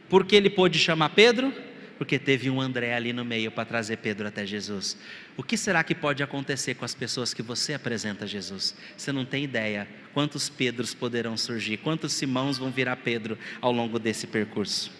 Por 0.08 0.26
que 0.26 0.36
ele 0.36 0.50
pôde 0.50 0.78
chamar 0.78 1.10
Pedro? 1.10 1.52
Porque 1.96 2.18
teve 2.18 2.50
um 2.50 2.60
André 2.60 2.94
ali 2.94 3.12
no 3.12 3.24
meio 3.24 3.50
para 3.50 3.64
trazer 3.64 3.98
Pedro 3.98 4.26
até 4.26 4.44
Jesus. 4.44 4.98
O 5.36 5.42
que 5.42 5.56
será 5.56 5.84
que 5.84 5.94
pode 5.94 6.22
acontecer 6.22 6.74
com 6.74 6.84
as 6.84 6.94
pessoas 6.94 7.32
que 7.32 7.42
você 7.42 7.74
apresenta 7.74 8.24
a 8.24 8.28
Jesus? 8.28 8.74
Você 8.96 9.12
não 9.12 9.24
tem 9.24 9.44
ideia 9.44 9.86
quantos 10.12 10.48
Pedros 10.48 10.92
poderão 10.92 11.36
surgir, 11.36 11.76
quantos 11.76 12.12
Simãos 12.12 12.58
vão 12.58 12.70
virar 12.70 12.96
Pedro 12.96 13.38
ao 13.60 13.72
longo 13.72 13.98
desse 13.98 14.26
percurso. 14.26 14.90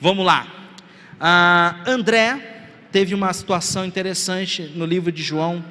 Vamos 0.00 0.26
lá, 0.26 0.69
ah, 1.22 1.84
André 1.86 2.64
teve 2.90 3.14
uma 3.14 3.30
situação 3.34 3.84
interessante 3.84 4.62
no 4.74 4.86
livro 4.86 5.12
de 5.12 5.22
João. 5.22 5.62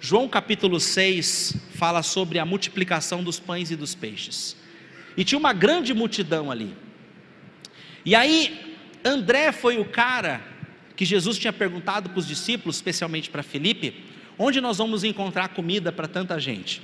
João 0.00 0.28
capítulo 0.28 0.78
6 0.78 1.56
fala 1.74 2.00
sobre 2.00 2.38
a 2.38 2.44
multiplicação 2.44 3.24
dos 3.24 3.40
pães 3.40 3.72
e 3.72 3.76
dos 3.76 3.96
peixes. 3.96 4.56
E 5.16 5.24
tinha 5.24 5.36
uma 5.36 5.52
grande 5.52 5.92
multidão 5.92 6.48
ali. 6.48 6.76
E 8.04 8.14
aí, 8.14 8.76
André 9.04 9.50
foi 9.50 9.78
o 9.78 9.84
cara 9.84 10.40
que 10.94 11.04
Jesus 11.04 11.38
tinha 11.38 11.52
perguntado 11.52 12.10
para 12.10 12.20
os 12.20 12.28
discípulos, 12.28 12.76
especialmente 12.76 13.30
para 13.30 13.42
Felipe, 13.42 14.04
onde 14.38 14.60
nós 14.60 14.78
vamos 14.78 15.02
encontrar 15.02 15.48
comida 15.48 15.90
para 15.90 16.06
tanta 16.06 16.38
gente. 16.38 16.80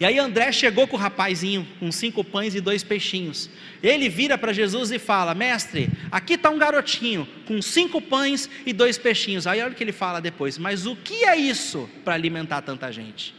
E 0.00 0.04
aí 0.06 0.18
André 0.18 0.50
chegou 0.50 0.88
com 0.88 0.96
o 0.96 0.98
rapazinho, 0.98 1.68
com 1.78 1.92
cinco 1.92 2.24
pães 2.24 2.54
e 2.54 2.60
dois 2.60 2.82
peixinhos. 2.82 3.50
Ele 3.82 4.08
vira 4.08 4.38
para 4.38 4.50
Jesus 4.50 4.90
e 4.90 4.98
fala: 4.98 5.34
Mestre, 5.34 5.90
aqui 6.10 6.32
está 6.34 6.48
um 6.48 6.56
garotinho 6.56 7.28
com 7.46 7.60
cinco 7.60 8.00
pães 8.00 8.48
e 8.64 8.72
dois 8.72 8.96
peixinhos. 8.96 9.46
Aí 9.46 9.60
olha 9.60 9.72
o 9.72 9.74
que 9.74 9.84
ele 9.84 9.92
fala 9.92 10.18
depois: 10.18 10.56
Mas 10.56 10.86
o 10.86 10.96
que 10.96 11.26
é 11.26 11.36
isso 11.36 11.86
para 12.02 12.14
alimentar 12.14 12.62
tanta 12.62 12.90
gente? 12.90 13.34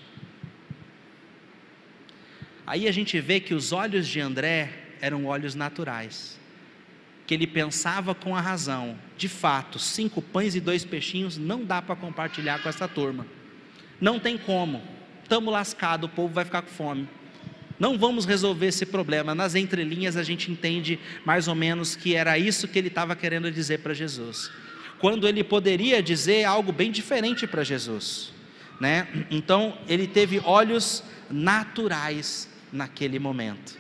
Aí 2.68 2.88
a 2.88 2.92
gente 2.92 3.20
vê 3.20 3.40
que 3.40 3.56
os 3.56 3.72
olhos 3.72 4.08
de 4.08 4.20
André 4.20 4.70
eram 5.02 5.26
olhos 5.26 5.56
naturais, 5.56 6.40
que 7.26 7.34
ele 7.34 7.48
pensava 7.48 8.14
com 8.14 8.36
a 8.36 8.40
razão. 8.40 9.00
De 9.18 9.28
fato, 9.28 9.80
cinco 9.80 10.22
pães 10.22 10.54
e 10.54 10.60
dois 10.60 10.86
peixinhos 10.86 11.40
não 11.40 11.66
dá 11.66 11.82
para 11.82 11.96
compartilhar 11.96 12.62
com 12.62 12.70
essa 12.70 12.88
turma. 12.88 13.26
Não 14.00 14.20
tem 14.20 14.38
como 14.38 15.01
estamos 15.32 15.54
lascados, 15.54 16.10
o 16.10 16.14
povo 16.14 16.34
vai 16.34 16.44
ficar 16.44 16.62
com 16.62 16.70
fome. 16.70 17.08
Não 17.80 17.98
vamos 17.98 18.26
resolver 18.26 18.68
esse 18.68 18.86
problema. 18.86 19.34
Nas 19.34 19.56
entrelinhas 19.56 20.18
a 20.18 20.24
gente 20.24 20.52
entende 20.52 21.00
mais 21.26 21.48
ou 21.48 21.56
menos 21.56 21.96
que 21.96 22.16
era 22.16 22.38
isso 22.38 22.68
que 22.68 22.78
ele 22.78 22.90
estava 22.90 23.16
querendo 23.16 23.50
dizer 23.50 23.80
para 23.80 23.94
Jesus. 23.94 24.52
Quando 25.00 25.26
ele 25.26 25.42
poderia 25.42 26.04
dizer 26.04 26.44
algo 26.44 26.74
bem 26.74 26.92
diferente 26.92 27.48
para 27.48 27.64
Jesus, 27.64 28.34
né? 28.78 29.08
Então 29.32 29.78
ele 29.88 30.06
teve 30.06 30.42
olhos 30.44 31.02
naturais 31.30 32.50
naquele 32.70 33.18
momento, 33.18 33.78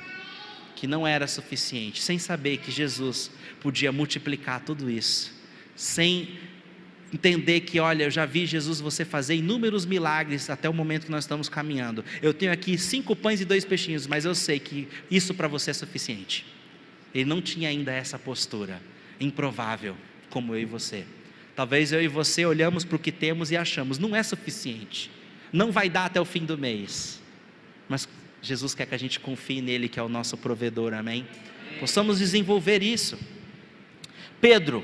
que 0.73 0.87
não 0.87 1.05
era 1.05 1.27
suficiente, 1.27 2.01
sem 2.01 2.17
saber 2.17 2.59
que 2.59 2.71
Jesus 2.71 3.29
podia 3.59 3.91
multiplicar 3.91 4.61
tudo 4.61 4.89
isso, 4.89 5.33
sem 5.75 6.39
entender 7.14 7.62
que, 7.62 7.80
olha, 7.80 8.05
eu 8.05 8.12
já 8.12 8.26
vi 8.26 8.45
Jesus 8.45 8.80
você 8.80 9.03
fazer 9.03 9.36
inúmeros 9.36 9.86
milagres 9.86 10.49
até 10.49 10.70
o 10.70 10.74
momento 10.74 11.05
que 11.05 11.12
nós 11.12 11.24
estamos 11.24 11.49
caminhando. 11.49 12.03
Eu 12.22 12.34
tenho 12.34 12.51
aqui 12.51 12.78
cinco 12.78 13.16
pães 13.16 13.41
e 13.41 13.45
dois 13.45 13.66
peixinhos, 13.66 14.07
mas 14.07 14.26
eu 14.26 14.34
sei 14.34 14.59
que 14.59 14.88
isso 15.09 15.34
para 15.34 15.47
você 15.47 15.72
é 15.72 15.74
suficiente. 15.74 16.45
Ele 17.14 17.26
não 17.26 17.41
tinha 17.41 17.70
ainda 17.70 17.91
essa 17.91 18.18
postura, 18.18 18.82
improvável, 19.20 19.95
como 20.30 20.55
eu 20.55 20.62
e 20.62 20.66
você. 20.66 21.05
Talvez 21.55 21.91
eu 21.91 22.01
e 22.01 22.07
você 22.07 22.45
olhamos 22.45 22.86
para 22.86 22.95
o 22.95 22.99
que 22.99 23.12
temos 23.12 23.51
e 23.51 23.57
achamos, 23.57 23.99
não 23.99 24.16
é 24.16 24.24
suficiente, 24.24 25.12
não 25.51 25.72
vai 25.72 25.89
dar 25.89 26.05
até 26.05 26.20
o 26.20 26.26
fim 26.26 26.45
do 26.45 26.57
mês. 26.57 27.22
Mas 27.89 28.07
Jesus 28.41 28.74
quer 28.74 28.86
que 28.86 28.95
a 28.95 28.99
gente 28.99 29.20
confie 29.20 29.62
nele, 29.62 29.89
que 29.89 29.99
é 29.99 30.03
o 30.03 30.09
nosso 30.09 30.38
provedor, 30.38 30.93
amém? 30.93 31.28
Possamos 31.80 32.20
desenvolver 32.20 32.82
isso. 32.82 33.20
Pedro, 34.39 34.84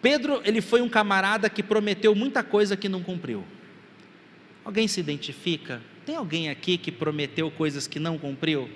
Pedro, 0.00 0.40
ele 0.44 0.60
foi 0.60 0.80
um 0.80 0.88
camarada 0.88 1.50
que 1.50 1.62
prometeu 1.62 2.14
muita 2.14 2.42
coisa 2.42 2.76
que 2.76 2.88
não 2.88 3.02
cumpriu. 3.02 3.44
Alguém 4.64 4.86
se 4.86 5.00
identifica? 5.00 5.80
Tem 6.04 6.16
alguém 6.16 6.48
aqui 6.50 6.78
que 6.78 6.92
prometeu 6.92 7.50
coisas 7.50 7.86
que 7.86 7.98
não 7.98 8.18
cumpriu? 8.18 8.68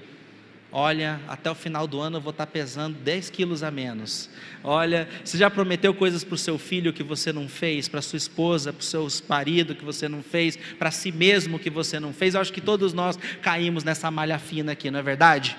Olha, 0.75 1.21
até 1.29 1.51
o 1.51 1.55
final 1.55 1.87
do 1.87 2.01
ano 2.01 2.17
eu 2.17 2.21
vou 2.21 2.31
estar 2.31 2.47
pesando 2.47 2.97
10 2.99 3.29
quilos 3.29 3.63
a 3.63 3.71
menos. 3.71 4.31
Olha, 4.65 5.07
você 5.23 5.37
já 5.37 5.51
prometeu 5.51 5.93
coisas 5.93 6.25
para 6.25 6.35
o 6.35 6.39
seu 6.39 6.57
filho 6.59 6.95
que 6.95 7.03
você 7.03 7.31
não 7.31 7.47
fez, 7.47 7.89
para 7.89 8.01
sua 8.01 8.17
esposa, 8.17 8.73
para 8.73 8.81
o 8.81 8.85
seu 8.85 9.07
marido 9.29 9.75
que 9.75 9.85
você 9.85 10.09
não 10.09 10.23
fez, 10.23 10.57
para 10.79 10.91
si 10.91 11.13
mesmo 11.13 11.59
que 11.59 11.69
você 11.69 12.01
não 12.01 12.15
fez. 12.15 12.35
Eu 12.35 12.41
acho 12.41 12.55
que 12.55 12.61
todos 12.61 12.95
nós 12.95 13.19
caímos 13.43 13.85
nessa 13.85 14.11
malha 14.11 14.39
fina 14.39 14.73
aqui, 14.73 14.91
não 14.91 14.99
é 14.99 15.03
verdade? 15.03 15.59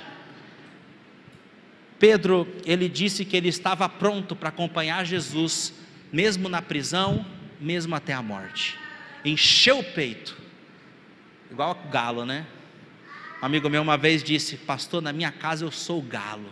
Pedro, 2.03 2.45
ele 2.65 2.89
disse 2.89 3.23
que 3.23 3.37
ele 3.37 3.47
estava 3.47 3.87
pronto 3.87 4.35
para 4.35 4.49
acompanhar 4.49 5.05
Jesus, 5.05 5.73
mesmo 6.11 6.49
na 6.49 6.61
prisão, 6.61 7.25
mesmo 7.61 7.95
até 7.95 8.11
a 8.11 8.21
morte. 8.21 8.77
Encheu 9.23 9.79
o 9.79 9.83
peito, 9.85 10.37
igual 11.49 11.73
galo, 11.89 12.25
né? 12.25 12.45
Um 13.41 13.45
amigo 13.45 13.69
meu 13.69 13.81
uma 13.81 13.97
vez 13.97 14.21
disse: 14.21 14.57
Pastor, 14.57 15.01
na 15.01 15.13
minha 15.13 15.31
casa 15.31 15.63
eu 15.63 15.71
sou 15.71 15.99
o 15.99 16.01
galo. 16.01 16.49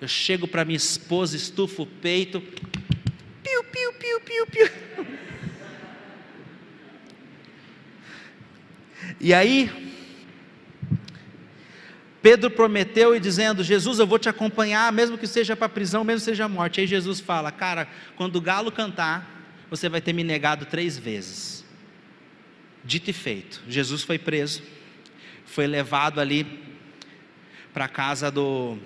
Eu 0.00 0.08
chego 0.08 0.48
para 0.48 0.64
minha 0.64 0.76
esposa, 0.76 1.36
estufo 1.36 1.84
o 1.84 1.86
peito, 1.86 2.40
piu, 2.40 3.64
piu, 3.70 3.92
piu, 3.92 4.20
piu, 4.20 4.46
piu. 4.48 4.68
E 9.20 9.32
aí, 9.32 9.93
Pedro 12.24 12.50
prometeu 12.50 13.14
e 13.14 13.20
dizendo: 13.20 13.62
Jesus, 13.62 14.00
eu 14.00 14.06
vou 14.06 14.18
te 14.18 14.28
acompanhar, 14.28 14.90
mesmo 14.92 15.16
que 15.16 15.28
seja 15.28 15.54
para 15.54 15.66
a 15.66 15.68
prisão, 15.68 16.02
mesmo 16.02 16.20
que 16.20 16.24
seja 16.24 16.46
a 16.46 16.48
morte. 16.48 16.80
Aí 16.80 16.86
Jesus 16.88 17.20
fala: 17.20 17.52
Cara, 17.52 17.86
quando 18.16 18.34
o 18.34 18.40
galo 18.40 18.72
cantar, 18.72 19.30
você 19.70 19.88
vai 19.88 20.00
ter 20.00 20.12
me 20.12 20.24
negado 20.24 20.66
três 20.66 20.98
vezes. 20.98 21.64
Dito 22.82 23.10
e 23.10 23.12
feito, 23.12 23.62
Jesus 23.68 24.02
foi 24.02 24.18
preso 24.18 24.62
foi 25.54 25.68
levado 25.68 26.20
ali 26.20 26.46
para 27.72 27.84
a 27.84 27.88
casa 27.88 28.30
do 28.30 28.76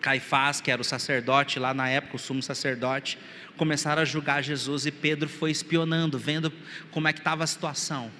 Caifás, 0.00 0.58
que 0.58 0.70
era 0.70 0.80
o 0.80 0.84
sacerdote 0.84 1.58
lá 1.58 1.74
na 1.74 1.88
época, 1.88 2.16
o 2.16 2.18
sumo 2.18 2.42
sacerdote, 2.42 3.18
começaram 3.58 4.00
a 4.00 4.04
julgar 4.04 4.42
Jesus 4.42 4.86
e 4.86 4.90
Pedro 4.90 5.28
foi 5.28 5.50
espionando, 5.50 6.18
vendo 6.18 6.50
como 6.90 7.08
é 7.08 7.12
que 7.12 7.20
estava 7.20 7.44
a 7.44 7.46
situação. 7.46 8.10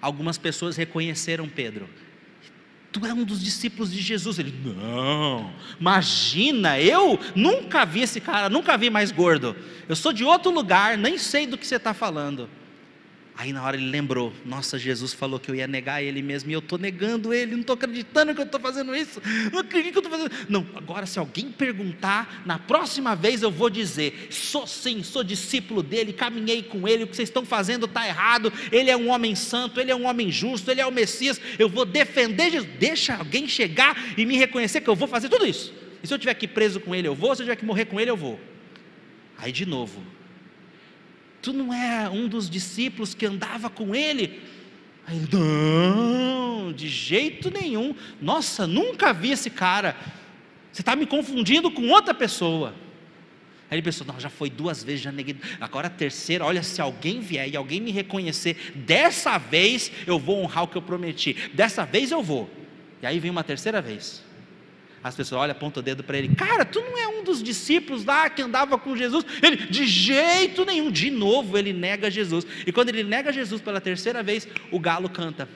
Algumas 0.00 0.36
pessoas 0.36 0.76
reconheceram 0.76 1.48
Pedro. 1.48 1.88
Tu 2.92 3.06
é 3.06 3.14
um 3.14 3.24
dos 3.24 3.42
discípulos 3.42 3.90
de 3.90 4.00
Jesus. 4.00 4.38
Ele, 4.38 4.54
não, 4.64 5.50
imagina, 5.80 6.78
eu 6.78 7.18
nunca 7.34 7.86
vi 7.86 8.02
esse 8.02 8.20
cara, 8.20 8.50
nunca 8.50 8.76
vi 8.76 8.90
mais 8.90 9.10
gordo. 9.10 9.56
Eu 9.88 9.96
sou 9.96 10.12
de 10.12 10.22
outro 10.22 10.52
lugar, 10.52 10.98
nem 10.98 11.16
sei 11.16 11.46
do 11.46 11.56
que 11.56 11.66
você 11.66 11.76
está 11.76 11.94
falando. 11.94 12.48
Aí 13.34 13.52
na 13.52 13.62
hora 13.62 13.76
ele 13.76 13.88
lembrou: 13.88 14.32
Nossa, 14.44 14.78
Jesus 14.78 15.12
falou 15.12 15.40
que 15.40 15.50
eu 15.50 15.54
ia 15.54 15.66
negar 15.66 16.02
ele 16.02 16.20
mesmo 16.20 16.50
e 16.50 16.52
eu 16.52 16.58
estou 16.58 16.78
negando 16.78 17.32
ele, 17.32 17.52
não 17.52 17.60
estou 17.60 17.74
acreditando 17.74 18.34
que 18.34 18.40
eu 18.40 18.44
estou 18.44 18.60
fazendo 18.60 18.94
isso, 18.94 19.22
não 19.50 19.60
acredito 19.60 19.92
que 19.92 19.98
eu 19.98 20.02
estou 20.02 20.28
fazendo. 20.28 20.46
Não, 20.50 20.66
agora 20.74 21.06
se 21.06 21.18
alguém 21.18 21.50
perguntar, 21.50 22.42
na 22.44 22.58
próxima 22.58 23.16
vez 23.16 23.42
eu 23.42 23.50
vou 23.50 23.70
dizer: 23.70 24.28
Sou 24.30 24.66
sim, 24.66 25.02
sou 25.02 25.24
discípulo 25.24 25.82
dele, 25.82 26.12
caminhei 26.12 26.62
com 26.62 26.86
ele, 26.86 27.04
o 27.04 27.06
que 27.06 27.16
vocês 27.16 27.28
estão 27.28 27.44
fazendo 27.44 27.86
está 27.86 28.06
errado. 28.06 28.52
Ele 28.70 28.90
é 28.90 28.96
um 28.96 29.08
homem 29.08 29.34
santo, 29.34 29.80
ele 29.80 29.90
é 29.90 29.96
um 29.96 30.06
homem 30.06 30.30
justo, 30.30 30.70
ele 30.70 30.80
é 30.80 30.86
o 30.86 30.92
Messias. 30.92 31.40
Eu 31.58 31.68
vou 31.68 31.86
defender 31.86 32.50
Jesus. 32.50 32.70
Deixa 32.78 33.16
alguém 33.16 33.48
chegar 33.48 33.96
e 34.16 34.26
me 34.26 34.36
reconhecer 34.36 34.82
que 34.82 34.90
eu 34.90 34.94
vou 34.94 35.08
fazer 35.08 35.28
tudo 35.28 35.46
isso. 35.46 35.72
E 36.02 36.06
se 36.06 36.12
eu 36.12 36.18
tiver 36.18 36.34
que 36.34 36.44
ir 36.44 36.48
preso 36.48 36.80
com 36.80 36.94
ele, 36.94 37.08
eu 37.08 37.14
vou, 37.14 37.34
se 37.34 37.42
eu 37.42 37.46
tiver 37.46 37.56
que 37.56 37.64
morrer 37.64 37.86
com 37.86 37.98
ele, 37.98 38.10
eu 38.10 38.16
vou. 38.16 38.38
Aí 39.38 39.52
de 39.52 39.64
novo, 39.64 40.02
Tu 41.42 41.52
não 41.52 41.74
é 41.74 42.08
um 42.08 42.28
dos 42.28 42.48
discípulos 42.48 43.14
que 43.14 43.26
andava 43.26 43.68
com 43.68 43.94
ele? 43.94 44.40
Aí 45.04 45.16
ele, 45.16 45.28
não, 45.32 46.72
de 46.72 46.88
jeito 46.88 47.50
nenhum. 47.50 47.94
Nossa, 48.20 48.66
nunca 48.66 49.12
vi 49.12 49.32
esse 49.32 49.50
cara. 49.50 49.96
Você 50.72 50.82
está 50.82 50.94
me 50.94 51.04
confundindo 51.04 51.70
com 51.70 51.88
outra 51.88 52.14
pessoa. 52.14 52.72
Aí 53.68 53.76
ele 53.76 53.82
pensou: 53.82 54.06
não, 54.06 54.20
já 54.20 54.30
foi 54.30 54.48
duas 54.48 54.84
vezes, 54.84 55.00
já 55.00 55.10
neguei. 55.10 55.36
Agora 55.60 55.88
a 55.88 55.90
terceira, 55.90 56.44
olha, 56.44 56.62
se 56.62 56.80
alguém 56.80 57.20
vier 57.20 57.48
e 57.48 57.56
alguém 57.56 57.80
me 57.80 57.90
reconhecer, 57.90 58.72
dessa 58.76 59.36
vez 59.36 59.90
eu 60.06 60.20
vou 60.20 60.44
honrar 60.44 60.64
o 60.64 60.68
que 60.68 60.76
eu 60.76 60.82
prometi. 60.82 61.34
Dessa 61.52 61.84
vez 61.84 62.12
eu 62.12 62.22
vou. 62.22 62.48
E 63.02 63.06
aí 63.06 63.18
vem 63.18 63.30
uma 63.30 63.42
terceira 63.42 63.82
vez. 63.82 64.22
As 65.02 65.16
pessoas 65.16 65.40
olham, 65.40 65.52
apontam 65.52 65.80
o 65.80 65.84
dedo 65.84 66.04
para 66.04 66.16
ele: 66.16 66.34
Cara, 66.34 66.64
tu 66.64 66.80
não 66.80 66.96
é 66.96 67.08
um 67.08 67.24
dos 67.24 67.42
discípulos 67.42 68.04
lá 68.04 68.30
que 68.30 68.40
andava 68.40 68.78
com 68.78 68.96
Jesus? 68.96 69.24
Ele, 69.42 69.56
de 69.56 69.86
jeito 69.86 70.64
nenhum. 70.64 70.90
De 70.90 71.10
novo, 71.10 71.58
ele 71.58 71.72
nega 71.72 72.10
Jesus. 72.10 72.46
E 72.66 72.72
quando 72.72 72.90
ele 72.90 73.02
nega 73.02 73.32
Jesus 73.32 73.60
pela 73.60 73.80
terceira 73.80 74.22
vez, 74.22 74.46
o 74.70 74.78
galo 74.78 75.08
canta. 75.08 75.48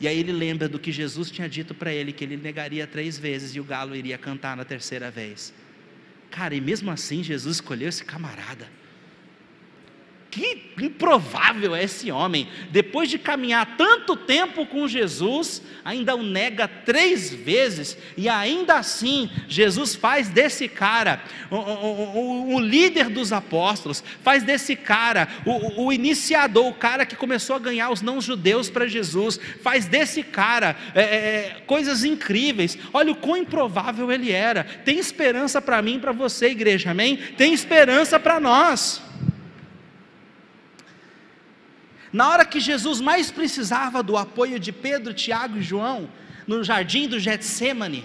E 0.00 0.06
aí 0.06 0.18
ele 0.18 0.32
lembra 0.32 0.68
do 0.68 0.78
que 0.78 0.92
Jesus 0.92 1.30
tinha 1.30 1.48
dito 1.48 1.74
para 1.74 1.92
ele: 1.92 2.12
que 2.12 2.22
ele 2.22 2.36
negaria 2.36 2.86
três 2.86 3.18
vezes 3.18 3.56
e 3.56 3.60
o 3.60 3.64
galo 3.64 3.96
iria 3.96 4.16
cantar 4.16 4.56
na 4.56 4.64
terceira 4.64 5.10
vez. 5.10 5.52
Cara, 6.30 6.54
e 6.54 6.60
mesmo 6.60 6.90
assim, 6.90 7.22
Jesus 7.22 7.56
escolheu 7.56 7.88
esse 7.88 8.04
camarada 8.04 8.68
que 10.34 10.74
improvável 10.82 11.76
é 11.76 11.84
esse 11.84 12.10
homem. 12.10 12.48
Depois 12.70 13.08
de 13.08 13.20
caminhar 13.20 13.76
tanto 13.76 14.16
tempo 14.16 14.66
com 14.66 14.88
Jesus, 14.88 15.62
ainda 15.84 16.16
o 16.16 16.24
nega 16.24 16.66
três 16.66 17.32
vezes, 17.32 17.96
e 18.16 18.28
ainda 18.28 18.74
assim, 18.74 19.30
Jesus 19.46 19.94
faz 19.94 20.28
desse 20.28 20.66
cara 20.68 21.22
o, 21.48 21.54
o, 21.54 22.18
o, 22.18 22.54
o 22.56 22.60
líder 22.60 23.08
dos 23.10 23.32
apóstolos, 23.32 24.02
faz 24.24 24.42
desse 24.42 24.74
cara 24.74 25.28
o, 25.46 25.92
iniciador, 25.92 26.66
o 26.66 26.74
cara 26.74 27.06
que 27.06 27.14
começou 27.14 27.54
a 27.54 27.60
ganhar 27.60 27.90
os 27.90 28.02
não-judeus 28.02 28.68
para 28.68 28.88
Jesus, 28.88 29.38
faz 29.62 29.86
desse 29.86 30.24
cara 30.24 30.76
é, 30.96 31.00
é, 31.00 31.04
é, 31.04 31.62
coisas 31.64 32.02
incríveis. 32.02 32.76
Olha 32.92 33.12
o 33.12 33.16
quão 33.16 33.36
improvável 33.36 34.10
ele 34.10 34.32
era. 34.32 34.64
Tem 34.64 34.98
esperança 34.98 35.62
para 35.62 35.80
mim 35.80 36.00
para 36.00 36.10
você, 36.10 36.48
igreja, 36.48 36.90
amém? 36.90 37.18
Tem 37.36 37.54
esperança 37.54 38.18
para 38.18 38.40
nós. 38.40 39.00
Na 42.14 42.28
hora 42.28 42.44
que 42.44 42.60
Jesus 42.60 43.00
mais 43.00 43.32
precisava 43.32 44.00
do 44.00 44.16
apoio 44.16 44.60
de 44.60 44.70
Pedro, 44.70 45.12
Tiago 45.12 45.58
e 45.58 45.62
João, 45.62 46.08
no 46.46 46.62
jardim 46.62 47.08
do 47.08 47.18
Getsemane, 47.18 48.04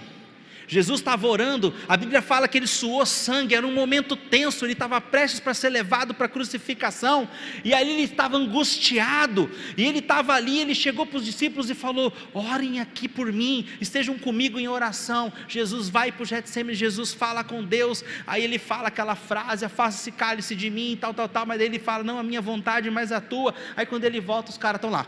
Jesus 0.70 1.00
estava 1.00 1.26
orando, 1.26 1.74
a 1.88 1.96
Bíblia 1.96 2.22
fala 2.22 2.46
que 2.46 2.56
ele 2.56 2.68
suou 2.68 3.04
sangue, 3.04 3.56
era 3.56 3.66
um 3.66 3.74
momento 3.74 4.14
tenso, 4.14 4.64
ele 4.64 4.72
estava 4.72 5.00
prestes 5.00 5.40
para 5.40 5.52
ser 5.52 5.68
levado 5.68 6.14
para 6.14 6.26
a 6.26 6.28
crucificação, 6.28 7.28
e 7.64 7.74
ali 7.74 7.90
ele 7.90 8.02
estava 8.02 8.36
angustiado, 8.36 9.50
e 9.76 9.84
ele 9.84 9.98
estava 9.98 10.32
ali, 10.32 10.60
ele 10.60 10.72
chegou 10.72 11.04
para 11.04 11.16
os 11.16 11.24
discípulos 11.24 11.68
e 11.70 11.74
falou: 11.74 12.12
orem 12.32 12.78
aqui 12.78 13.08
por 13.08 13.32
mim, 13.32 13.66
estejam 13.80 14.16
comigo 14.16 14.60
em 14.60 14.68
oração. 14.68 15.32
Jesus 15.48 15.88
vai 15.88 16.12
para 16.12 16.22
o 16.22 16.26
Getsemane, 16.26 16.76
Jesus 16.76 17.12
fala 17.12 17.42
com 17.42 17.64
Deus, 17.64 18.04
aí 18.24 18.44
ele 18.44 18.58
fala 18.60 18.86
aquela 18.86 19.16
frase: 19.16 19.64
afasta-se 19.64 20.12
cálice 20.12 20.54
de 20.54 20.70
mim, 20.70 20.96
tal, 21.00 21.12
tal, 21.12 21.28
tal, 21.28 21.46
mas 21.46 21.60
aí 21.60 21.66
ele 21.66 21.80
fala: 21.80 22.04
não 22.04 22.16
a 22.16 22.22
minha 22.22 22.40
vontade, 22.40 22.88
mas 22.90 23.10
a 23.10 23.20
tua. 23.20 23.52
Aí 23.76 23.84
quando 23.84 24.04
ele 24.04 24.20
volta, 24.20 24.52
os 24.52 24.56
caras 24.56 24.78
estão 24.78 24.90
lá. 24.90 25.04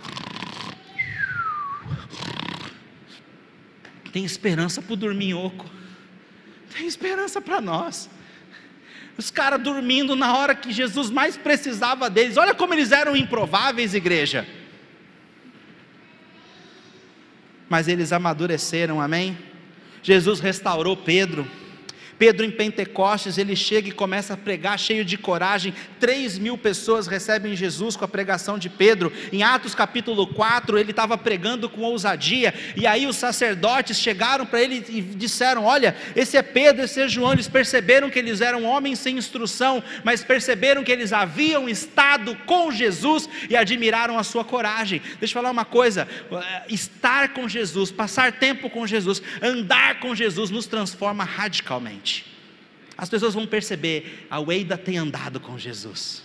Tem 4.12 4.24
esperança 4.24 4.82
para 4.82 4.92
o 4.92 4.96
dorminhoco. 4.96 5.64
Tem 6.76 6.86
esperança 6.86 7.40
para 7.40 7.60
nós. 7.60 8.10
Os 9.16 9.30
caras 9.30 9.60
dormindo 9.60 10.16
na 10.16 10.36
hora 10.36 10.54
que 10.54 10.72
Jesus 10.72 11.10
mais 11.10 11.36
precisava 11.36 12.08
deles. 12.08 12.36
Olha 12.36 12.54
como 12.54 12.74
eles 12.74 12.92
eram 12.92 13.16
improváveis, 13.16 13.94
igreja. 13.94 14.46
Mas 17.68 17.88
eles 17.88 18.12
amadureceram, 18.12 19.00
amém? 19.00 19.38
Jesus 20.02 20.40
restaurou 20.40 20.96
Pedro. 20.96 21.46
Pedro, 22.22 22.46
em 22.46 22.52
Pentecostes, 22.52 23.36
ele 23.36 23.56
chega 23.56 23.88
e 23.88 23.90
começa 23.90 24.34
a 24.34 24.36
pregar 24.36 24.78
cheio 24.78 25.04
de 25.04 25.18
coragem. 25.18 25.74
Três 25.98 26.38
mil 26.38 26.56
pessoas 26.56 27.08
recebem 27.08 27.56
Jesus 27.56 27.96
com 27.96 28.04
a 28.04 28.08
pregação 28.08 28.56
de 28.60 28.70
Pedro. 28.70 29.12
Em 29.32 29.42
Atos 29.42 29.74
capítulo 29.74 30.28
4, 30.28 30.78
ele 30.78 30.92
estava 30.92 31.18
pregando 31.18 31.68
com 31.68 31.80
ousadia. 31.80 32.54
E 32.76 32.86
aí 32.86 33.08
os 33.08 33.16
sacerdotes 33.16 33.98
chegaram 33.98 34.46
para 34.46 34.62
ele 34.62 34.84
e 34.88 35.00
disseram: 35.00 35.64
Olha, 35.64 35.96
esse 36.14 36.36
é 36.36 36.42
Pedro, 36.42 36.84
esse 36.84 37.00
é 37.00 37.08
João. 37.08 37.32
Eles 37.32 37.48
perceberam 37.48 38.08
que 38.08 38.20
eles 38.20 38.40
eram 38.40 38.62
homens 38.62 39.00
sem 39.00 39.18
instrução, 39.18 39.82
mas 40.04 40.22
perceberam 40.22 40.84
que 40.84 40.92
eles 40.92 41.12
haviam 41.12 41.68
estado 41.68 42.36
com 42.46 42.70
Jesus 42.70 43.28
e 43.50 43.56
admiraram 43.56 44.16
a 44.16 44.22
sua 44.22 44.44
coragem. 44.44 45.02
Deixa 45.18 45.36
eu 45.36 45.42
falar 45.42 45.50
uma 45.50 45.64
coisa: 45.64 46.06
estar 46.68 47.34
com 47.34 47.48
Jesus, 47.48 47.90
passar 47.90 48.30
tempo 48.30 48.70
com 48.70 48.86
Jesus, 48.86 49.20
andar 49.42 49.98
com 49.98 50.14
Jesus 50.14 50.50
nos 50.50 50.66
transforma 50.66 51.24
radicalmente 51.24 52.11
as 52.96 53.08
pessoas 53.08 53.34
vão 53.34 53.46
perceber: 53.46 54.26
a 54.30 54.40
Weida 54.40 54.76
tem 54.76 54.98
andado 54.98 55.40
com 55.40 55.58
Jesus, 55.58 56.22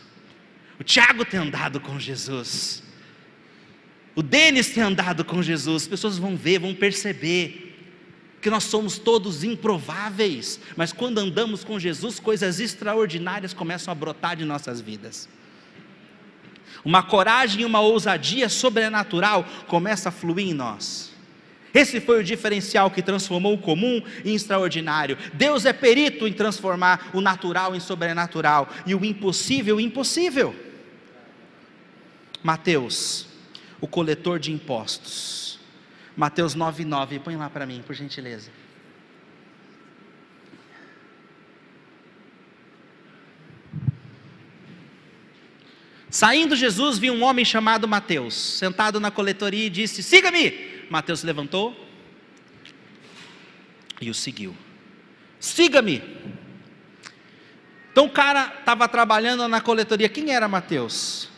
o 0.80 0.84
Tiago 0.84 1.26
tem 1.26 1.40
andado 1.40 1.80
com 1.80 2.00
Jesus, 2.00 2.84
o 4.16 4.24
Denis 4.24 4.70
tem 4.70 4.84
andado 4.84 5.24
com 5.24 5.44
Jesus. 5.44 5.84
As 5.84 5.88
pessoas 5.88 6.18
vão 6.18 6.36
ver, 6.36 6.60
vão 6.60 6.74
perceber 6.74 7.68
que 8.42 8.50
nós 8.50 8.64
somos 8.64 8.98
todos 8.98 9.44
improváveis, 9.44 10.60
mas 10.76 10.94
quando 10.94 11.18
andamos 11.18 11.64
com 11.64 11.80
Jesus, 11.80 12.20
coisas 12.20 12.60
extraordinárias 12.60 13.54
começam 13.54 13.92
a 13.92 13.96
brotar 13.96 14.36
de 14.36 14.46
nossas 14.46 14.80
vidas. 14.80 15.28
Uma 16.86 17.04
coragem 17.04 17.62
e 17.62 17.66
uma 17.66 17.80
ousadia 17.80 18.48
sobrenatural 18.50 19.46
começa 19.68 20.10
a 20.10 20.12
fluir 20.12 20.48
em 20.48 20.54
nós. 20.54 21.12
Esse 21.78 22.02
foi 22.02 22.22
o 22.22 22.24
diferencial 22.24 22.90
que 22.90 23.04
transformou 23.04 23.54
o 23.54 23.58
comum 23.60 24.02
em 24.26 24.34
extraordinário. 24.34 25.16
Deus 25.32 25.64
é 25.64 25.72
perito 25.72 26.28
em 26.28 26.34
transformar 26.34 27.12
o 27.14 27.22
natural 27.22 27.76
em 27.76 27.80
sobrenatural 27.80 28.68
e 28.84 28.96
o 28.96 29.06
impossível 29.06 29.80
em 29.80 29.86
impossível. 29.86 30.56
Mateus, 32.42 33.28
o 33.80 33.88
coletor 33.88 34.40
de 34.40 34.52
impostos. 34.52 35.60
Mateus 36.16 36.56
9,9. 36.56 37.20
Põe 37.20 37.36
lá 37.36 37.48
para 37.48 37.68
mim, 37.68 37.84
por 37.86 37.94
gentileza. 37.94 38.50
Saindo 46.10 46.56
Jesus, 46.56 46.98
viu 46.98 47.14
um 47.14 47.22
homem 47.22 47.46
chamado 47.46 47.88
Mateus, 47.88 48.34
sentado 48.34 49.00
na 49.00 49.12
coletoria 49.12 49.68
e 49.68 49.70
disse: 49.70 50.02
Siga-me. 50.02 50.77
Mateus 50.90 51.24
levantou 51.24 51.76
e 54.00 54.10
o 54.10 54.14
seguiu. 54.14 54.56
Siga-me. 55.40 56.02
Então 57.92 58.06
o 58.06 58.10
cara 58.10 58.54
estava 58.60 58.88
trabalhando 58.88 59.48
na 59.48 59.60
coletoria. 59.60 60.08
Quem 60.08 60.34
era 60.34 60.48
Mateus? 60.48 61.30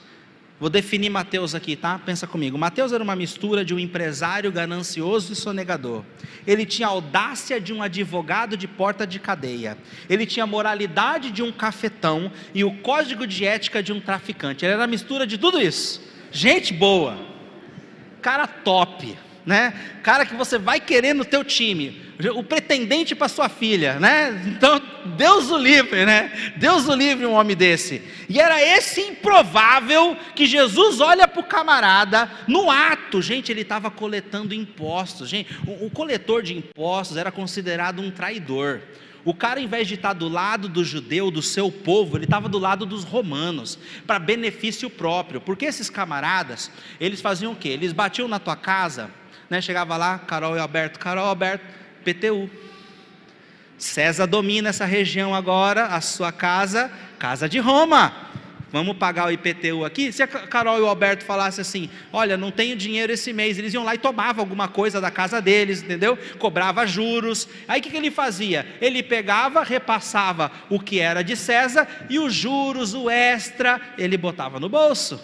Vou 0.60 0.70
definir 0.70 1.10
Mateus 1.10 1.56
aqui, 1.56 1.78
tá? 1.78 1.98
Pensa 1.98 2.28
comigo. 2.28 2.58
Mateus 2.58 2.92
era 2.92 3.02
uma 3.02 3.16
mistura 3.16 3.64
de 3.64 3.74
um 3.74 3.80
empresário 3.80 4.52
ganancioso 4.52 5.32
e 5.32 5.36
sonegador. 5.36 6.04
Ele 6.46 6.66
tinha 6.66 6.90
audácia 6.90 7.62
de 7.62 7.72
um 7.72 7.82
advogado 7.82 8.58
de 8.58 8.68
porta 8.68 9.08
de 9.08 9.20
cadeia. 9.20 9.78
Ele 10.10 10.26
tinha 10.26 10.46
moralidade 10.46 11.32
de 11.32 11.42
um 11.42 11.50
cafetão 11.50 12.30
e 12.54 12.66
o 12.66 12.76
código 12.80 13.26
de 13.26 13.46
ética 13.46 13.82
de 13.82 13.94
um 13.94 14.02
traficante. 14.02 14.66
Ele 14.66 14.74
era 14.74 14.84
a 14.84 14.88
mistura 14.88 15.26
de 15.26 15.38
tudo 15.38 15.62
isso. 15.62 16.02
Gente 16.30 16.74
boa. 16.74 17.18
Cara 18.22 18.46
top 18.46 19.18
né? 19.46 19.74
Cara 20.04 20.26
que 20.26 20.36
você 20.36 20.58
vai 20.58 20.80
querer 20.80 21.14
no 21.14 21.26
teu 21.26 21.44
time, 21.44 22.10
o 22.36 22.44
pretendente 22.44 23.16
para 23.16 23.30
sua 23.30 23.48
filha, 23.48 24.00
né? 24.00 24.44
Então, 24.48 24.82
Deus 25.18 25.50
o 25.50 25.58
livre, 25.58 26.06
né? 26.06 26.54
Deus 26.58 26.88
o 26.88 26.94
livre 26.94 27.26
um 27.26 27.34
homem 27.34 27.56
desse. 27.56 28.02
E 28.28 28.40
era 28.40 28.62
esse 28.62 29.02
improvável 29.02 30.18
que 30.36 30.46
Jesus 30.46 31.00
olha 31.00 31.28
para 31.28 31.40
o 31.40 31.44
camarada 31.44 32.30
no 32.48 32.70
ato, 32.70 33.22
gente, 33.22 33.52
ele 33.52 33.62
estava 33.62 33.90
coletando 33.90 34.54
impostos, 34.54 35.30
gente. 35.30 35.50
O, 35.66 35.86
o 35.86 35.90
coletor 35.90 36.44
de 36.44 36.56
impostos 36.58 37.18
era 37.18 37.32
considerado 37.32 38.02
um 38.02 38.12
traidor. 38.12 38.82
O 39.26 39.34
cara, 39.34 39.60
em 39.60 39.68
vez 39.68 39.88
de 39.88 39.96
estar 39.96 40.14
do 40.14 40.30
lado 40.30 40.70
do 40.70 40.84
judeu, 40.84 41.30
do 41.30 41.42
seu 41.42 41.72
povo, 41.72 42.18
ele 42.18 42.24
estava 42.24 42.48
do 42.48 42.58
lado 42.58 42.86
dos 42.86 43.04
romanos, 43.04 43.78
para 44.08 44.18
benefício 44.18 44.90
próprio. 44.90 45.42
Porque 45.42 45.66
esses 45.66 45.90
camaradas, 45.90 46.72
eles 47.00 47.20
faziam 47.22 47.52
o 47.52 47.56
quê? 47.56 47.70
Eles 47.70 47.92
batiam 47.92 48.28
na 48.28 48.40
tua 48.40 48.56
casa, 48.56 49.12
né? 49.50 49.62
Chegava 49.62 49.98
lá, 49.98 50.20
Carol 50.20 50.56
e 50.56 50.60
Alberto, 50.60 51.00
Carol 51.00 51.26
Alberto, 51.26 51.66
PTU. 52.04 52.50
César 53.78 54.26
domina 54.26 54.70
essa 54.70 54.86
região 54.86 55.34
agora, 55.34 55.86
a 55.86 56.02
sua 56.02 56.32
casa, 56.32 56.92
casa 57.18 57.48
de 57.48 57.60
Roma. 57.60 58.30
Vamos 58.72 58.98
pagar 58.98 59.28
o 59.28 59.32
IPTU 59.32 59.84
aqui? 59.84 60.12
Se 60.12 60.22
a 60.22 60.28
Carol 60.28 60.78
e 60.78 60.82
o 60.82 60.88
Alberto 60.88 61.26
falassem 61.26 61.62
assim: 61.62 61.90
Olha, 62.14 62.38
não 62.38 62.52
tenho 62.52 62.76
dinheiro 62.76 63.12
esse 63.12 63.34
mês, 63.34 63.58
eles 63.58 63.74
iam 63.74 63.84
lá 63.84 63.96
e 63.96 63.98
tomavam 63.98 64.44
alguma 64.44 64.68
coisa 64.68 65.02
da 65.02 65.10
casa 65.10 65.42
deles, 65.42 65.82
entendeu? 65.82 66.18
Cobrava 66.38 66.86
juros. 66.86 67.48
Aí 67.68 67.80
o 67.80 67.84
que, 67.84 67.90
que 67.90 67.98
ele 67.98 68.12
fazia? 68.12 68.68
Ele 68.80 69.02
pegava, 69.02 69.64
repassava 69.64 70.52
o 70.70 70.80
que 70.80 71.00
era 71.00 71.24
de 71.24 71.36
César 71.36 71.88
e 72.10 72.20
os 72.20 72.34
juros, 72.34 72.94
o 72.94 73.10
extra, 73.10 73.82
ele 73.98 74.18
botava 74.18 74.60
no 74.60 74.70
bolso. 74.70 75.20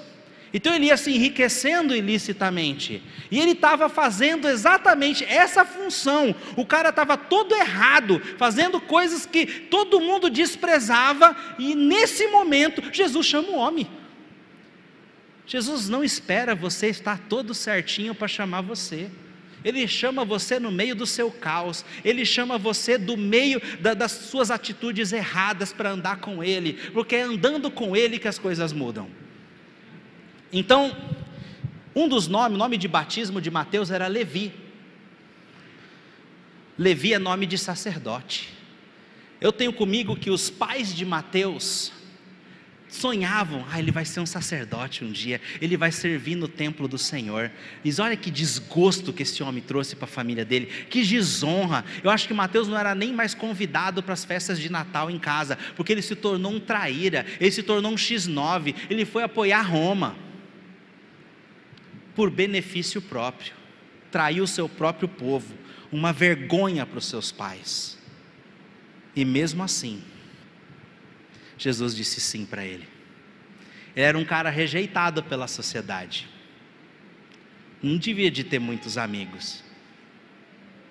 Então 0.55 0.73
ele 0.73 0.85
ia 0.85 0.95
se 0.95 1.11
enriquecendo 1.11 1.93
ilicitamente. 1.93 3.03
E 3.29 3.37
ele 3.41 3.51
estava 3.51 3.89
fazendo 3.89 4.47
exatamente 4.47 5.21
essa 5.25 5.65
função. 5.65 6.33
O 6.55 6.65
cara 6.65 6.91
estava 6.91 7.17
todo 7.17 7.53
errado, 7.53 8.21
fazendo 8.37 8.79
coisas 8.79 9.25
que 9.25 9.45
todo 9.45 9.99
mundo 9.99 10.29
desprezava. 10.29 11.35
E 11.59 11.75
nesse 11.75 12.27
momento, 12.27 12.81
Jesus 12.93 13.25
chama 13.25 13.49
o 13.49 13.55
homem. 13.55 13.85
Jesus 15.45 15.89
não 15.89 16.01
espera 16.01 16.55
você 16.55 16.87
estar 16.87 17.19
todo 17.27 17.53
certinho 17.53 18.15
para 18.15 18.29
chamar 18.29 18.61
você. 18.61 19.09
Ele 19.61 19.85
chama 19.89 20.23
você 20.23 20.57
no 20.57 20.71
meio 20.71 20.95
do 20.95 21.05
seu 21.05 21.29
caos, 21.29 21.83
Ele 22.01 22.25
chama 22.25 22.57
você 22.57 22.97
do 22.97 23.17
meio 23.17 23.61
da, 23.81 23.93
das 23.93 24.13
suas 24.13 24.49
atitudes 24.49 25.11
erradas 25.11 25.73
para 25.73 25.89
andar 25.89 26.21
com 26.21 26.41
Ele, 26.41 26.73
porque 26.93 27.17
é 27.17 27.23
andando 27.23 27.69
com 27.69 27.93
Ele 27.93 28.17
que 28.17 28.27
as 28.27 28.39
coisas 28.39 28.71
mudam. 28.71 29.24
Então, 30.51 30.95
um 31.95 32.07
dos 32.07 32.27
nomes, 32.27 32.57
nome 32.57 32.77
de 32.77 32.87
batismo 32.87 33.39
de 33.39 33.49
Mateus 33.49 33.89
era 33.89 34.07
Levi. 34.07 34.53
Levi 36.77 37.13
é 37.13 37.19
nome 37.19 37.45
de 37.45 37.57
sacerdote. 37.57 38.53
Eu 39.39 39.51
tenho 39.51 39.71
comigo 39.71 40.15
que 40.15 40.29
os 40.29 40.49
pais 40.49 40.93
de 40.93 41.05
Mateus 41.05 41.93
sonhavam, 42.89 43.65
ah, 43.69 43.79
ele 43.79 43.91
vai 43.91 44.05
ser 44.05 44.19
um 44.19 44.25
sacerdote 44.25 45.03
um 45.03 45.11
dia, 45.11 45.41
ele 45.59 45.75
vai 45.75 45.91
servir 45.91 46.35
no 46.35 46.47
templo 46.47 46.87
do 46.87 46.97
Senhor. 46.97 47.51
Mas 47.83 47.99
olha 47.99 48.15
que 48.15 48.29
desgosto 48.29 49.11
que 49.13 49.23
esse 49.23 49.41
homem 49.41 49.61
trouxe 49.61 49.95
para 49.95 50.05
a 50.05 50.07
família 50.07 50.45
dele, 50.45 50.67
que 50.89 51.03
desonra. 51.03 51.83
Eu 52.03 52.09
acho 52.09 52.27
que 52.27 52.33
Mateus 52.33 52.67
não 52.67 52.77
era 52.77 52.93
nem 52.93 53.13
mais 53.13 53.33
convidado 53.33 54.03
para 54.03 54.13
as 54.13 54.23
festas 54.25 54.59
de 54.59 54.69
Natal 54.69 55.09
em 55.09 55.19
casa, 55.19 55.57
porque 55.75 55.91
ele 55.91 56.01
se 56.01 56.15
tornou 56.15 56.51
um 56.51 56.59
traíra, 56.59 57.25
ele 57.39 57.51
se 57.51 57.63
tornou 57.63 57.91
um 57.91 57.95
X9, 57.95 58.75
ele 58.89 59.05
foi 59.05 59.23
apoiar 59.23 59.61
Roma 59.61 60.25
por 62.15 62.29
benefício 62.29 63.01
próprio, 63.01 63.53
traiu 64.09 64.45
o 64.45 64.47
seu 64.47 64.69
próprio 64.69 65.07
povo, 65.07 65.53
uma 65.91 66.13
vergonha 66.13 66.85
para 66.85 66.97
os 66.97 67.05
seus 67.05 67.31
pais. 67.31 67.97
E 69.15 69.25
mesmo 69.25 69.61
assim, 69.61 70.01
Jesus 71.57 71.93
disse 71.93 72.21
sim 72.21 72.45
para 72.45 72.65
ele. 72.65 72.87
Ele 73.95 74.05
era 74.05 74.17
um 74.17 74.25
cara 74.25 74.49
rejeitado 74.49 75.21
pela 75.21 75.47
sociedade. 75.47 76.27
Não 77.83 77.97
devia 77.97 78.31
de 78.31 78.43
ter 78.43 78.59
muitos 78.59 78.97
amigos. 78.97 79.63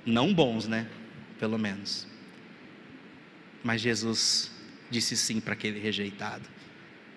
Não 0.07 0.33
bons, 0.33 0.67
né? 0.67 0.87
Pelo 1.39 1.59
menos. 1.59 2.07
Mas 3.63 3.81
Jesus 3.81 4.51
disse 4.91 5.17
sim 5.17 5.41
para 5.41 5.55
aquele 5.55 5.81
rejeitado. 5.81 6.49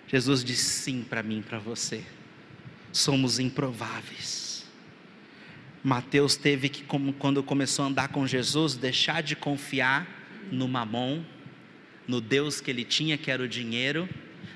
Jesus 0.06 0.42
disse 0.42 0.64
sim 0.64 1.04
para 1.08 1.22
mim, 1.22 1.42
para 1.46 1.58
você 1.58 2.04
somos 2.98 3.38
improváveis. 3.38 4.66
Mateus 5.82 6.36
teve 6.36 6.68
que, 6.68 6.82
quando 6.82 7.42
começou 7.42 7.84
a 7.84 7.88
andar 7.88 8.08
com 8.08 8.26
Jesus, 8.26 8.74
deixar 8.74 9.22
de 9.22 9.36
confiar 9.36 10.06
no 10.50 10.66
mamon, 10.66 11.22
no 12.06 12.20
Deus 12.20 12.60
que 12.60 12.70
ele 12.70 12.84
tinha, 12.84 13.16
que 13.16 13.30
era 13.30 13.42
o 13.42 13.48
dinheiro, 13.48 14.08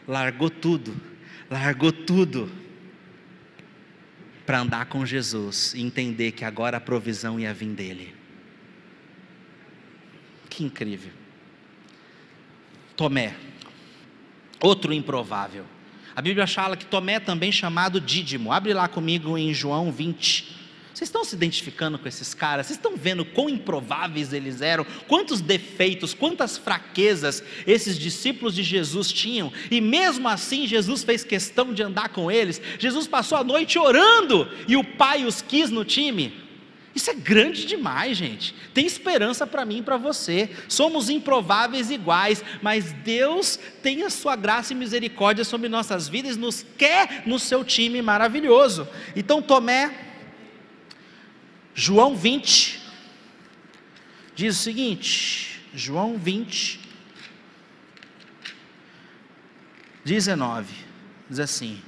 largou 0.07 0.51
tudo, 0.51 0.95
largou 1.51 1.93
tudo 1.93 2.51
para 4.45 4.61
andar 4.61 4.86
com 4.86 5.07
Jesus 5.07 5.72
e 5.74 5.80
entender 5.80 6.32
que 6.32 6.45
agora 6.45 6.78
a 6.78 6.80
provisão 6.80 7.38
ia 7.38 7.55
vir 7.55 7.68
dele. 7.68 8.14
Que 10.51 10.64
incrível. 10.64 11.12
Tomé, 12.97 13.36
outro 14.61 14.93
improvável. 14.93 15.64
A 16.15 16.21
Bíblia 16.21 16.47
fala 16.47 16.77
que 16.77 16.85
Tomé 16.85 17.15
é 17.15 17.21
também 17.21 17.51
chamado 17.51 18.01
Dídimo. 18.01 18.53
Abre 18.53 18.75
lá 18.75 18.87
comigo 18.87 19.39
em 19.39 19.55
João 19.55 19.91
20. 19.91 20.61
Vocês 20.93 21.09
estão 21.09 21.25
se 21.25 21.35
identificando 21.35 21.99
com 21.99 22.07
esses 22.07 22.35
caras? 22.35 22.67
Vocês 22.67 22.79
estão 22.79 22.97
vendo 22.97 23.25
quão 23.25 23.49
improváveis 23.49 24.33
eles 24.33 24.61
eram? 24.61 24.85
Quantos 25.09 25.41
defeitos, 25.41 26.13
quantas 26.13 26.59
fraquezas 26.59 27.43
esses 27.67 27.99
discípulos 27.99 28.55
de 28.55 28.63
Jesus 28.63 29.11
tinham? 29.11 29.51
E 29.71 29.81
mesmo 29.81 30.29
assim, 30.29 30.67
Jesus 30.67 31.03
fez 31.03 31.25
questão 31.25 31.73
de 31.73 31.83
andar 31.83 32.11
com 32.11 32.31
eles. 32.31 32.61
Jesus 32.79 33.07
passou 33.07 33.39
a 33.39 33.45
noite 33.45 33.79
orando 33.79 34.49
e 34.69 34.77
o 34.77 34.85
Pai 34.85 35.25
os 35.25 35.41
quis 35.41 35.71
no 35.71 35.85
time. 35.85 36.41
Isso 36.95 37.11
é 37.11 37.14
grande 37.14 37.64
demais, 37.64 38.18
gente. 38.18 38.55
Tem 38.74 38.84
esperança 38.84 39.47
para 39.47 39.64
mim 39.64 39.78
e 39.78 39.82
para 39.82 39.97
você. 39.97 40.51
Somos 40.68 41.09
improváveis 41.09 41.90
iguais, 41.90 42.45
mas 42.61 42.93
Deus 42.93 43.59
tem 43.82 44.03
a 44.03 44.11
sua 44.11 44.36
graça 44.36 44.72
e 44.72 44.76
misericórdia 44.76 45.45
sobre 45.45 45.68
nossas 45.68 46.07
vidas, 46.07 46.36
nos 46.36 46.64
quer 46.76 47.22
no 47.26 47.38
seu 47.38 47.64
time 47.64 48.03
maravilhoso. 48.03 48.86
Então, 49.16 49.40
Tomé, 49.40 49.90
João 51.74 52.14
20, 52.14 52.82
diz 54.34 54.59
o 54.59 54.62
seguinte: 54.62 55.62
João 55.74 56.18
20, 56.18 56.78
19, 60.05 60.74
diz 61.30 61.40
assim. 61.40 61.80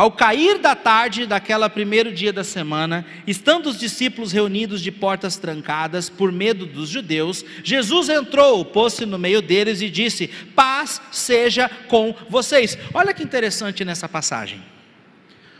Ao 0.00 0.10
cair 0.10 0.56
da 0.56 0.74
tarde 0.74 1.26
daquela 1.26 1.68
primeiro 1.68 2.10
dia 2.10 2.32
da 2.32 2.42
semana, 2.42 3.04
estando 3.26 3.66
os 3.66 3.78
discípulos 3.78 4.32
reunidos 4.32 4.80
de 4.80 4.90
portas 4.90 5.36
trancadas 5.36 6.08
por 6.08 6.32
medo 6.32 6.64
dos 6.64 6.88
judeus, 6.88 7.44
Jesus 7.62 8.08
entrou, 8.08 8.64
pôs-se 8.64 9.04
no 9.04 9.18
meio 9.18 9.42
deles 9.42 9.82
e 9.82 9.90
disse: 9.90 10.28
Paz 10.56 11.02
seja 11.12 11.68
com 11.86 12.16
vocês. 12.30 12.78
Olha 12.94 13.12
que 13.12 13.22
interessante 13.22 13.84
nessa 13.84 14.08
passagem. 14.08 14.62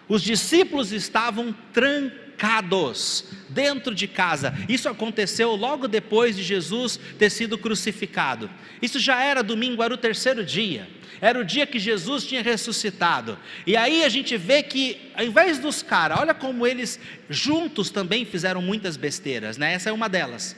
Os 0.09 0.22
discípulos 0.22 0.91
estavam 0.91 1.55
trancados 1.70 3.26
dentro 3.51 3.95
de 3.95 4.09
casa. 4.09 4.55
Isso 4.70 4.88
aconteceu 4.88 5.55
logo 5.55 5.86
depois 5.86 6.34
de 6.34 6.43
Jesus 6.43 6.99
ter 7.18 7.28
sido 7.28 7.59
crucificado. 7.59 8.49
Isso 8.80 8.99
já 8.99 9.22
era 9.22 9.43
domingo, 9.43 9.82
era 9.82 9.93
o 9.93 9.99
terceiro 9.99 10.43
dia. 10.43 10.88
Era 11.21 11.39
o 11.39 11.45
dia 11.45 11.66
que 11.66 11.79
Jesus 11.79 12.25
tinha 12.25 12.43
ressuscitado. 12.43 13.39
E 13.66 13.77
aí 13.77 14.05
a 14.05 14.09
gente 14.09 14.37
vê 14.37 14.62
que, 14.62 15.11
ao 15.14 15.25
invés 15.25 15.59
dos 15.59 15.83
caras, 15.83 16.18
olha 16.18 16.33
como 16.33 16.66
eles 16.66 16.99
juntos 17.29 17.91
também 17.91 18.25
fizeram 18.25 18.62
muitas 18.62 18.97
besteiras, 18.97 19.59
né? 19.59 19.75
Essa 19.75 19.91
é 19.91 19.93
uma 19.93 20.09
delas. 20.09 20.57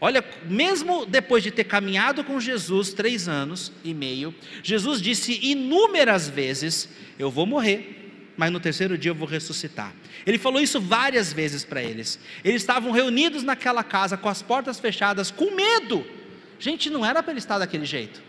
Olha, 0.00 0.24
mesmo 0.46 1.06
depois 1.06 1.42
de 1.44 1.50
ter 1.50 1.64
caminhado 1.64 2.24
com 2.24 2.40
Jesus 2.40 2.92
três 2.92 3.28
anos 3.28 3.72
e 3.84 3.94
meio, 3.94 4.34
Jesus 4.62 5.00
disse 5.00 5.38
inúmeras 5.40 6.28
vezes: 6.28 6.88
Eu 7.18 7.30
vou 7.30 7.46
morrer, 7.46 8.32
mas 8.36 8.50
no 8.50 8.58
terceiro 8.58 8.98
dia 8.98 9.12
eu 9.12 9.14
vou 9.14 9.28
ressuscitar. 9.28 9.94
Ele 10.26 10.38
falou 10.38 10.60
isso 10.60 10.80
várias 10.80 11.32
vezes 11.32 11.64
para 11.64 11.82
eles. 11.82 12.18
Eles 12.44 12.62
estavam 12.62 12.90
reunidos 12.90 13.44
naquela 13.44 13.84
casa 13.84 14.16
com 14.16 14.28
as 14.28 14.42
portas 14.42 14.80
fechadas, 14.80 15.30
com 15.30 15.54
medo. 15.54 16.04
Gente, 16.58 16.90
não 16.90 17.06
era 17.06 17.22
para 17.22 17.32
ele 17.32 17.38
estar 17.38 17.58
daquele 17.58 17.86
jeito. 17.86 18.22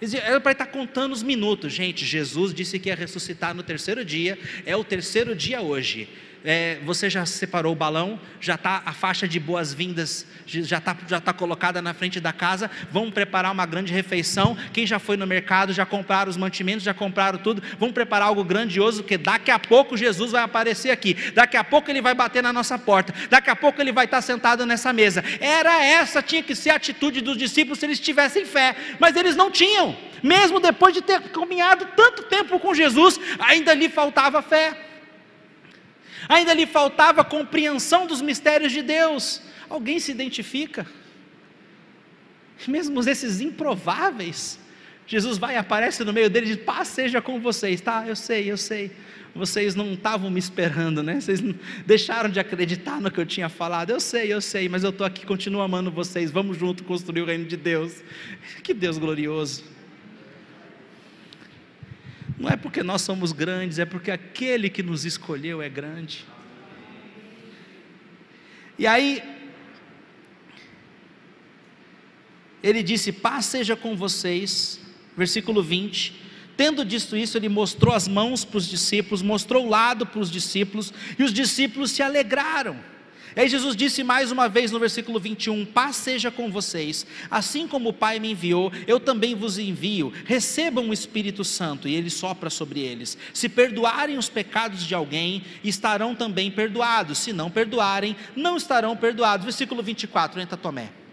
Era 0.00 0.40
para 0.40 0.52
estar 0.52 0.66
contando 0.66 1.12
os 1.12 1.22
minutos. 1.22 1.72
Gente, 1.72 2.04
Jesus 2.04 2.52
disse 2.52 2.78
que 2.78 2.88
ia 2.88 2.94
ressuscitar 2.94 3.54
no 3.54 3.62
terceiro 3.62 4.04
dia, 4.04 4.38
é 4.66 4.76
o 4.76 4.84
terceiro 4.84 5.34
dia 5.34 5.60
hoje 5.60 6.08
é, 6.44 6.78
você 6.84 7.08
já 7.08 7.24
separou 7.24 7.72
o 7.72 7.76
balão, 7.76 8.20
já 8.38 8.54
está 8.54 8.82
a 8.84 8.92
faixa 8.92 9.26
de 9.26 9.40
boas-vindas, 9.40 10.26
já 10.44 10.76
está 10.76 10.94
já 11.08 11.18
tá 11.18 11.32
colocada 11.32 11.80
na 11.80 11.94
frente 11.94 12.20
da 12.20 12.34
casa, 12.34 12.70
vamos 12.92 13.14
preparar 13.14 13.50
uma 13.50 13.64
grande 13.64 13.94
refeição. 13.94 14.54
Quem 14.70 14.86
já 14.86 14.98
foi 14.98 15.16
no 15.16 15.26
mercado, 15.26 15.72
já 15.72 15.86
compraram 15.86 16.30
os 16.30 16.36
mantimentos, 16.36 16.84
já 16.84 16.92
compraram 16.92 17.38
tudo, 17.38 17.62
vamos 17.78 17.94
preparar 17.94 18.28
algo 18.28 18.44
grandioso, 18.44 19.02
porque 19.02 19.16
daqui 19.16 19.50
a 19.50 19.58
pouco 19.58 19.96
Jesus 19.96 20.32
vai 20.32 20.42
aparecer 20.42 20.90
aqui, 20.90 21.14
daqui 21.32 21.56
a 21.56 21.64
pouco 21.64 21.90
ele 21.90 22.02
vai 22.02 22.14
bater 22.14 22.42
na 22.42 22.52
nossa 22.52 22.78
porta, 22.78 23.14
daqui 23.30 23.48
a 23.48 23.56
pouco 23.56 23.80
ele 23.80 23.90
vai 23.90 24.04
estar 24.04 24.20
sentado 24.20 24.66
nessa 24.66 24.92
mesa. 24.92 25.24
Era 25.40 25.82
essa, 25.82 26.20
tinha 26.20 26.42
que 26.42 26.54
ser 26.54 26.70
a 26.70 26.76
atitude 26.76 27.22
dos 27.22 27.38
discípulos 27.38 27.78
se 27.78 27.86
eles 27.86 27.98
tivessem 27.98 28.44
fé, 28.44 28.76
mas 29.00 29.16
eles 29.16 29.34
não 29.34 29.50
tinham, 29.50 29.96
mesmo 30.22 30.60
depois 30.60 30.92
de 30.92 31.00
ter 31.00 31.22
caminhado 31.22 31.88
tanto 31.96 32.24
tempo 32.24 32.60
com 32.60 32.74
Jesus, 32.74 33.18
ainda 33.38 33.72
lhe 33.72 33.88
faltava 33.88 34.42
fé 34.42 34.83
ainda 36.28 36.52
lhe 36.54 36.66
faltava 36.66 37.24
compreensão 37.24 38.06
dos 38.06 38.20
mistérios 38.20 38.72
de 38.72 38.82
Deus. 38.82 39.42
Alguém 39.68 39.98
se 39.98 40.10
identifica? 40.10 40.86
Mesmo 42.66 43.00
esses 43.08 43.40
improváveis, 43.40 44.58
Jesus 45.06 45.36
vai 45.36 45.56
aparece 45.56 46.02
no 46.04 46.12
meio 46.12 46.30
deles 46.30 46.50
e 46.50 46.56
diz: 46.56 46.64
Paz 46.64 46.88
seja 46.88 47.20
com 47.20 47.40
vocês, 47.40 47.80
tá? 47.80 48.04
Eu 48.06 48.16
sei, 48.16 48.50
eu 48.50 48.56
sei. 48.56 48.90
Vocês 49.34 49.74
não 49.74 49.94
estavam 49.94 50.30
me 50.30 50.38
esperando, 50.38 51.02
né? 51.02 51.20
Vocês 51.20 51.42
deixaram 51.84 52.30
de 52.30 52.38
acreditar 52.38 53.00
no 53.00 53.10
que 53.10 53.18
eu 53.18 53.26
tinha 53.26 53.48
falado. 53.48 53.90
Eu 53.90 53.98
sei, 53.98 54.32
eu 54.32 54.40
sei, 54.40 54.68
mas 54.68 54.84
eu 54.84 54.90
estou 54.90 55.04
aqui, 55.04 55.26
continuo 55.26 55.60
amando 55.60 55.90
vocês. 55.90 56.30
Vamos 56.30 56.56
junto 56.56 56.84
construir 56.84 57.22
o 57.22 57.26
reino 57.26 57.44
de 57.44 57.56
Deus. 57.56 58.02
Que 58.62 58.72
Deus 58.72 58.96
glorioso. 58.96 59.73
Não 62.36 62.50
é 62.50 62.56
porque 62.56 62.82
nós 62.82 63.02
somos 63.02 63.32
grandes, 63.32 63.78
é 63.78 63.84
porque 63.84 64.10
aquele 64.10 64.68
que 64.68 64.82
nos 64.82 65.04
escolheu 65.04 65.62
é 65.62 65.68
grande. 65.68 66.24
E 68.78 68.86
aí, 68.86 69.22
ele 72.62 72.82
disse: 72.82 73.12
Paz 73.12 73.46
seja 73.46 73.76
com 73.76 73.96
vocês, 73.96 74.80
versículo 75.16 75.62
20. 75.62 76.22
Tendo 76.56 76.84
dito 76.84 77.16
isso, 77.16 77.36
ele 77.36 77.48
mostrou 77.48 77.94
as 77.94 78.06
mãos 78.06 78.44
para 78.44 78.58
os 78.58 78.68
discípulos, 78.68 79.22
mostrou 79.22 79.66
o 79.66 79.68
lado 79.68 80.06
para 80.06 80.20
os 80.20 80.30
discípulos, 80.30 80.92
e 81.18 81.22
os 81.22 81.32
discípulos 81.32 81.90
se 81.90 82.02
alegraram. 82.02 82.93
Aí 83.36 83.48
Jesus 83.48 83.74
disse 83.74 84.04
mais 84.04 84.30
uma 84.30 84.48
vez 84.48 84.70
no 84.70 84.78
versículo 84.78 85.18
21: 85.18 85.64
Paz 85.66 85.96
seja 85.96 86.30
com 86.30 86.50
vocês, 86.50 87.06
assim 87.30 87.66
como 87.66 87.88
o 87.88 87.92
Pai 87.92 88.18
me 88.18 88.32
enviou, 88.32 88.72
eu 88.86 89.00
também 89.00 89.34
vos 89.34 89.58
envio. 89.58 90.12
Recebam 90.24 90.88
o 90.88 90.92
Espírito 90.92 91.44
Santo, 91.44 91.88
e 91.88 91.94
ele 91.94 92.10
sopra 92.10 92.48
sobre 92.48 92.80
eles. 92.80 93.18
Se 93.32 93.48
perdoarem 93.48 94.18
os 94.18 94.28
pecados 94.28 94.84
de 94.84 94.94
alguém, 94.94 95.42
estarão 95.62 96.14
também 96.14 96.50
perdoados. 96.50 97.18
Se 97.18 97.32
não 97.32 97.50
perdoarem, 97.50 98.16
não 98.36 98.56
estarão 98.56 98.96
perdoados. 98.96 99.44
Versículo 99.44 99.82
24, 99.82 100.40
entra 100.40 100.56
Tomé. 100.56 101.03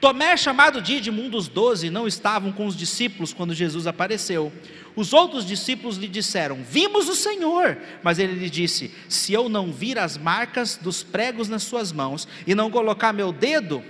Tomé, 0.00 0.34
chamado 0.36 0.80
Dídimo, 0.80 1.22
um 1.22 1.28
dos 1.28 1.46
doze, 1.46 1.90
não 1.90 2.08
estavam 2.08 2.50
com 2.50 2.66
os 2.66 2.74
discípulos 2.74 3.34
quando 3.34 3.52
Jesus 3.52 3.86
apareceu. 3.86 4.50
Os 4.96 5.12
outros 5.12 5.44
discípulos 5.44 5.96
lhe 5.96 6.08
disseram: 6.08 6.58
Vimos 6.62 7.08
o 7.08 7.14
Senhor. 7.14 7.76
Mas 8.02 8.18
ele 8.18 8.32
lhe 8.32 8.48
disse: 8.48 8.92
Se 9.08 9.32
eu 9.32 9.48
não 9.48 9.70
vir 9.70 9.98
as 9.98 10.16
marcas 10.16 10.76
dos 10.76 11.02
pregos 11.02 11.48
nas 11.48 11.62
suas 11.62 11.92
mãos 11.92 12.26
e 12.46 12.54
não 12.54 12.70
colocar 12.70 13.12
meu 13.12 13.30
dedo 13.30 13.82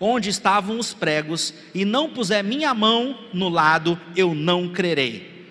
onde 0.00 0.28
estavam 0.28 0.78
os 0.78 0.92
pregos 0.92 1.54
e 1.74 1.84
não 1.84 2.10
puser 2.10 2.42
minha 2.42 2.74
mão 2.74 3.26
no 3.32 3.48
lado, 3.48 4.00
eu 4.16 4.34
não 4.34 4.68
crerei. 4.68 5.46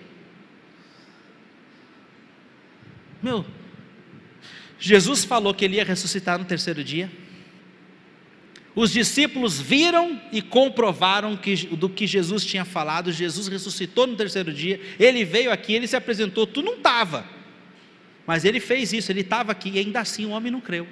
Meu, 3.22 3.44
Jesus 4.78 5.24
falou 5.24 5.54
que 5.54 5.64
ele 5.64 5.76
ia 5.76 5.84
ressuscitar 5.84 6.38
no 6.38 6.44
terceiro 6.44 6.84
dia. 6.84 7.10
Os 8.74 8.90
discípulos 8.90 9.60
viram 9.60 10.20
e 10.32 10.42
comprovaram 10.42 11.36
que, 11.36 11.54
do 11.68 11.88
que 11.88 12.06
Jesus 12.06 12.44
tinha 12.44 12.64
falado. 12.64 13.12
Jesus 13.12 13.46
ressuscitou 13.46 14.06
no 14.06 14.16
terceiro 14.16 14.52
dia. 14.52 14.80
Ele 14.98 15.24
veio 15.24 15.52
aqui, 15.52 15.74
ele 15.74 15.86
se 15.86 15.94
apresentou. 15.94 16.46
Tu 16.46 16.60
não 16.60 16.74
estava, 16.74 17.24
mas 18.26 18.44
ele 18.44 18.58
fez 18.58 18.92
isso. 18.92 19.12
Ele 19.12 19.20
estava 19.20 19.52
aqui 19.52 19.70
e 19.70 19.78
ainda 19.78 20.00
assim 20.00 20.26
o 20.26 20.30
homem 20.30 20.50
não 20.50 20.60
creu. 20.60 20.88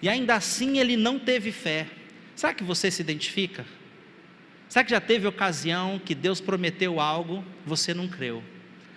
E 0.00 0.08
ainda 0.08 0.34
assim 0.34 0.78
ele 0.78 0.96
não 0.96 1.18
teve 1.18 1.52
fé. 1.52 1.86
Será 2.34 2.54
que 2.54 2.64
você 2.64 2.90
se 2.90 3.02
identifica? 3.02 3.66
Será 4.68 4.82
que 4.82 4.90
já 4.90 5.00
teve 5.00 5.26
ocasião 5.26 6.00
que 6.02 6.14
Deus 6.14 6.40
prometeu 6.40 6.98
algo, 6.98 7.44
você 7.66 7.92
não 7.92 8.08
creu? 8.08 8.42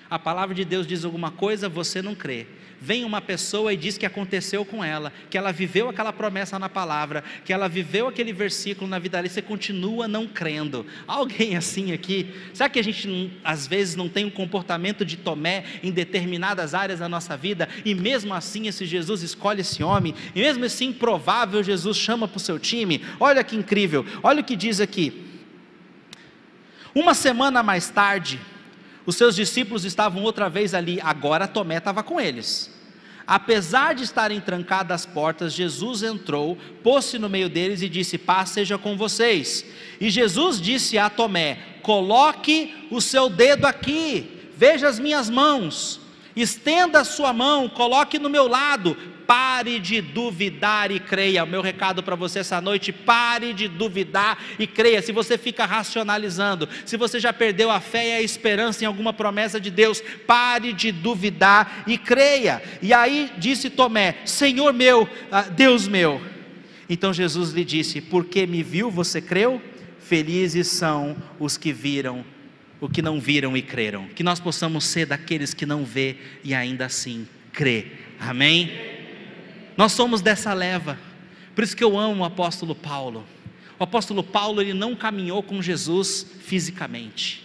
A 0.10 0.20
palavra 0.20 0.54
de 0.54 0.64
Deus 0.64 0.86
diz 0.86 1.04
alguma 1.04 1.32
coisa, 1.32 1.68
você 1.68 2.02
não 2.02 2.16
crê 2.16 2.48
vem 2.80 3.04
uma 3.04 3.22
pessoa 3.22 3.74
e 3.74 3.78
diz 3.78 3.98
que 3.98 4.06
aconteceu 4.06 4.64
com 4.66 4.84
ela, 4.84 5.12
que 5.30 5.38
ela 5.38 5.52
viveu 5.52 5.90
aquela 5.90 6.14
promessa 6.14 6.60
na 6.60 6.70
palavra, 6.70 7.24
que 7.44 7.54
ela 7.54 7.68
viveu 7.68 8.08
aquele 8.08 8.34
versículo 8.34 8.88
na 8.88 9.00
vida 9.00 9.18
dela 9.18 9.28
e 9.28 9.30
você 9.30 9.42
continua 9.42 10.08
não 10.08 10.28
crendo. 10.28 10.86
Alguém 11.08 11.56
assim 11.56 11.94
aqui? 11.94 12.34
Será 12.54 12.70
que 12.70 12.80
a 12.80 12.84
gente 12.84 13.32
às 13.44 13.66
vezes 13.66 13.96
não 13.96 14.10
tem 14.10 14.26
um 14.26 14.30
comportamento 14.30 15.06
de 15.06 15.18
Tomé 15.18 15.64
em 15.82 15.92
determinadas 15.92 16.74
áreas 16.74 17.00
da 17.00 17.10
nossa 17.10 17.38
vida 17.38 17.68
e 17.84 17.96
mesmo 17.96 18.34
assim 18.34 18.68
esse 18.68 18.86
Jesus 18.86 19.24
escolhe 19.24 19.62
esse 19.62 19.82
homem 19.82 20.14
e 20.36 20.40
mesmo 20.40 20.66
assim 20.66 20.90
improvável 20.90 21.64
Jesus 21.64 21.98
chama 21.98 22.28
para 22.28 22.38
o 22.38 22.42
seu 22.42 22.60
time? 22.60 23.02
Olha 23.20 23.44
que 23.44 23.56
incrível, 23.56 24.06
olha 24.22 24.42
o 24.42 24.44
que 24.44 24.56
diz 24.56 24.80
aqui. 24.80 25.24
Uma 26.94 27.14
semana 27.14 27.62
mais 27.64 27.90
tarde, 27.90 28.40
os 29.06 29.16
seus 29.16 29.36
discípulos 29.36 29.86
estavam 29.86 30.24
outra 30.24 30.50
vez 30.50 30.74
ali, 30.74 31.00
agora 31.02 31.48
Tomé 31.48 31.78
estava 31.78 32.02
com 32.02 32.20
eles. 32.20 32.74
Apesar 33.28 33.96
de 33.96 34.04
estarem 34.04 34.40
trancadas 34.40 35.02
as 35.02 35.06
portas, 35.06 35.54
Jesus 35.54 36.04
entrou, 36.04 36.58
pôs-se 36.84 37.18
no 37.18 37.28
meio 37.28 37.50
deles 37.50 37.82
e 37.82 37.90
disse: 37.90 38.18
Paz 38.18 38.50
seja 38.50 38.78
com 38.78 38.96
vocês. 38.96 39.66
E 40.00 40.10
Jesus 40.10 40.62
disse 40.62 40.98
a 40.98 41.10
Tomé: 41.10 41.58
Coloque 41.82 42.88
o 42.92 43.02
seu 43.02 43.28
dedo 43.28 43.66
aqui, 43.66 44.50
veja 44.56 44.88
as 44.88 45.00
minhas 45.00 45.28
mãos, 45.28 46.00
estenda 46.36 47.00
a 47.00 47.06
sua 47.06 47.34
mão, 47.34 47.68
coloque 47.68 48.20
no 48.20 48.30
meu 48.30 48.48
lado, 48.48 48.96
pare 49.28 49.80
de 49.80 50.02
duvidar 50.02 50.92
e 50.92 51.00
creia. 51.00 51.44
O 51.44 51.48
meu 51.48 51.62
recado 51.62 52.02
para 52.04 52.16
você 52.16 52.40
essa 52.40 52.62
noite: 52.62 52.92
pare 52.92 53.54
de 53.54 53.68
duvidar 53.68 54.38
e 54.58 54.66
creia. 54.66 55.02
Se 55.02 55.12
você 55.12 55.38
fica 55.38 55.66
racionalizando, 55.66 56.68
se 56.86 56.98
você 56.98 57.20
já 57.20 57.34
perdeu 57.34 57.70
a 57.70 57.80
fé 57.80 58.08
e 58.08 58.14
a 58.14 58.22
esperança 58.22 58.84
em 58.84 58.88
alguma 58.88 59.14
promessa 59.14 59.60
de 59.60 59.70
Deus, 59.70 60.02
pare 60.26 60.74
de 60.74 60.92
duvidar 60.92 61.84
e 61.88 61.98
creia. 61.98 62.62
E 62.82 62.94
aí 62.94 63.32
disse 63.38 63.70
Tomé: 63.70 64.18
Senhor 64.26 64.74
meu, 64.74 65.08
ah, 65.32 65.44
Deus 65.44 65.88
meu. 65.88 66.22
Então 66.90 67.14
Jesus 67.14 67.52
lhe 67.52 67.66
disse: 67.66 68.02
Porque 68.02 68.46
me 68.46 68.64
viu, 68.64 68.90
você 68.90 69.22
creu? 69.22 69.62
Felizes 70.00 70.68
são 70.68 71.16
os 71.40 71.58
que 71.58 71.74
viram 71.74 72.24
o 72.80 72.90
que 72.90 73.02
não 73.02 73.20
viram 73.20 73.56
e 73.56 73.62
creram. 73.62 74.08
Que 74.10 74.24
nós 74.24 74.40
possamos 74.40 74.86
ser 74.86 75.06
daqueles 75.06 75.54
que 75.54 75.66
não 75.66 75.84
vê 75.84 76.18
e 76.44 76.54
ainda 76.54 76.86
assim 76.86 77.28
crê. 77.52 77.88
Amém? 78.20 78.95
Nós 79.78 79.92
somos 79.92 80.22
dessa 80.22 80.54
leva. 80.54 80.98
Por 81.54 81.64
isso 81.64 81.76
que 81.76 81.84
eu 81.84 81.98
amo 81.98 82.22
o 82.22 82.26
apóstolo 82.26 82.76
Paulo. 82.76 83.26
O 83.80 83.84
apóstolo 83.84 84.24
Paulo 84.24 84.62
ele 84.62 84.74
não 84.74 84.96
caminhou 84.96 85.44
com 85.44 85.62
Jesus 85.62 86.26
fisicamente. 86.42 87.44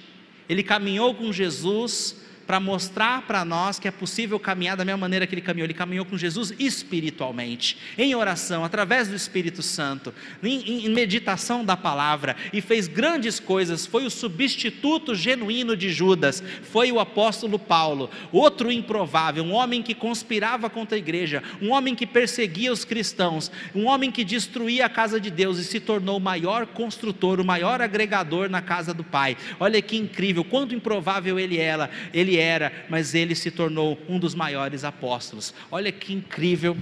Ele 0.49 0.63
caminhou 0.63 1.15
com 1.15 1.33
Jesus 1.33 2.17
para 2.51 2.59
mostrar 2.59 3.23
para 3.29 3.45
nós 3.45 3.79
que 3.79 3.87
é 3.87 3.93
possível 3.93 4.37
caminhar 4.37 4.77
da 4.77 4.85
mesma 4.85 4.99
maneira 4.99 5.25
que 5.25 5.33
ele 5.33 5.41
caminhou. 5.41 5.67
Ele 5.67 5.73
caminhou 5.73 6.05
com 6.05 6.19
Jesus 6.19 6.53
espiritualmente, 6.59 7.79
em 7.97 8.13
oração, 8.13 8.65
através 8.65 9.07
do 9.07 9.15
Espírito 9.15 9.63
Santo, 9.63 10.13
em, 10.43 10.85
em 10.85 10.89
meditação 10.89 11.65
da 11.65 11.77
palavra, 11.77 12.35
e 12.53 12.61
fez 12.61 12.89
grandes 12.89 13.39
coisas. 13.39 13.87
Foi 13.87 14.05
o 14.05 14.11
substituto 14.11 15.15
genuíno 15.15 15.77
de 15.77 15.93
Judas, 15.93 16.43
foi 16.65 16.91
o 16.91 16.99
apóstolo 16.99 17.57
Paulo, 17.57 18.11
outro 18.33 18.73
improvável, 18.73 19.45
um 19.45 19.53
homem 19.53 19.81
que 19.81 19.95
conspirava 19.95 20.69
contra 20.69 20.97
a 20.97 20.99
igreja, 20.99 21.45
um 21.63 21.71
homem 21.71 21.95
que 21.95 22.05
perseguia 22.05 22.73
os 22.73 22.85
cristãos, 22.85 23.49
um 23.73 23.87
homem 23.87 24.11
que 24.11 24.25
destruía 24.25 24.87
a 24.87 24.91
casa 24.91 25.21
de 25.21 25.31
Deus 25.31 25.59
e 25.59 25.65
se 25.65 25.79
tornou 25.79 26.17
o 26.17 26.21
maior 26.21 26.67
construtor, 26.67 27.39
o 27.39 27.45
maior 27.45 27.81
agregador 27.81 28.51
na 28.51 28.61
casa 28.61 28.93
do 28.93 29.05
Pai. 29.05 29.37
Olha 29.61 29.81
que 29.81 29.97
incrível, 29.97 30.43
quanto 30.43 30.75
improvável 30.75 31.39
ele 31.39 31.57
era, 31.57 31.89
ele 32.13 32.40
era, 32.41 32.73
mas 32.89 33.15
ele 33.15 33.35
se 33.35 33.51
tornou 33.51 33.99
um 34.09 34.19
dos 34.19 34.35
maiores 34.35 34.85
apóstolos. 34.85 35.55
Olha 35.71 35.93
que 35.93 36.13
incrível 36.13 36.77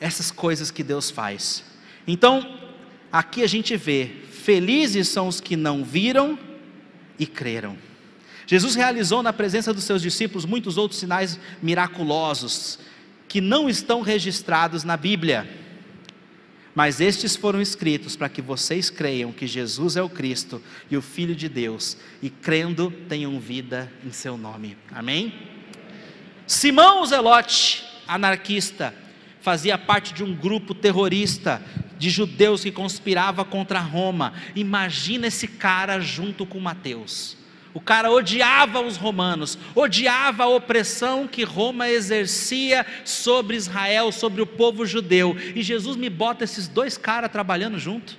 essas 0.00 0.30
coisas 0.30 0.70
que 0.70 0.82
Deus 0.82 1.10
faz. 1.10 1.64
Então, 2.06 2.58
aqui 3.12 3.42
a 3.42 3.46
gente 3.46 3.76
vê: 3.76 4.10
felizes 4.32 5.08
são 5.08 5.28
os 5.28 5.40
que 5.40 5.56
não 5.56 5.84
viram 5.84 6.38
e 7.18 7.26
creram. 7.26 7.76
Jesus 8.46 8.74
realizou 8.74 9.22
na 9.22 9.32
presença 9.32 9.74
dos 9.74 9.84
seus 9.84 10.00
discípulos 10.00 10.44
muitos 10.44 10.76
outros 10.76 11.00
sinais 11.00 11.38
miraculosos 11.60 12.78
que 13.26 13.40
não 13.40 13.68
estão 13.68 14.02
registrados 14.02 14.84
na 14.84 14.96
Bíblia. 14.96 15.65
Mas 16.76 17.00
estes 17.00 17.34
foram 17.34 17.58
escritos 17.58 18.16
para 18.16 18.28
que 18.28 18.42
vocês 18.42 18.90
creiam 18.90 19.32
que 19.32 19.46
Jesus 19.46 19.96
é 19.96 20.02
o 20.02 20.10
Cristo 20.10 20.62
e 20.90 20.96
o 20.98 21.00
Filho 21.00 21.34
de 21.34 21.48
Deus, 21.48 21.96
e 22.20 22.28
crendo 22.28 22.90
tenham 23.08 23.40
vida 23.40 23.90
em 24.04 24.12
seu 24.12 24.36
nome. 24.36 24.76
Amém? 24.92 25.32
Simão 26.46 27.06
Zelote, 27.06 27.82
anarquista, 28.06 28.94
fazia 29.40 29.78
parte 29.78 30.12
de 30.12 30.22
um 30.22 30.36
grupo 30.36 30.74
terrorista 30.74 31.62
de 31.98 32.10
judeus 32.10 32.62
que 32.62 32.70
conspirava 32.70 33.42
contra 33.42 33.80
Roma. 33.80 34.34
Imagina 34.54 35.28
esse 35.28 35.48
cara 35.48 35.98
junto 35.98 36.44
com 36.44 36.60
Mateus. 36.60 37.38
O 37.76 37.80
cara 37.80 38.10
odiava 38.10 38.80
os 38.80 38.96
romanos, 38.96 39.58
odiava 39.74 40.44
a 40.44 40.48
opressão 40.48 41.28
que 41.28 41.44
Roma 41.44 41.90
exercia 41.90 42.86
sobre 43.04 43.54
Israel, 43.54 44.10
sobre 44.10 44.40
o 44.40 44.46
povo 44.46 44.86
judeu. 44.86 45.36
E 45.54 45.62
Jesus 45.62 45.94
me 45.94 46.08
bota 46.08 46.42
esses 46.42 46.68
dois 46.68 46.96
caras 46.96 47.30
trabalhando 47.30 47.78
junto. 47.78 48.16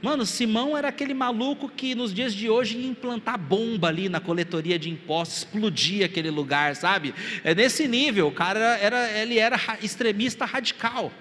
Mano, 0.00 0.24
Simão 0.24 0.78
era 0.78 0.86
aquele 0.86 1.14
maluco 1.14 1.68
que 1.68 1.96
nos 1.96 2.14
dias 2.14 2.32
de 2.32 2.48
hoje 2.48 2.78
ia 2.78 2.86
implantar 2.86 3.36
bomba 3.36 3.88
ali 3.88 4.08
na 4.08 4.20
coletoria 4.20 4.78
de 4.78 4.88
impostos, 4.88 5.38
explodir 5.38 6.04
aquele 6.04 6.30
lugar, 6.30 6.76
sabe? 6.76 7.12
É 7.42 7.52
nesse 7.56 7.88
nível, 7.88 8.28
o 8.28 8.32
cara 8.32 8.78
era, 8.78 9.10
ele 9.18 9.40
era 9.40 9.58
extremista 9.82 10.44
radical. 10.44 11.12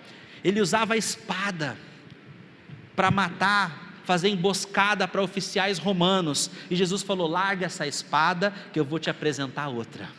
Ele 0.43 0.61
usava 0.61 0.93
a 0.93 0.97
espada 0.97 1.75
para 2.95 3.09
matar 3.09 3.90
fazer 4.03 4.29
emboscada 4.29 5.07
para 5.07 5.21
oficiais 5.21 5.77
romanos. 5.77 6.49
E 6.69 6.75
Jesus 6.75 7.01
falou: 7.01 7.27
larga 7.27 7.65
essa 7.65 7.87
espada, 7.87 8.53
que 8.73 8.79
eu 8.79 8.85
vou 8.85 8.99
te 8.99 9.09
apresentar 9.09 9.67
outra. 9.67 10.09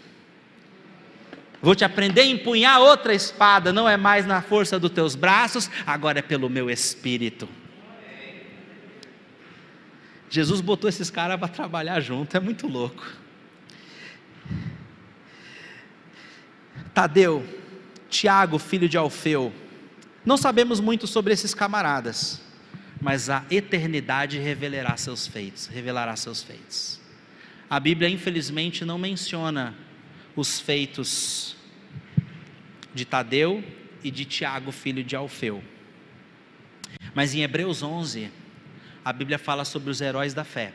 Vou 1.61 1.74
te 1.74 1.85
aprender 1.85 2.22
a 2.22 2.26
empunhar 2.26 2.80
outra 2.80 3.14
espada, 3.14 3.72
não 3.72 3.89
é 3.89 3.97
mais 3.97 4.26
na 4.26 4.43
força 4.43 4.80
dos 4.80 4.91
teus 4.91 5.14
braços, 5.14 5.70
agora 5.87 6.18
é 6.18 6.22
pelo 6.22 6.51
meu 6.51 6.68
espírito. 6.68 7.49
Jesus 10.28 10.61
botou 10.61 10.89
esses 10.89 11.09
caras 11.09 11.39
para 11.39 11.47
trabalhar 11.47 12.01
junto, 12.01 12.37
é 12.37 12.41
muito 12.41 12.66
louco. 12.66 13.07
Tadeu, 16.93 17.47
Tiago, 18.11 18.59
filho 18.59 18.89
de 18.89 18.99
Alfeu, 18.99 19.53
não 20.24 20.37
sabemos 20.37 20.80
muito 20.80 21.07
sobre 21.07 21.33
esses 21.33 21.55
camaradas 21.55 22.41
mas 23.03 23.28
a 23.28 23.44
eternidade 23.50 24.38
revelará 24.38 24.96
seus 24.96 25.26
feitos, 25.26 25.66
revelará 25.66 26.14
seus 26.14 26.40
feitos. 26.40 27.00
A 27.68 27.80
Bíblia 27.80 28.09
infelizmente 28.09 28.84
não 28.84 28.96
menciona 28.96 29.74
os 30.36 30.61
feitos 30.61 31.57
de 32.94 33.05
Tadeu 33.05 33.62
e 34.05 34.11
de 34.11 34.24
Tiago, 34.24 34.70
filho 34.70 35.03
de 35.03 35.16
Alfeu. 35.16 35.64
Mas 37.12 37.34
em 37.34 37.42
Hebreus 37.42 37.82
11, 37.82 38.30
a 39.05 39.12
Bíblia 39.12 39.38
fala 39.38 39.64
sobre 39.64 39.90
os 39.90 40.00
heróis 40.00 40.32
da 40.32 40.44
fé. 40.44 40.72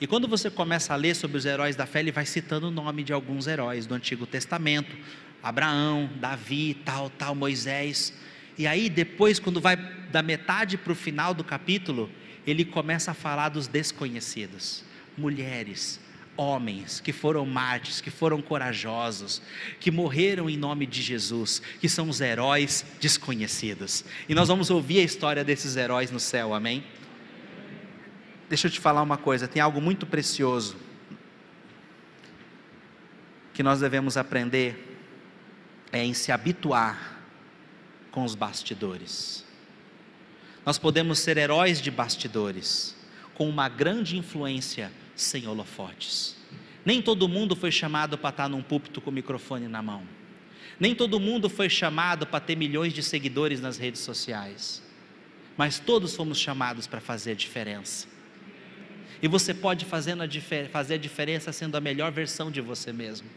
E 0.00 0.08
quando 0.08 0.26
você 0.26 0.50
começa 0.50 0.92
a 0.92 0.96
ler 0.96 1.14
sobre 1.14 1.38
os 1.38 1.46
heróis 1.46 1.76
da 1.76 1.86
fé, 1.86 2.00
ele 2.00 2.10
vai 2.10 2.26
citando 2.26 2.66
o 2.66 2.70
nome 2.70 3.04
de 3.04 3.12
alguns 3.12 3.46
heróis 3.46 3.86
do 3.86 3.94
Antigo 3.94 4.26
Testamento: 4.26 4.96
Abraão, 5.40 6.10
Davi, 6.16 6.74
tal, 6.84 7.10
tal, 7.10 7.32
Moisés. 7.32 8.12
E 8.56 8.66
aí, 8.66 8.88
depois, 8.88 9.38
quando 9.38 9.60
vai 9.60 9.76
da 10.10 10.22
metade 10.22 10.76
para 10.76 10.92
o 10.92 10.96
final 10.96 11.34
do 11.34 11.42
capítulo, 11.42 12.10
ele 12.46 12.64
começa 12.64 13.10
a 13.10 13.14
falar 13.14 13.48
dos 13.48 13.66
desconhecidos, 13.66 14.84
mulheres, 15.16 16.00
homens 16.36 17.00
que 17.00 17.12
foram 17.12 17.46
mártires, 17.46 18.00
que 18.00 18.10
foram 18.10 18.42
corajosos, 18.42 19.40
que 19.80 19.90
morreram 19.90 20.48
em 20.48 20.56
nome 20.56 20.86
de 20.86 21.00
Jesus, 21.02 21.62
que 21.80 21.88
são 21.88 22.08
os 22.08 22.20
heróis 22.20 22.84
desconhecidos. 23.00 24.04
E 24.28 24.34
nós 24.34 24.48
vamos 24.48 24.70
ouvir 24.70 25.00
a 25.00 25.04
história 25.04 25.44
desses 25.44 25.76
heróis 25.76 26.10
no 26.10 26.20
céu, 26.20 26.54
amém? 26.54 26.84
Deixa 28.48 28.66
eu 28.66 28.70
te 28.70 28.80
falar 28.80 29.02
uma 29.02 29.16
coisa, 29.16 29.48
tem 29.48 29.62
algo 29.62 29.80
muito 29.80 30.06
precioso 30.06 30.76
que 33.52 33.62
nós 33.62 33.80
devemos 33.80 34.16
aprender 34.16 34.90
é 35.92 36.04
em 36.04 36.12
se 36.12 36.32
habituar 36.32 37.13
com 38.14 38.22
os 38.22 38.36
bastidores. 38.36 39.44
Nós 40.64 40.78
podemos 40.78 41.18
ser 41.18 41.36
heróis 41.36 41.82
de 41.82 41.90
bastidores, 41.90 42.94
com 43.34 43.48
uma 43.48 43.68
grande 43.68 44.16
influência 44.16 44.92
sem 45.16 45.48
holofotes. 45.48 46.36
Nem 46.84 47.02
todo 47.02 47.28
mundo 47.28 47.56
foi 47.56 47.72
chamado 47.72 48.16
para 48.16 48.30
estar 48.30 48.48
num 48.48 48.62
púlpito 48.62 49.00
com 49.00 49.10
o 49.10 49.12
microfone 49.12 49.66
na 49.66 49.82
mão. 49.82 50.04
Nem 50.78 50.94
todo 50.94 51.18
mundo 51.18 51.50
foi 51.50 51.68
chamado 51.68 52.24
para 52.24 52.38
ter 52.38 52.54
milhões 52.54 52.92
de 52.92 53.02
seguidores 53.02 53.60
nas 53.60 53.78
redes 53.78 54.02
sociais. 54.02 54.80
Mas 55.56 55.80
todos 55.80 56.14
fomos 56.14 56.38
chamados 56.38 56.86
para 56.86 57.00
fazer 57.00 57.34
diferença. 57.34 58.06
E 59.20 59.26
você 59.26 59.52
pode 59.52 59.84
fazer 59.84 60.16
a 60.20 60.96
diferença 60.96 61.50
sendo 61.50 61.76
a 61.76 61.80
melhor 61.80 62.12
versão 62.12 62.48
de 62.48 62.60
você 62.60 62.92
mesmo 62.92 63.28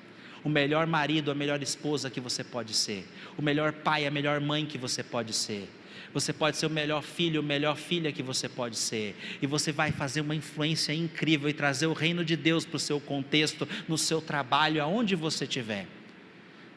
o 0.43 0.49
melhor 0.49 0.87
marido, 0.87 1.31
a 1.31 1.35
melhor 1.35 1.61
esposa 1.61 2.09
que 2.09 2.19
você 2.19 2.43
pode 2.43 2.73
ser, 2.73 3.07
o 3.37 3.41
melhor 3.41 3.73
pai, 3.73 4.05
a 4.05 4.11
melhor 4.11 4.39
mãe 4.39 4.65
que 4.65 4.77
você 4.77 5.03
pode 5.03 5.33
ser. 5.33 5.69
Você 6.13 6.31
pode 6.31 6.57
ser 6.57 6.65
o 6.65 6.69
melhor 6.69 7.03
filho, 7.03 7.41
a 7.41 7.43
melhor 7.43 7.75
filha 7.75 8.11
que 8.11 8.23
você 8.23 8.47
pode 8.47 8.77
ser. 8.77 9.15
E 9.41 9.45
você 9.45 9.71
vai 9.71 9.91
fazer 9.91 10.21
uma 10.21 10.35
influência 10.35 10.93
incrível 10.93 11.49
e 11.49 11.53
trazer 11.53 11.85
o 11.87 11.93
reino 11.93 12.23
de 12.23 12.35
Deus 12.35 12.65
para 12.65 12.77
o 12.77 12.79
seu 12.79 12.99
contexto, 12.99 13.67
no 13.87 13.97
seu 13.97 14.21
trabalho, 14.21 14.81
aonde 14.81 15.15
você 15.15 15.43
estiver. 15.43 15.85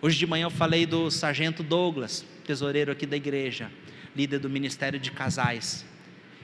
Hoje 0.02 0.18
de 0.18 0.26
manhã 0.26 0.44
eu 0.44 0.50
falei 0.50 0.84
do 0.84 1.10
sargento 1.10 1.62
Douglas, 1.62 2.24
tesoureiro 2.44 2.90
aqui 2.90 3.06
da 3.06 3.16
igreja, 3.16 3.70
líder 4.16 4.38
do 4.38 4.50
ministério 4.50 4.98
de 4.98 5.10
casais. 5.10 5.84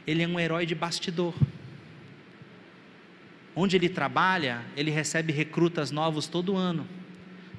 Ele 0.06 0.22
é 0.22 0.28
um 0.28 0.38
herói 0.38 0.64
de 0.64 0.74
bastidor. 0.74 1.34
Onde 3.54 3.76
ele 3.76 3.88
trabalha, 3.88 4.62
ele 4.76 4.90
recebe 4.90 5.32
recrutas 5.32 5.90
novos 5.90 6.26
todo 6.26 6.56
ano. 6.56 6.86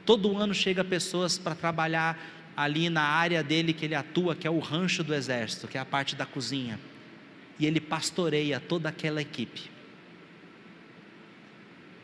Todo 0.07 0.37
ano 0.37 0.53
chega 0.53 0.85
pessoas 0.85 1.37
para 1.37 1.53
trabalhar 1.53 2.17
ali 2.55 2.89
na 2.89 3.03
área 3.03 3.43
dele 3.43 3.73
que 3.73 3.83
ele 3.83 3.93
atua, 3.93 4.37
que 4.37 4.47
é 4.47 4.49
o 4.49 4.57
rancho 4.57 5.03
do 5.03 5.13
exército, 5.13 5.67
que 5.67 5.77
é 5.77 5.81
a 5.81 5.85
parte 5.85 6.15
da 6.15 6.25
cozinha. 6.25 6.79
E 7.59 7.65
ele 7.65 7.81
pastoreia 7.81 8.57
toda 8.57 8.87
aquela 8.87 9.21
equipe. 9.21 9.69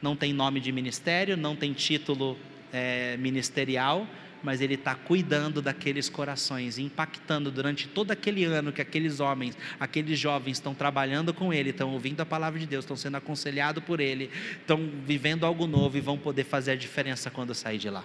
Não 0.02 0.18
tem 0.18 0.34
nome 0.34 0.60
de 0.60 0.70
ministério, 0.70 1.38
não 1.38 1.56
tem 1.56 1.72
título 1.72 2.38
é, 2.74 3.16
ministerial, 3.16 4.06
mas 4.44 4.60
Ele 4.60 4.74
está 4.74 4.94
cuidando 4.94 5.62
daqueles 5.62 6.10
corações, 6.10 6.78
impactando 6.78 7.50
durante 7.50 7.88
todo 7.88 8.12
aquele 8.12 8.44
ano 8.44 8.74
que 8.74 8.82
aqueles 8.82 9.22
homens, 9.22 9.58
aqueles 9.80 10.20
jovens 10.20 10.58
estão 10.58 10.76
trabalhando 10.76 11.34
com 11.34 11.54
Ele, 11.54 11.70
estão 11.70 11.92
ouvindo 11.94 12.20
a 12.20 12.26
palavra 12.26 12.60
de 12.60 12.66
Deus, 12.66 12.84
estão 12.84 12.98
sendo 12.98 13.16
aconselhados 13.16 13.82
por 13.84 14.02
Ele, 14.02 14.30
estão 14.60 14.92
vivendo 15.06 15.46
algo 15.46 15.66
novo 15.66 15.98
e 15.98 16.02
vão 16.02 16.18
poder 16.18 16.44
fazer 16.44 16.72
a 16.72 16.76
diferença 16.76 17.32
quando 17.32 17.56
sair 17.56 17.78
de 17.78 17.90
lá. 17.90 18.04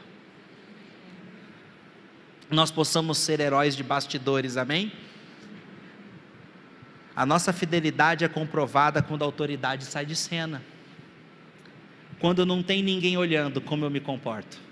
Nós 2.49 2.71
possamos 2.71 3.19
ser 3.19 3.41
heróis 3.41 3.77
de 3.77 3.83
bastidores, 3.83 4.57
amém? 4.57 4.93
A 7.15 7.27
nossa 7.27 7.53
fidelidade 7.53 8.25
é 8.25 8.29
comprovada 8.29 9.03
quando 9.03 9.23
a 9.23 9.25
autoridade 9.25 9.85
sai 9.85 10.07
de 10.07 10.15
cena. 10.15 10.63
Quando 12.21 12.47
não 12.47 12.63
tem 12.63 12.81
ninguém 12.81 13.17
olhando 13.17 13.61
como 13.61 13.85
eu 13.85 13.91
me 13.91 13.99
comporto. 13.99 14.68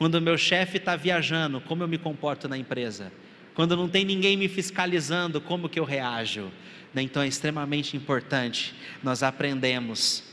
Quando 0.00 0.14
o 0.14 0.20
meu 0.22 0.38
chefe 0.38 0.78
está 0.78 0.96
viajando, 0.96 1.60
como 1.60 1.82
eu 1.82 1.86
me 1.86 1.98
comporto 1.98 2.48
na 2.48 2.56
empresa? 2.56 3.12
Quando 3.54 3.76
não 3.76 3.86
tem 3.86 4.02
ninguém 4.02 4.34
me 4.34 4.48
fiscalizando, 4.48 5.42
como 5.42 5.68
que 5.68 5.78
eu 5.78 5.84
reajo? 5.84 6.50
Né, 6.94 7.02
então 7.02 7.22
é 7.22 7.28
extremamente 7.28 7.98
importante 7.98 8.74
nós 9.02 9.22
aprendemos 9.22 10.24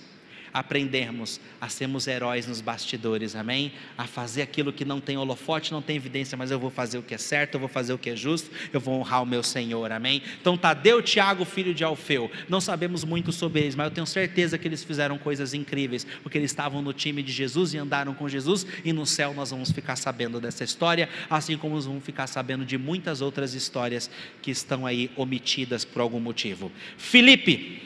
aprendermos 0.60 1.39
a 1.62 1.70
sermos 1.70 2.08
heróis 2.08 2.47
nos 2.47 2.62
bastidores, 2.62 3.36
amém? 3.36 3.72
A 3.97 4.05
fazer 4.08 4.41
aquilo 4.41 4.74
que 4.74 4.84
não 4.84 4.99
tem 4.99 5.18
holofote, 5.18 5.72
não 5.72 5.82
tem 5.82 5.95
evidência, 5.95 6.38
mas 6.38 6.49
eu 6.49 6.60
vou 6.60 6.70
fazer 6.70 6.97
o 6.97 7.03
que 7.03 7.14
é 7.14 7.18
certo, 7.18 7.55
eu 7.55 7.60
vou 7.60 7.70
fazer 7.70 7.93
o 7.93 7.97
que 7.97 8.10
é 8.10 8.16
justo, 8.16 8.49
eu 8.74 8.80
vou 8.80 8.99
honrar 8.99 9.22
o 9.22 9.26
meu 9.26 9.43
Senhor, 9.43 9.91
amém? 9.91 10.22
Então, 10.41 10.58
Tadeu, 10.58 11.01
Tiago, 11.01 11.45
filho 11.45 11.74
de 11.74 11.84
Alfeu, 11.84 12.32
não 12.49 12.60
sabemos 12.60 13.03
muito 13.03 13.32
sobre 13.32 13.62
eles, 13.62 13.76
mas 13.76 13.86
eu 13.86 13.91
tenho 13.91 14.08
certeza 14.08 14.58
que 14.58 14.68
eles 14.68 14.84
fizeram 14.84 15.18
coisas 15.18 15.53
incríveis, 15.53 16.05
porque 16.24 16.38
eles 16.38 16.51
estavam 16.51 16.82
no 16.82 16.93
time 16.93 17.22
de 17.22 17.32
Jesus 17.32 17.74
e 17.74 17.78
andaram 17.78 18.14
com 18.14 18.28
Jesus, 18.28 18.66
e 18.84 18.91
no 18.91 19.05
céu 19.05 19.34
nós 19.34 19.51
vamos 19.51 19.72
ficar 19.72 19.95
sabendo 19.95 20.39
dessa 20.39 20.64
história, 20.64 21.08
assim 21.30 21.58
como 21.58 21.80
vamos 21.80 22.03
ficar 22.03 22.28
sabendo 22.28 22.66
de 22.66 22.78
muitas 22.78 23.22
outras 23.22 23.53
histórias 23.53 24.10
que 24.41 24.51
estão 24.51 24.86
aí 24.86 25.12
omitidas 25.16 25.86
por 25.86 26.01
algum 26.01 26.20
motivo. 26.20 26.72
Filipe 26.97 27.82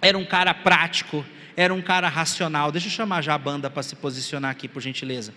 era 0.00 0.18
um 0.18 0.24
cara 0.24 0.52
prático, 0.52 1.24
era 1.56 1.72
um 1.72 1.82
cara 1.82 2.08
racional. 2.08 2.72
Deixa 2.72 2.88
eu 2.88 2.90
chamar 2.90 3.22
já 3.22 3.34
a 3.34 3.38
banda 3.38 3.68
para 3.68 3.82
se 3.82 3.96
posicionar 3.96 4.50
aqui, 4.50 4.68
por 4.68 4.80
gentileza. 4.80 5.32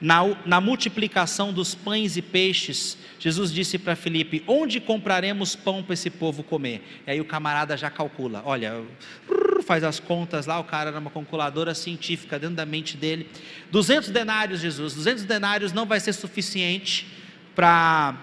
Na, 0.00 0.22
na 0.44 0.60
multiplicação 0.60 1.52
dos 1.52 1.74
pães 1.74 2.16
e 2.16 2.22
peixes, 2.22 2.98
Jesus 3.18 3.52
disse 3.52 3.78
para 3.78 3.96
Filipe: 3.96 4.42
Onde 4.46 4.80
compraremos 4.80 5.56
pão 5.56 5.82
para 5.82 5.94
esse 5.94 6.10
povo 6.10 6.42
comer? 6.42 6.82
E 7.06 7.10
aí 7.12 7.20
o 7.20 7.24
camarada 7.24 7.76
já 7.76 7.90
calcula: 7.90 8.42
Olha, 8.44 8.82
faz 9.64 9.82
as 9.84 9.98
contas 9.98 10.46
lá. 10.46 10.58
O 10.58 10.64
cara 10.64 10.90
era 10.90 10.98
uma 10.98 11.10
calculadora 11.10 11.74
científica 11.74 12.38
dentro 12.38 12.56
da 12.56 12.66
mente 12.66 12.96
dele. 12.96 13.28
200 13.70 14.10
denários, 14.10 14.60
Jesus. 14.60 14.94
200 14.94 15.24
denários 15.24 15.72
não 15.72 15.86
vai 15.86 16.00
ser 16.00 16.12
suficiente 16.12 17.06
para 17.54 18.14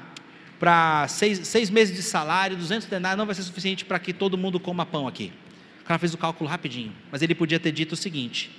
para 0.59 1.07
seis, 1.07 1.47
seis 1.47 1.71
meses 1.71 1.95
de 1.95 2.03
salário, 2.03 2.55
200 2.55 2.87
denários 2.87 3.17
não 3.17 3.25
vai 3.25 3.33
ser 3.33 3.41
suficiente 3.41 3.83
para 3.83 3.97
que 3.97 4.13
todo 4.13 4.37
mundo 4.37 4.59
coma 4.59 4.85
pão 4.85 5.07
aqui. 5.07 5.33
O 5.82 5.84
cara 5.84 5.99
fez 5.99 6.13
o 6.13 6.17
cálculo 6.17 6.49
rapidinho, 6.49 6.93
mas 7.11 7.21
ele 7.21 7.34
podia 7.34 7.59
ter 7.59 7.71
dito 7.71 7.93
o 7.93 7.97
seguinte: 7.97 8.51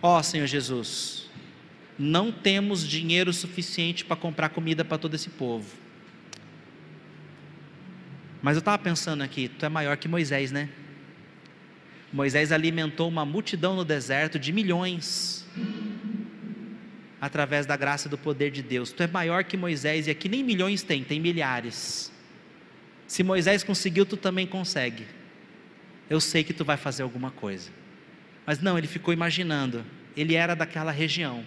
Ó 0.00 0.18
oh, 0.18 0.22
Senhor 0.22 0.46
Jesus, 0.46 1.28
não 1.98 2.30
temos 2.30 2.86
dinheiro 2.86 3.32
suficiente 3.32 4.04
para 4.04 4.16
comprar 4.16 4.48
comida 4.50 4.84
para 4.84 4.98
todo 4.98 5.14
esse 5.14 5.30
povo. 5.30 5.66
Mas 8.40 8.56
eu 8.56 8.60
estava 8.60 8.78
pensando 8.78 9.22
aqui, 9.22 9.48
tu 9.48 9.64
é 9.64 9.68
maior 9.68 9.96
que 9.96 10.06
Moisés, 10.06 10.52
né? 10.52 10.68
Moisés 12.12 12.52
alimentou 12.52 13.08
uma 13.08 13.24
multidão 13.24 13.74
no 13.74 13.84
deserto 13.84 14.38
de 14.38 14.52
milhões, 14.52 15.44
através 17.20 17.66
da 17.66 17.76
graça 17.76 18.06
e 18.06 18.10
do 18.10 18.18
poder 18.18 18.50
de 18.50 18.62
Deus. 18.62 18.92
Tu 18.92 19.02
é 19.02 19.06
maior 19.08 19.42
que 19.42 19.56
Moisés, 19.56 20.06
e 20.06 20.10
aqui 20.10 20.28
nem 20.28 20.44
milhões 20.44 20.82
tem, 20.82 21.02
tem 21.02 21.18
milhares. 21.18 22.12
Se 23.08 23.22
Moisés 23.24 23.64
conseguiu, 23.64 24.06
tu 24.06 24.16
também 24.16 24.46
consegue 24.46 25.04
eu 26.08 26.20
sei 26.20 26.44
que 26.44 26.52
tu 26.52 26.64
vai 26.64 26.76
fazer 26.76 27.02
alguma 27.02 27.30
coisa. 27.30 27.70
Mas 28.46 28.60
não, 28.60 28.76
ele 28.76 28.86
ficou 28.86 29.12
imaginando, 29.12 29.84
ele 30.16 30.34
era 30.34 30.54
daquela 30.54 30.90
região. 30.90 31.44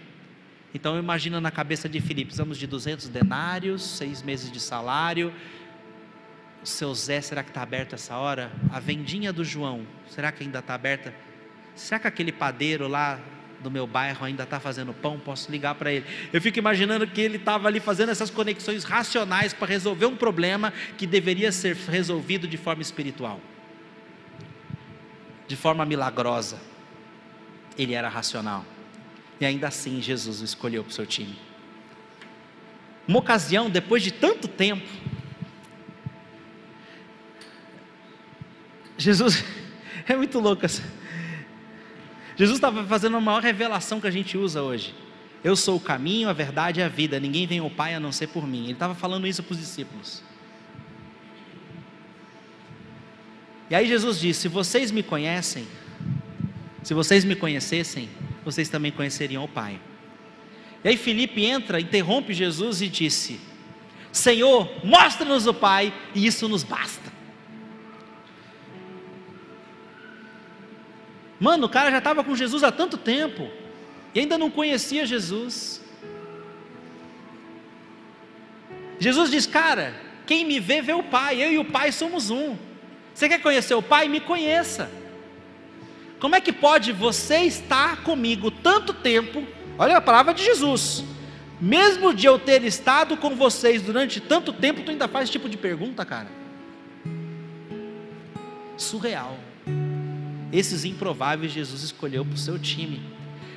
Então 0.73 0.95
eu 0.95 1.01
imagino 1.01 1.39
na 1.39 1.51
cabeça 1.51 1.87
de 1.87 1.99
Filipe, 2.01 2.25
precisamos 2.25 2.57
de 2.57 2.67
200 2.67 3.07
denários, 3.07 3.83
seis 3.97 4.21
meses 4.21 4.51
de 4.51 4.59
salário. 4.59 5.33
O 6.61 6.65
seu 6.65 6.93
Zé, 6.93 7.21
será 7.21 7.43
que 7.43 7.49
está 7.49 7.61
aberto 7.61 7.93
essa 7.93 8.17
hora? 8.17 8.51
A 8.71 8.79
vendinha 8.79 9.31
do 9.31 9.43
João, 9.43 9.85
será 10.09 10.31
que 10.31 10.43
ainda 10.43 10.59
está 10.59 10.73
aberta? 10.73 11.13
Será 11.75 11.99
que 11.99 12.07
aquele 12.07 12.31
padeiro 12.31 12.87
lá 12.87 13.19
do 13.61 13.71
meu 13.71 13.87
bairro 13.87 14.25
ainda 14.25 14.43
está 14.43 14.59
fazendo 14.59 14.93
pão? 14.93 15.19
Posso 15.19 15.51
ligar 15.51 15.75
para 15.75 15.91
ele. 15.91 16.05
Eu 16.33 16.41
fico 16.41 16.57
imaginando 16.57 17.07
que 17.07 17.21
ele 17.21 17.37
estava 17.37 17.67
ali 17.67 17.79
fazendo 17.79 18.09
essas 18.09 18.31
conexões 18.31 18.83
racionais 18.83 19.53
para 19.53 19.67
resolver 19.67 20.07
um 20.07 20.15
problema 20.15 20.73
que 20.97 21.05
deveria 21.05 21.51
ser 21.51 21.75
resolvido 21.75 22.47
de 22.47 22.57
forma 22.57 22.81
espiritual 22.81 23.39
de 25.47 25.55
forma 25.55 25.85
milagrosa. 25.85 26.59
Ele 27.77 27.93
era 27.93 28.09
racional. 28.09 28.65
E 29.39 29.45
ainda 29.45 29.67
assim 29.67 30.01
Jesus 30.01 30.41
o 30.41 30.45
escolheu 30.45 30.83
para 30.83 30.91
o 30.91 30.93
seu 30.93 31.05
time. 31.05 31.37
Uma 33.07 33.19
ocasião, 33.19 33.69
depois 33.69 34.03
de 34.03 34.11
tanto 34.11 34.47
tempo, 34.47 34.85
Jesus, 38.97 39.43
é 40.07 40.15
muito 40.15 40.39
louco. 40.39 40.67
Jesus 42.35 42.57
estava 42.57 42.83
fazendo 42.85 43.17
a 43.17 43.21
maior 43.21 43.41
revelação 43.41 44.01
que 44.01 44.07
a 44.07 44.11
gente 44.11 44.37
usa 44.37 44.61
hoje. 44.61 44.93
Eu 45.43 45.55
sou 45.55 45.77
o 45.77 45.79
caminho, 45.79 46.29
a 46.29 46.33
verdade 46.33 46.79
e 46.79 46.83
a 46.83 46.89
vida. 46.89 47.19
Ninguém 47.19 47.47
vem 47.47 47.59
ao 47.59 47.69
Pai 47.69 47.93
a 47.93 47.99
não 47.99 48.11
ser 48.11 48.27
por 48.27 48.45
mim. 48.45 48.63
Ele 48.63 48.73
estava 48.73 48.95
falando 48.95 49.27
isso 49.27 49.41
para 49.43 49.53
os 49.53 49.59
discípulos. 49.59 50.23
E 53.69 53.75
aí 53.75 53.87
Jesus 53.87 54.19
disse: 54.19 54.41
Se 54.41 54.47
vocês 54.47 54.91
me 54.91 55.03
conhecem, 55.03 55.67
se 56.83 56.93
vocês 56.93 57.25
me 57.25 57.35
conhecessem, 57.35 58.09
vocês 58.43 58.69
também 58.69 58.91
conheceriam 58.91 59.43
o 59.43 59.47
Pai. 59.47 59.79
E 60.83 60.89
aí 60.89 60.97
Felipe 60.97 61.43
entra, 61.43 61.81
interrompe 61.81 62.33
Jesus 62.33 62.81
e 62.81 62.87
disse: 62.87 63.39
Senhor, 64.11 64.69
mostra-nos 64.85 65.45
o 65.47 65.53
Pai, 65.53 65.93
e 66.15 66.25
isso 66.25 66.47
nos 66.47 66.63
basta. 66.63 67.11
Mano, 71.39 71.67
o 71.67 71.69
cara 71.69 71.91
já 71.91 71.99
estava 71.99 72.23
com 72.23 72.35
Jesus 72.35 72.63
há 72.63 72.71
tanto 72.71 72.97
tempo, 72.97 73.49
e 74.15 74.19
ainda 74.19 74.37
não 74.37 74.49
conhecia 74.49 75.05
Jesus. 75.05 75.83
Jesus 78.99 79.29
diz: 79.29 79.45
Cara, 79.45 79.93
quem 80.25 80.45
me 80.45 80.59
vê, 80.59 80.81
vê 80.81 80.93
o 80.93 81.03
Pai, 81.03 81.41
eu 81.41 81.51
e 81.51 81.57
o 81.57 81.65
Pai 81.65 81.91
somos 81.91 82.29
um. 82.29 82.66
Você 83.17 83.27
quer 83.27 83.41
conhecer 83.41 83.73
o 83.73 83.81
Pai? 83.81 84.07
Me 84.07 84.19
conheça. 84.19 84.91
Como 86.19 86.35
é 86.35 86.39
que 86.39 86.53
pode 86.53 86.91
você 86.91 87.37
estar 87.39 88.03
comigo 88.03 88.51
tanto 88.51 88.93
tempo? 88.93 89.43
Olha 89.75 89.97
a 89.97 90.01
palavra 90.01 90.35
de 90.35 90.43
Jesus. 90.43 91.03
Mesmo 91.59 92.13
de 92.13 92.27
eu 92.27 92.37
ter 92.37 92.63
estado 92.63 93.17
com 93.17 93.35
vocês 93.35 93.81
durante 93.81 94.21
tanto 94.21 94.53
tempo, 94.53 94.83
tu 94.83 94.91
ainda 94.91 95.07
faz 95.07 95.23
esse 95.23 95.31
tipo 95.31 95.49
de 95.49 95.57
pergunta, 95.57 96.05
cara? 96.05 96.27
Surreal. 98.77 99.35
Esses 100.53 100.85
improváveis 100.85 101.51
Jesus 101.51 101.81
escolheu 101.81 102.23
para 102.23 102.35
o 102.35 102.37
seu 102.37 102.59
time, 102.59 103.01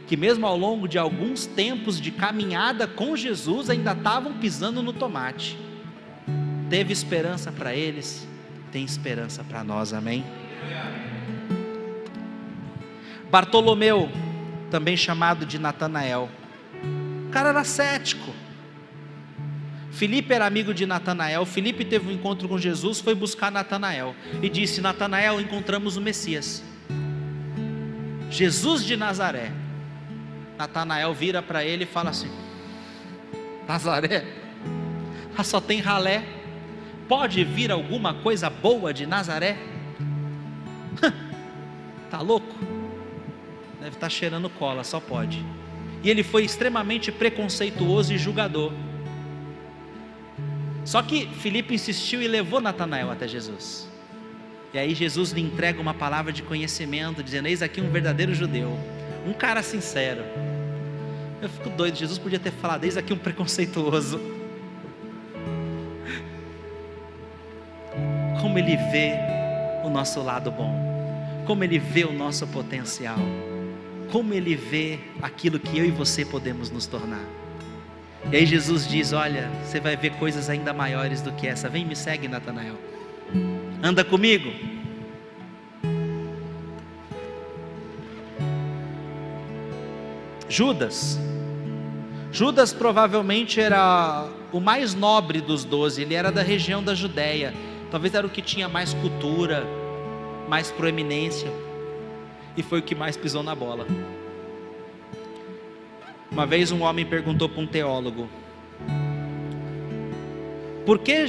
que 0.06 0.16
mesmo 0.16 0.46
ao 0.46 0.56
longo 0.56 0.88
de 0.88 0.96
alguns 0.96 1.44
tempos 1.44 2.00
de 2.00 2.10
caminhada 2.10 2.86
com 2.86 3.14
Jesus, 3.14 3.68
ainda 3.68 3.92
estavam 3.92 4.32
pisando 4.38 4.82
no 4.82 4.94
tomate. 4.94 5.58
Teve 6.70 6.94
esperança 6.94 7.52
para 7.52 7.74
eles, 7.74 8.26
tem 8.70 8.84
esperança 8.84 9.42
para 9.42 9.64
nós, 9.64 9.92
amém? 9.92 10.24
Bartolomeu, 13.30 14.10
também 14.70 14.96
chamado 14.96 15.44
de 15.44 15.58
Natanael, 15.58 16.28
o 17.26 17.30
cara 17.30 17.50
era 17.50 17.64
cético. 17.64 18.32
Filipe 19.92 20.32
era 20.32 20.46
amigo 20.46 20.72
de 20.72 20.86
Natanael. 20.86 21.44
Filipe 21.44 21.84
teve 21.84 22.08
um 22.08 22.12
encontro 22.12 22.48
com 22.48 22.58
Jesus, 22.58 23.00
foi 23.00 23.14
buscar 23.14 23.50
Natanael 23.50 24.14
e 24.42 24.48
disse: 24.48 24.80
Natanael, 24.80 25.40
encontramos 25.40 25.96
o 25.96 26.00
Messias, 26.00 26.62
Jesus 28.30 28.84
de 28.84 28.96
Nazaré. 28.96 29.52
Natanael 30.58 31.14
vira 31.14 31.42
para 31.42 31.64
ele 31.64 31.84
e 31.84 31.86
fala 31.86 32.10
assim: 32.10 32.30
Nazaré, 33.68 34.24
só 35.44 35.60
tem 35.60 35.80
ralé 35.80 36.39
pode 37.10 37.42
vir 37.42 37.72
alguma 37.72 38.14
coisa 38.14 38.48
boa 38.48 38.94
de 38.94 39.04
Nazaré? 39.04 39.58
Tá 42.08 42.20
louco? 42.20 42.56
Deve 43.78 43.90
estar 43.90 44.00
tá 44.00 44.08
cheirando 44.08 44.50
cola, 44.50 44.82
só 44.82 44.98
pode. 44.98 45.44
E 46.02 46.10
ele 46.10 46.24
foi 46.24 46.44
extremamente 46.44 47.12
preconceituoso 47.12 48.12
e 48.12 48.18
julgador. 48.18 48.72
Só 50.84 51.00
que 51.02 51.28
Filipe 51.28 51.72
insistiu 51.72 52.20
e 52.20 52.26
levou 52.26 52.60
Natanael 52.60 53.12
até 53.12 53.28
Jesus. 53.28 53.88
E 54.74 54.78
aí 54.78 54.92
Jesus 54.92 55.30
lhe 55.30 55.40
entrega 55.40 55.80
uma 55.80 55.94
palavra 55.94 56.32
de 56.32 56.42
conhecimento, 56.42 57.22
dizendo: 57.22 57.46
Eis 57.46 57.62
aqui 57.62 57.80
um 57.80 57.90
verdadeiro 57.92 58.34
judeu, 58.34 58.76
um 59.24 59.32
cara 59.32 59.62
sincero. 59.62 60.24
Eu 61.40 61.48
fico 61.48 61.70
doido, 61.70 61.96
Jesus 61.96 62.18
podia 62.18 62.40
ter 62.40 62.50
falado: 62.50 62.82
Eis 62.82 62.96
aqui 62.96 63.12
um 63.12 63.18
preconceituoso. 63.18 64.39
Como 68.40 68.58
Ele 68.58 68.76
vê 68.76 69.18
o 69.84 69.90
nosso 69.90 70.22
lado 70.22 70.50
bom, 70.50 70.74
como 71.46 71.62
Ele 71.62 71.78
vê 71.78 72.04
o 72.04 72.12
nosso 72.12 72.46
potencial, 72.46 73.18
como 74.10 74.32
Ele 74.32 74.56
vê 74.56 74.98
aquilo 75.20 75.58
que 75.60 75.78
eu 75.78 75.84
e 75.84 75.90
você 75.90 76.24
podemos 76.24 76.70
nos 76.70 76.86
tornar. 76.86 77.24
E 78.32 78.36
aí 78.36 78.46
Jesus 78.46 78.88
diz: 78.88 79.12
Olha, 79.12 79.50
você 79.64 79.78
vai 79.78 79.96
ver 79.96 80.12
coisas 80.12 80.48
ainda 80.48 80.72
maiores 80.72 81.20
do 81.22 81.32
que 81.32 81.46
essa. 81.46 81.68
Vem, 81.68 81.84
me 81.84 81.96
segue, 81.96 82.28
Natanael. 82.28 82.76
Anda 83.82 84.04
comigo. 84.04 84.50
Judas. 90.48 91.18
Judas 92.32 92.72
provavelmente 92.72 93.60
era 93.60 94.28
o 94.52 94.60
mais 94.60 94.94
nobre 94.94 95.40
dos 95.40 95.64
doze, 95.64 96.02
ele 96.02 96.14
era 96.14 96.30
da 96.30 96.42
região 96.42 96.82
da 96.82 96.94
Judéia 96.94 97.52
Talvez 97.90 98.14
era 98.14 98.26
o 98.26 98.30
que 98.30 98.40
tinha 98.40 98.68
mais 98.68 98.94
cultura, 98.94 99.64
mais 100.48 100.70
proeminência. 100.70 101.50
e 102.56 102.62
foi 102.62 102.80
o 102.80 102.82
que 102.82 102.94
mais 102.94 103.16
pisou 103.16 103.42
na 103.42 103.54
bola. 103.54 103.86
Uma 106.30 106.46
vez 106.46 106.70
um 106.70 106.82
homem 106.82 107.06
perguntou 107.06 107.48
para 107.48 107.60
um 107.60 107.66
teólogo: 107.66 108.28
Por 110.84 110.98
que 110.98 111.26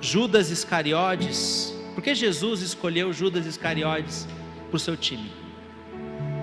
Judas 0.00 0.50
Iscariotes, 0.50 1.74
por 1.94 2.02
que 2.02 2.14
Jesus 2.14 2.60
escolheu 2.60 3.12
Judas 3.12 3.46
Iscariotes 3.46 4.26
para 4.68 4.76
o 4.76 4.80
seu 4.80 4.96
time, 4.96 5.30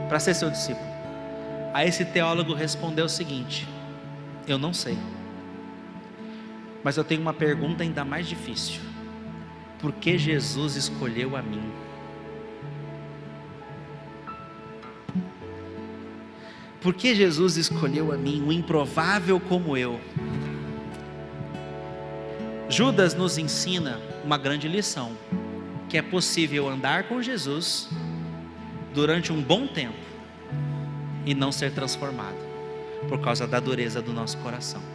para 0.09 0.19
ser 0.19 0.33
seu 0.33 0.49
discípulo? 0.49 0.95
Aí 1.73 1.87
esse 1.87 2.05
teólogo 2.05 2.53
respondeu 2.53 3.05
o 3.05 3.09
seguinte: 3.09 3.67
Eu 4.47 4.57
não 4.57 4.73
sei, 4.73 4.97
mas 6.85 6.97
eu 6.97 7.03
tenho 7.03 7.19
uma 7.19 7.33
pergunta 7.33 7.81
ainda 7.81 8.05
mais 8.05 8.27
difícil: 8.27 8.79
Por 9.79 9.91
que 9.91 10.19
Jesus 10.19 10.75
escolheu 10.75 11.35
a 11.35 11.41
mim? 11.41 11.63
Por 16.79 16.93
que 16.93 17.15
Jesus 17.15 17.57
escolheu 17.57 18.11
a 18.11 18.17
mim, 18.17 18.43
o 18.47 18.53
improvável 18.53 19.39
como 19.39 19.75
eu? 19.75 19.99
Judas 22.69 23.15
nos 23.15 23.39
ensina 23.39 23.99
uma 24.23 24.37
grande 24.37 24.67
lição: 24.67 25.17
que 25.89 25.97
é 25.97 26.03
possível 26.03 26.69
andar 26.69 27.05
com 27.05 27.19
Jesus 27.19 27.89
durante 28.93 29.33
um 29.33 29.41
bom 29.41 29.65
tempo 29.65 29.97
e 31.25 31.33
não 31.33 31.51
ser 31.51 31.71
transformado 31.71 32.37
por 33.09 33.19
causa 33.21 33.47
da 33.47 33.59
dureza 33.59 34.03
do 34.03 34.13
nosso 34.13 34.37
coração. 34.37 34.94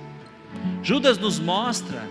Judas 0.82 1.18
nos 1.18 1.38
mostra 1.38 2.02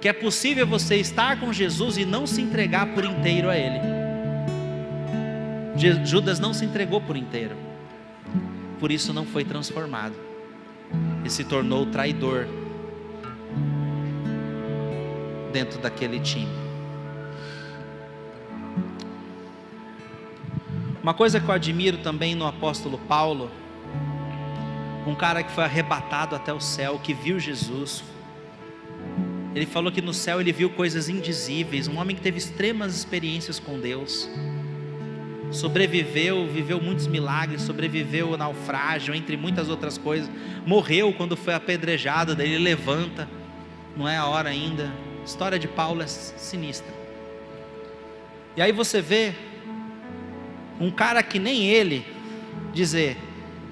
que 0.00 0.08
é 0.08 0.12
possível 0.12 0.66
você 0.66 0.96
estar 0.96 1.38
com 1.38 1.52
Jesus 1.52 1.96
e 1.96 2.04
não 2.04 2.26
se 2.26 2.42
entregar 2.42 2.94
por 2.94 3.04
inteiro 3.04 3.48
a 3.48 3.56
Ele. 3.56 3.80
Judas 6.04 6.38
não 6.38 6.52
se 6.52 6.64
entregou 6.64 7.00
por 7.00 7.16
inteiro 7.16 7.56
por 8.82 8.90
isso 8.90 9.12
não 9.12 9.24
foi 9.24 9.44
transformado 9.44 10.16
e 11.24 11.30
se 11.30 11.44
tornou 11.44 11.86
traidor 11.86 12.48
dentro 15.52 15.80
daquele 15.80 16.18
time. 16.18 16.50
Uma 21.00 21.14
coisa 21.14 21.38
que 21.38 21.48
eu 21.48 21.54
admiro 21.54 21.98
também 21.98 22.34
no 22.34 22.44
apóstolo 22.44 22.98
Paulo, 23.06 23.52
um 25.06 25.14
cara 25.14 25.42
que 25.42 25.50
foi 25.50 25.64
arrebatado 25.64 26.34
até 26.36 26.52
o 26.52 26.60
céu, 26.60 26.98
que 26.98 27.12
viu 27.12 27.38
Jesus. 27.38 28.04
Ele 29.54 29.66
falou 29.66 29.92
que 29.92 30.00
no 30.00 30.14
céu 30.14 30.40
ele 30.40 30.52
viu 30.52 30.70
coisas 30.70 31.08
indizíveis, 31.08 31.88
um 31.88 31.98
homem 31.98 32.16
que 32.16 32.22
teve 32.22 32.38
extremas 32.38 32.94
experiências 32.94 33.58
com 33.58 33.78
Deus 33.78 34.28
sobreviveu, 35.52 36.46
viveu 36.46 36.80
muitos 36.80 37.06
milagres, 37.06 37.62
sobreviveu 37.62 38.32
ao 38.32 38.38
naufrágio, 38.38 39.14
entre 39.14 39.36
muitas 39.36 39.68
outras 39.68 39.98
coisas. 39.98 40.30
Morreu 40.66 41.12
quando 41.12 41.36
foi 41.36 41.54
apedrejado, 41.54 42.34
daí 42.34 42.52
ele 42.52 42.64
levanta. 42.64 43.28
Não 43.96 44.08
é 44.08 44.16
a 44.16 44.26
hora 44.26 44.48
ainda. 44.48 44.92
A 45.20 45.24
história 45.24 45.58
de 45.58 45.68
Paulo 45.68 46.02
é 46.02 46.06
sinistra. 46.06 46.92
E 48.56 48.62
aí 48.62 48.72
você 48.72 49.00
vê 49.00 49.34
um 50.80 50.90
cara 50.90 51.22
que 51.22 51.38
nem 51.38 51.66
ele 51.68 52.04
dizer: 52.72 53.16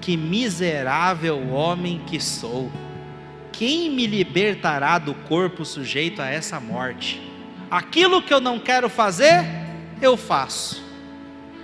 Que 0.01 0.17
miserável 0.17 1.51
homem 1.51 2.01
que 2.05 2.19
sou. 2.19 2.69
Quem 3.53 3.89
me 3.89 4.07
libertará 4.07 4.97
do 4.97 5.13
corpo 5.13 5.63
sujeito 5.63 6.21
a 6.21 6.27
essa 6.27 6.59
morte? 6.59 7.21
Aquilo 7.69 8.21
que 8.21 8.33
eu 8.33 8.41
não 8.41 8.59
quero 8.59 8.89
fazer, 8.89 9.45
eu 10.01 10.17
faço 10.17 10.91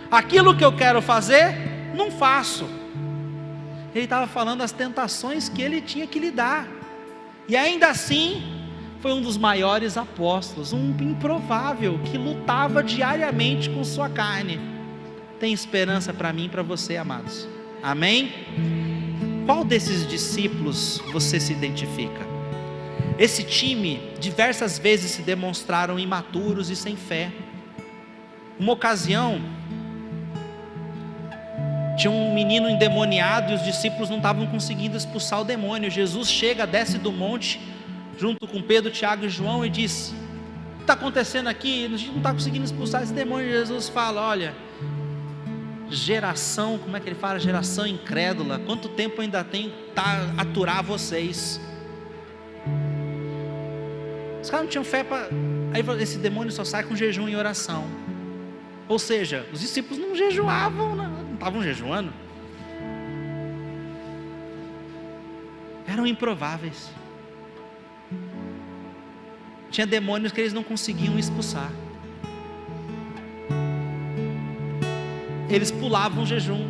Aquilo 0.10 0.56
que 0.56 0.64
eu 0.64 0.72
quero 0.72 1.02
fazer, 1.02 1.54
não 1.94 2.10
faço. 2.10 2.66
Ele 3.94 4.06
estava 4.06 4.26
falando 4.26 4.60
das 4.60 4.72
tentações 4.72 5.50
que 5.50 5.62
ele 5.62 5.82
tinha 5.82 6.08
que 6.08 6.18
lidar. 6.18 6.68
E 7.48 7.58
ainda 7.58 7.90
assim, 7.90 8.42
foi 9.02 9.12
um 9.12 9.22
dos 9.22 9.38
maiores 9.38 9.98
apóstolos, 9.98 10.72
um 10.72 10.96
improvável 11.02 12.00
que 12.06 12.18
lutava 12.18 12.82
diariamente 12.82 13.70
com 13.70 13.84
sua 13.84 14.10
carne. 14.10 14.60
Tem 15.40 15.52
esperança 15.52 16.14
para 16.14 16.32
mim 16.32 16.46
e 16.46 16.50
para 16.50 16.64
você, 16.64 16.96
amados. 16.96 17.48
Amém? 17.82 18.32
Qual 19.46 19.64
desses 19.64 20.08
discípulos 20.08 21.02
você 21.12 21.40
se 21.40 21.54
identifica? 21.54 22.26
Esse 23.18 23.44
time 23.44 24.00
diversas 24.20 24.78
vezes 24.78 25.12
se 25.12 25.22
demonstraram 25.22 25.98
imaturos 25.98 26.70
e 26.70 26.76
sem 26.76 26.96
fé. 26.96 27.32
Uma 28.60 28.74
ocasião, 28.74 29.42
tinha 31.98 32.12
um 32.12 32.34
menino 32.34 32.70
endemoniado 32.70 33.52
e 33.52 33.56
os 33.56 33.64
discípulos 33.64 34.10
não 34.10 34.18
estavam 34.18 34.46
conseguindo 34.46 34.96
expulsar 34.96 35.42
o 35.42 35.44
demônio. 35.44 35.90
Jesus 35.90 36.30
chega, 36.30 36.68
desce 36.68 37.00
do 37.00 37.12
monte, 37.12 37.60
junto 38.20 38.48
com 38.48 38.62
Pedro, 38.62 38.92
Tiago 38.92 39.26
e 39.26 39.30
João, 39.30 39.66
e 39.66 39.70
diz: 39.70 40.14
O 40.74 40.78
que 40.78 40.82
está 40.82 40.94
acontecendo 40.94 41.48
aqui? 41.48 41.86
A 41.86 41.98
gente 41.98 42.10
não 42.10 42.18
está 42.18 42.34
conseguindo 42.34 42.66
expulsar 42.66 43.02
esse 43.02 43.14
demônio. 43.14 43.50
Jesus 43.50 43.90
fala: 43.90 44.22
Olha, 44.22 44.54
geração, 45.90 46.78
como 46.78 46.96
é 46.98 47.00
que 47.00 47.10
ele 47.10 47.16
fala? 47.16 47.40
Geração 47.40 47.86
incrédula. 47.88 48.60
Quanto 48.60 48.90
tempo 48.90 49.22
ainda 49.22 49.44
tem 49.44 49.74
para 49.94 50.34
aturar 50.38 50.84
vocês? 50.84 51.60
Os 54.42 54.50
caras 54.50 54.66
não 54.66 54.72
tinham 54.72 54.84
fé 54.84 55.04
para. 55.04 55.30
Aí 55.74 56.02
esse 56.02 56.18
demônio 56.18 56.52
só 56.52 56.64
sai 56.64 56.84
com 56.84 56.96
jejum 56.96 57.28
e 57.28 57.36
oração. 57.36 57.86
Ou 58.88 58.98
seja, 58.98 59.46
os 59.52 59.60
discípulos 59.60 59.98
não 59.98 60.16
jejuavam, 60.16 60.96
não 60.96 61.34
estavam 61.34 61.62
jejuando. 61.62 62.14
Eram 65.86 66.08
improváveis. 66.08 66.90
Tinha 69.70 69.86
demônios 69.86 70.32
que 70.32 70.40
eles 70.40 70.54
não 70.54 70.64
conseguiam 70.64 71.20
expulsar. 71.20 71.72
Eles 75.50 75.72
pulavam 75.72 76.24
o 76.24 76.26
jejum. 76.26 76.66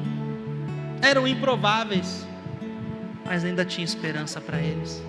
Eram 1.02 1.28
improváveis. 1.28 2.28
Mas 3.26 3.44
ainda 3.44 3.66
tinha 3.66 3.84
esperança 3.84 4.40
para 4.40 4.60
eles. 4.60 5.04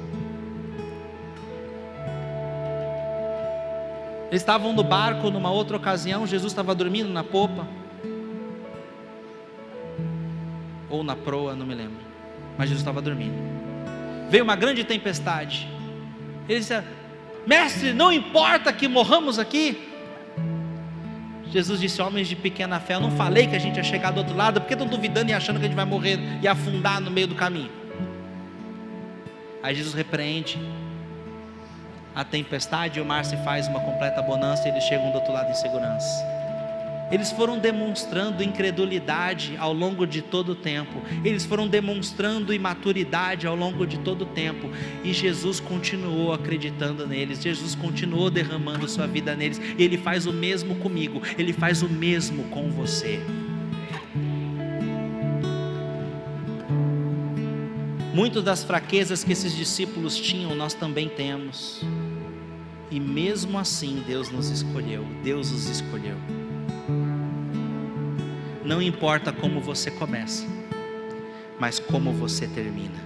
Eles 4.30 4.42
estavam 4.42 4.72
no 4.72 4.82
barco 4.82 5.30
numa 5.30 5.50
outra 5.50 5.76
ocasião, 5.76 6.26
Jesus 6.26 6.52
estava 6.52 6.74
dormindo 6.74 7.10
na 7.10 7.24
popa. 7.24 7.66
ou 10.90 11.02
na 11.02 11.14
proa, 11.14 11.54
não 11.54 11.66
me 11.66 11.74
lembro. 11.74 11.98
Mas 12.56 12.68
Jesus 12.68 12.80
estava 12.80 13.00
dormindo. 13.00 13.36
Veio 14.30 14.44
uma 14.44 14.56
grande 14.56 14.84
tempestade. 14.84 15.68
Ele 16.48 16.58
disse: 16.58 16.82
Mestre, 17.46 17.92
não 17.92 18.12
importa 18.12 18.72
que 18.72 18.88
morramos 18.88 19.38
aqui. 19.38 19.87
Jesus 21.50 21.80
disse: 21.80 22.00
Homens 22.02 22.28
de 22.28 22.36
pequena 22.36 22.78
fé, 22.78 22.94
eu 22.94 23.00
não 23.00 23.10
falei 23.10 23.46
que 23.46 23.56
a 23.56 23.58
gente 23.58 23.76
ia 23.76 23.84
chegar 23.84 24.10
do 24.10 24.18
outro 24.18 24.36
lado, 24.36 24.60
porque 24.60 24.74
estão 24.74 24.86
duvidando 24.86 25.30
e 25.30 25.34
achando 25.34 25.58
que 25.58 25.64
a 25.64 25.68
gente 25.68 25.76
vai 25.76 25.84
morrer 25.84 26.18
e 26.42 26.48
afundar 26.48 27.00
no 27.00 27.10
meio 27.10 27.26
do 27.26 27.34
caminho. 27.34 27.70
Aí 29.62 29.74
Jesus 29.74 29.94
repreende 29.94 30.58
a 32.14 32.24
tempestade 32.24 32.98
e 32.98 33.02
o 33.02 33.04
mar 33.04 33.24
se 33.24 33.36
faz 33.38 33.68
uma 33.68 33.80
completa 33.80 34.20
bonança 34.22 34.66
e 34.66 34.70
eles 34.70 34.84
chegam 34.84 35.10
do 35.10 35.16
outro 35.16 35.32
lado 35.32 35.50
em 35.50 35.54
segurança. 35.54 36.37
Eles 37.10 37.32
foram 37.32 37.58
demonstrando 37.58 38.42
incredulidade 38.42 39.56
ao 39.58 39.72
longo 39.72 40.06
de 40.06 40.20
todo 40.20 40.50
o 40.50 40.54
tempo. 40.54 41.00
Eles 41.24 41.44
foram 41.44 41.66
demonstrando 41.66 42.52
imaturidade 42.52 43.46
ao 43.46 43.56
longo 43.56 43.86
de 43.86 43.98
todo 43.98 44.22
o 44.22 44.26
tempo. 44.26 44.70
E 45.02 45.12
Jesus 45.12 45.58
continuou 45.58 46.32
acreditando 46.32 47.06
neles. 47.06 47.42
Jesus 47.42 47.74
continuou 47.74 48.30
derramando 48.30 48.88
sua 48.88 49.06
vida 49.06 49.34
neles. 49.34 49.58
E 49.78 49.82
Ele 49.82 49.96
faz 49.96 50.26
o 50.26 50.32
mesmo 50.32 50.76
comigo. 50.76 51.22
Ele 51.38 51.52
faz 51.52 51.82
o 51.82 51.88
mesmo 51.88 52.44
com 52.44 52.70
você. 52.70 53.20
Muitas 58.12 58.42
das 58.42 58.64
fraquezas 58.64 59.22
que 59.22 59.32
esses 59.32 59.56
discípulos 59.56 60.16
tinham, 60.18 60.54
nós 60.54 60.74
também 60.74 61.08
temos. 61.08 61.82
E 62.90 62.98
mesmo 62.98 63.58
assim, 63.58 64.02
Deus 64.06 64.28
nos 64.28 64.50
escolheu. 64.50 65.06
Deus 65.22 65.52
os 65.52 65.68
escolheu. 65.68 66.16
Não 68.68 68.82
importa 68.82 69.32
como 69.32 69.62
você 69.62 69.90
começa, 69.90 70.44
mas 71.58 71.78
como 71.78 72.12
você 72.12 72.46
termina. 72.46 73.02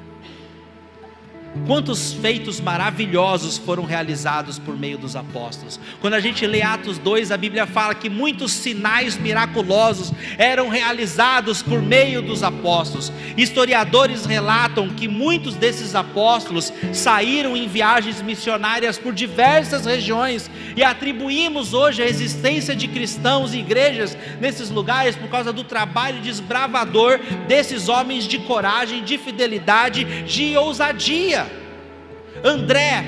Quantos 1.66 2.14
feitos 2.14 2.60
maravilhosos 2.60 3.58
foram 3.58 3.84
realizados 3.84 4.58
por 4.58 4.76
meio 4.76 4.96
dos 4.96 5.14
apóstolos? 5.14 5.78
Quando 6.00 6.14
a 6.14 6.20
gente 6.20 6.46
lê 6.46 6.62
Atos 6.62 6.96
2, 6.98 7.30
a 7.30 7.36
Bíblia 7.36 7.66
fala 7.66 7.94
que 7.94 8.08
muitos 8.08 8.52
sinais 8.52 9.18
miraculosos 9.18 10.12
eram 10.38 10.68
realizados 10.68 11.62
por 11.62 11.82
meio 11.82 12.22
dos 12.22 12.42
apóstolos. 12.42 13.12
Historiadores 13.36 14.24
relatam 14.24 14.88
que 14.88 15.06
muitos 15.06 15.54
desses 15.54 15.94
apóstolos 15.94 16.72
saíram 16.92 17.54
em 17.54 17.68
viagens 17.68 18.22
missionárias 18.22 18.98
por 18.98 19.12
diversas 19.12 19.84
regiões 19.84 20.50
e 20.74 20.82
atribuímos 20.82 21.74
hoje 21.74 22.02
a 22.02 22.06
existência 22.06 22.74
de 22.74 22.88
cristãos 22.88 23.52
e 23.52 23.58
igrejas 23.58 24.16
nesses 24.40 24.70
lugares 24.70 25.16
por 25.16 25.28
causa 25.28 25.52
do 25.52 25.64
trabalho 25.64 26.22
desbravador 26.22 27.20
desses 27.46 27.90
homens 27.90 28.24
de 28.24 28.38
coragem, 28.38 29.04
de 29.04 29.18
fidelidade, 29.18 30.22
de 30.22 30.56
ousadia. 30.56 31.41
André, 32.44 33.04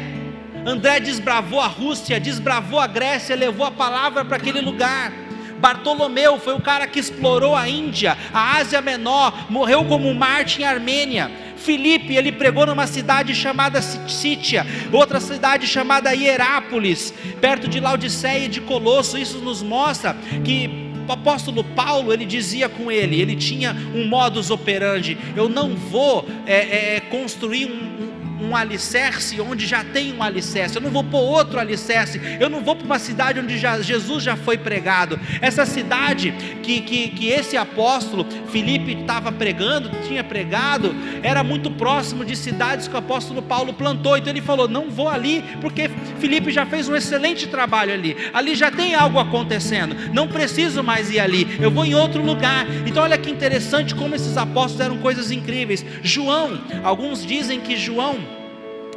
André 0.67 1.01
desbravou 1.01 1.61
a 1.61 1.67
Rússia, 1.67 2.19
desbravou 2.19 2.79
a 2.79 2.87
Grécia, 2.87 3.37
levou 3.37 3.67
a 3.67 3.71
palavra 3.71 4.25
para 4.25 4.37
aquele 4.37 4.61
lugar. 4.61 5.13
Bartolomeu 5.59 6.39
foi 6.39 6.55
o 6.55 6.61
cara 6.61 6.87
que 6.87 6.99
explorou 6.99 7.55
a 7.57 7.69
Índia, 7.69 8.17
a 8.33 8.57
Ásia 8.57 8.81
Menor, 8.81 9.47
morreu 9.51 9.85
como 9.85 10.13
Marte 10.15 10.63
em 10.63 10.65
Armênia. 10.65 11.31
Filipe, 11.57 12.15
ele 12.15 12.31
pregou 12.31 12.67
numa 12.67 12.87
cidade 12.87 13.35
chamada 13.35 13.81
Sítia, 13.81 14.67
outra 14.93 15.21
cidade 15.21 15.67
chamada 15.67 16.13
Hierápolis, 16.13 17.15
perto 17.41 17.67
de 17.67 17.81
Laodiceia 17.81 18.45
e 18.45 18.49
de 18.49 18.61
Colosso. 18.61 19.17
Isso 19.17 19.39
nos 19.39 19.63
mostra 19.63 20.15
que 20.45 20.93
o 21.09 21.13
apóstolo 21.13 21.65
Paulo, 21.65 22.13
ele 22.13 22.25
dizia 22.25 22.69
com 22.69 22.91
ele, 22.91 23.21
ele 23.21 23.37
tinha 23.37 23.75
um 23.95 24.07
modus 24.07 24.51
operandi: 24.51 25.17
eu 25.35 25.49
não 25.49 25.75
vou 25.75 26.27
é, 26.47 26.97
é, 26.97 27.01
construir 27.01 27.67
um, 27.67 28.14
um 28.41 28.57
alicerce 28.57 29.41
onde 29.41 29.67
já 29.67 29.85
tem 29.85 30.13
um 30.13 30.23
alicerce, 30.23 30.77
eu 30.77 30.83
não 30.83 30.91
vou 30.91 31.05
pôr 31.05 31.21
outro 31.21 31.59
alicerce, 31.59 32.21
eu 32.41 32.49
não 32.49 32.63
vou 32.63 32.77
para 32.77 32.85
uma 32.85 32.99
cidade 32.99 33.41
onde 33.41 33.59
já, 33.59 33.81
Jesus 33.81 34.23
já 34.23 34.37
foi 34.37 34.59
pregado. 34.59 35.19
Essa 35.41 35.65
cidade 35.67 36.33
que, 36.63 36.81
que, 36.81 37.09
que 37.09 37.29
esse 37.29 37.57
apóstolo 37.57 38.27
Filipe 38.51 39.01
estava 39.01 39.31
pregando, 39.31 39.91
tinha 40.07 40.25
pregado, 40.25 40.95
era 41.23 41.43
muito 41.43 41.71
próximo 41.71 42.25
de 42.25 42.37
cidades 42.37 42.89
que 42.89 42.95
o 42.95 42.99
apóstolo 42.99 43.43
Paulo 43.43 43.73
plantou. 43.73 44.17
Então 44.17 44.33
ele 44.33 44.41
falou: 44.41 44.69
Não 44.69 44.91
vou 44.91 45.09
ali, 45.09 45.45
porque 45.61 45.91
Filipe 46.19 46.51
já 46.51 46.67
fez 46.67 46.89
um 46.89 46.97
excelente 46.97 47.47
trabalho 47.47 47.93
ali, 47.93 48.17
ali 48.33 48.55
já 48.55 48.71
tem 48.71 48.95
algo 48.95 49.19
acontecendo, 49.19 49.97
não 50.13 50.29
preciso 50.29 50.83
mais 50.83 51.11
ir 51.11 51.21
ali, 51.21 51.59
eu 51.61 51.71
vou 51.71 51.85
em 51.85 51.95
outro 51.95 52.23
lugar. 52.25 52.67
Então 52.87 53.03
olha 53.03 53.19
que 53.19 53.31
interessante 53.31 53.95
como 53.95 54.15
esses 54.15 54.37
apóstolos 54.37 54.81
eram 54.81 54.99
coisas 54.99 55.31
incríveis. 55.31 55.85
João, 56.03 56.61
alguns 56.83 57.25
dizem 57.25 57.61
que 57.61 57.77
João 57.77 58.34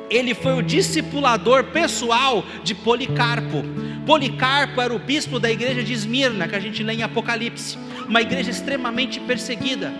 ele 0.09 0.33
foi 0.33 0.53
o 0.53 0.61
discipulador 0.61 1.65
pessoal 1.65 2.45
de 2.63 2.73
Policarpo. 2.73 3.63
Policarpo 4.05 4.81
era 4.81 4.93
o 4.93 4.99
bispo 4.99 5.39
da 5.39 5.51
igreja 5.51 5.83
de 5.83 5.93
Esmirna, 5.93 6.47
que 6.47 6.55
a 6.55 6.59
gente 6.59 6.81
lê 6.81 6.93
em 6.93 7.03
Apocalipse, 7.03 7.77
uma 8.07 8.21
igreja 8.21 8.51
extremamente 8.51 9.19
perseguida. 9.19 9.93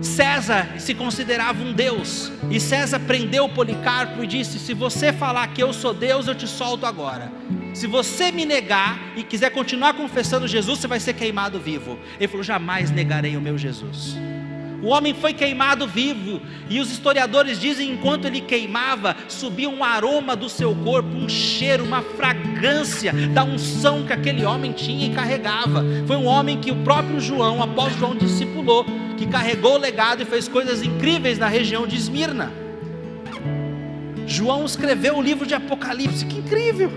César 0.00 0.68
se 0.78 0.94
considerava 0.94 1.62
um 1.62 1.72
Deus, 1.72 2.32
e 2.50 2.58
César 2.58 3.00
prendeu 3.00 3.48
Policarpo 3.48 4.22
e 4.22 4.26
disse: 4.26 4.58
Se 4.58 4.74
você 4.74 5.12
falar 5.12 5.48
que 5.48 5.62
eu 5.62 5.72
sou 5.72 5.94
Deus, 5.94 6.26
eu 6.26 6.34
te 6.34 6.46
solto 6.46 6.86
agora. 6.86 7.30
Se 7.72 7.86
você 7.86 8.30
me 8.30 8.44
negar 8.44 9.12
e 9.16 9.22
quiser 9.22 9.50
continuar 9.50 9.94
confessando 9.94 10.46
Jesus, 10.46 10.80
você 10.80 10.88
vai 10.88 11.00
ser 11.00 11.14
queimado 11.14 11.58
vivo. 11.58 11.98
Ele 12.18 12.28
falou: 12.28 12.42
Jamais 12.42 12.90
negarei 12.90 13.36
o 13.36 13.40
meu 13.40 13.56
Jesus. 13.56 14.16
O 14.82 14.88
homem 14.88 15.14
foi 15.14 15.32
queimado 15.32 15.86
vivo, 15.86 16.40
e 16.68 16.80
os 16.80 16.90
historiadores 16.90 17.60
dizem: 17.60 17.92
enquanto 17.92 18.26
ele 18.26 18.40
queimava, 18.40 19.16
subia 19.28 19.70
um 19.70 19.84
aroma 19.84 20.34
do 20.34 20.48
seu 20.48 20.74
corpo, 20.74 21.08
um 21.08 21.28
cheiro, 21.28 21.84
uma 21.84 22.02
fragrância 22.02 23.12
da 23.32 23.44
unção 23.44 24.02
que 24.04 24.12
aquele 24.12 24.44
homem 24.44 24.72
tinha 24.72 25.06
e 25.06 25.14
carregava. 25.14 25.84
Foi 26.04 26.16
um 26.16 26.26
homem 26.26 26.60
que 26.60 26.72
o 26.72 26.82
próprio 26.82 27.20
João, 27.20 27.62
após 27.62 27.96
João, 27.96 28.16
discipulou, 28.16 28.84
que 29.16 29.26
carregou 29.26 29.74
o 29.74 29.78
legado 29.78 30.22
e 30.22 30.26
fez 30.26 30.48
coisas 30.48 30.82
incríveis 30.82 31.38
na 31.38 31.46
região 31.46 31.86
de 31.86 31.94
Esmirna. 31.94 32.52
João 34.26 34.64
escreveu 34.64 35.16
o 35.16 35.22
livro 35.22 35.46
de 35.46 35.54
Apocalipse, 35.54 36.26
que 36.26 36.38
incrível! 36.38 36.90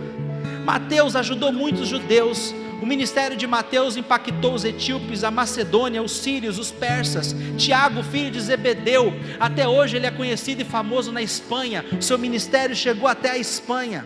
Mateus 0.66 1.16
ajudou 1.16 1.54
muitos 1.54 1.88
judeus 1.88 2.56
o 2.82 2.86
ministério 2.86 3.38
de 3.38 3.48
Mateus 3.48 3.96
impactou 3.96 4.54
os 4.54 4.64
etíopes, 4.64 5.24
a 5.24 5.32
Macedônia, 5.32 6.02
os 6.02 6.12
sírios, 6.12 6.60
os 6.60 6.72
persas. 6.72 7.36
Tiago, 7.58 8.04
filho 8.04 8.32
de 8.32 8.40
Zebedeu, 8.42 9.14
até 9.40 9.68
hoje 9.68 9.96
ele 9.96 10.06
é 10.06 10.12
conhecido 10.12 10.62
e 10.62 10.66
famoso 10.66 11.12
na 11.12 11.22
Espanha. 11.22 11.86
Seu 12.02 12.18
ministério 12.18 12.76
chegou 12.76 13.08
até 13.08 13.32
a 13.32 13.38
Espanha. 13.38 14.06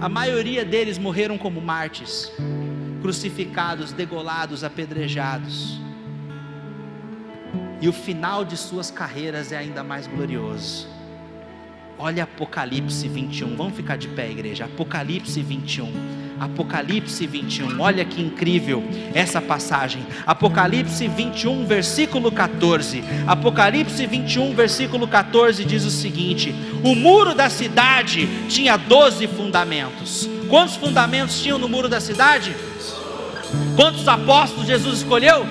A 0.00 0.08
maioria 0.08 0.64
deles 0.64 0.98
morreram 0.98 1.38
como 1.38 1.60
mártires, 1.60 2.30
crucificados, 3.00 3.92
degolados, 3.92 4.62
apedrejados. 4.64 5.80
E 7.80 7.88
o 7.88 7.92
final 7.92 8.44
de 8.44 8.56
suas 8.56 8.90
carreiras 8.90 9.52
é 9.52 9.56
ainda 9.56 9.82
mais 9.82 10.06
glorioso. 10.06 10.86
Olha 12.00 12.24
Apocalipse 12.24 13.06
21. 13.06 13.56
Vamos 13.56 13.76
ficar 13.76 13.96
de 13.96 14.08
pé, 14.08 14.30
igreja. 14.30 14.64
Apocalipse 14.64 15.40
21 15.40 16.20
Apocalipse 16.40 17.26
21, 17.26 17.78
olha 17.78 18.02
que 18.02 18.22
incrível 18.22 18.82
essa 19.12 19.42
passagem. 19.42 20.06
Apocalipse 20.26 21.06
21, 21.06 21.66
versículo 21.66 22.32
14. 22.32 23.04
Apocalipse 23.26 24.06
21, 24.06 24.54
versículo 24.54 25.06
14 25.06 25.66
diz 25.66 25.84
o 25.84 25.90
seguinte: 25.90 26.54
O 26.82 26.94
muro 26.94 27.34
da 27.34 27.50
cidade 27.50 28.26
tinha 28.48 28.78
12 28.78 29.26
fundamentos. 29.26 30.26
Quantos 30.48 30.76
fundamentos 30.76 31.42
tinham 31.42 31.58
no 31.58 31.68
muro 31.68 31.90
da 31.90 32.00
cidade? 32.00 32.56
Quantos 33.76 34.08
apóstolos 34.08 34.66
Jesus 34.66 35.00
escolheu? 35.00 35.44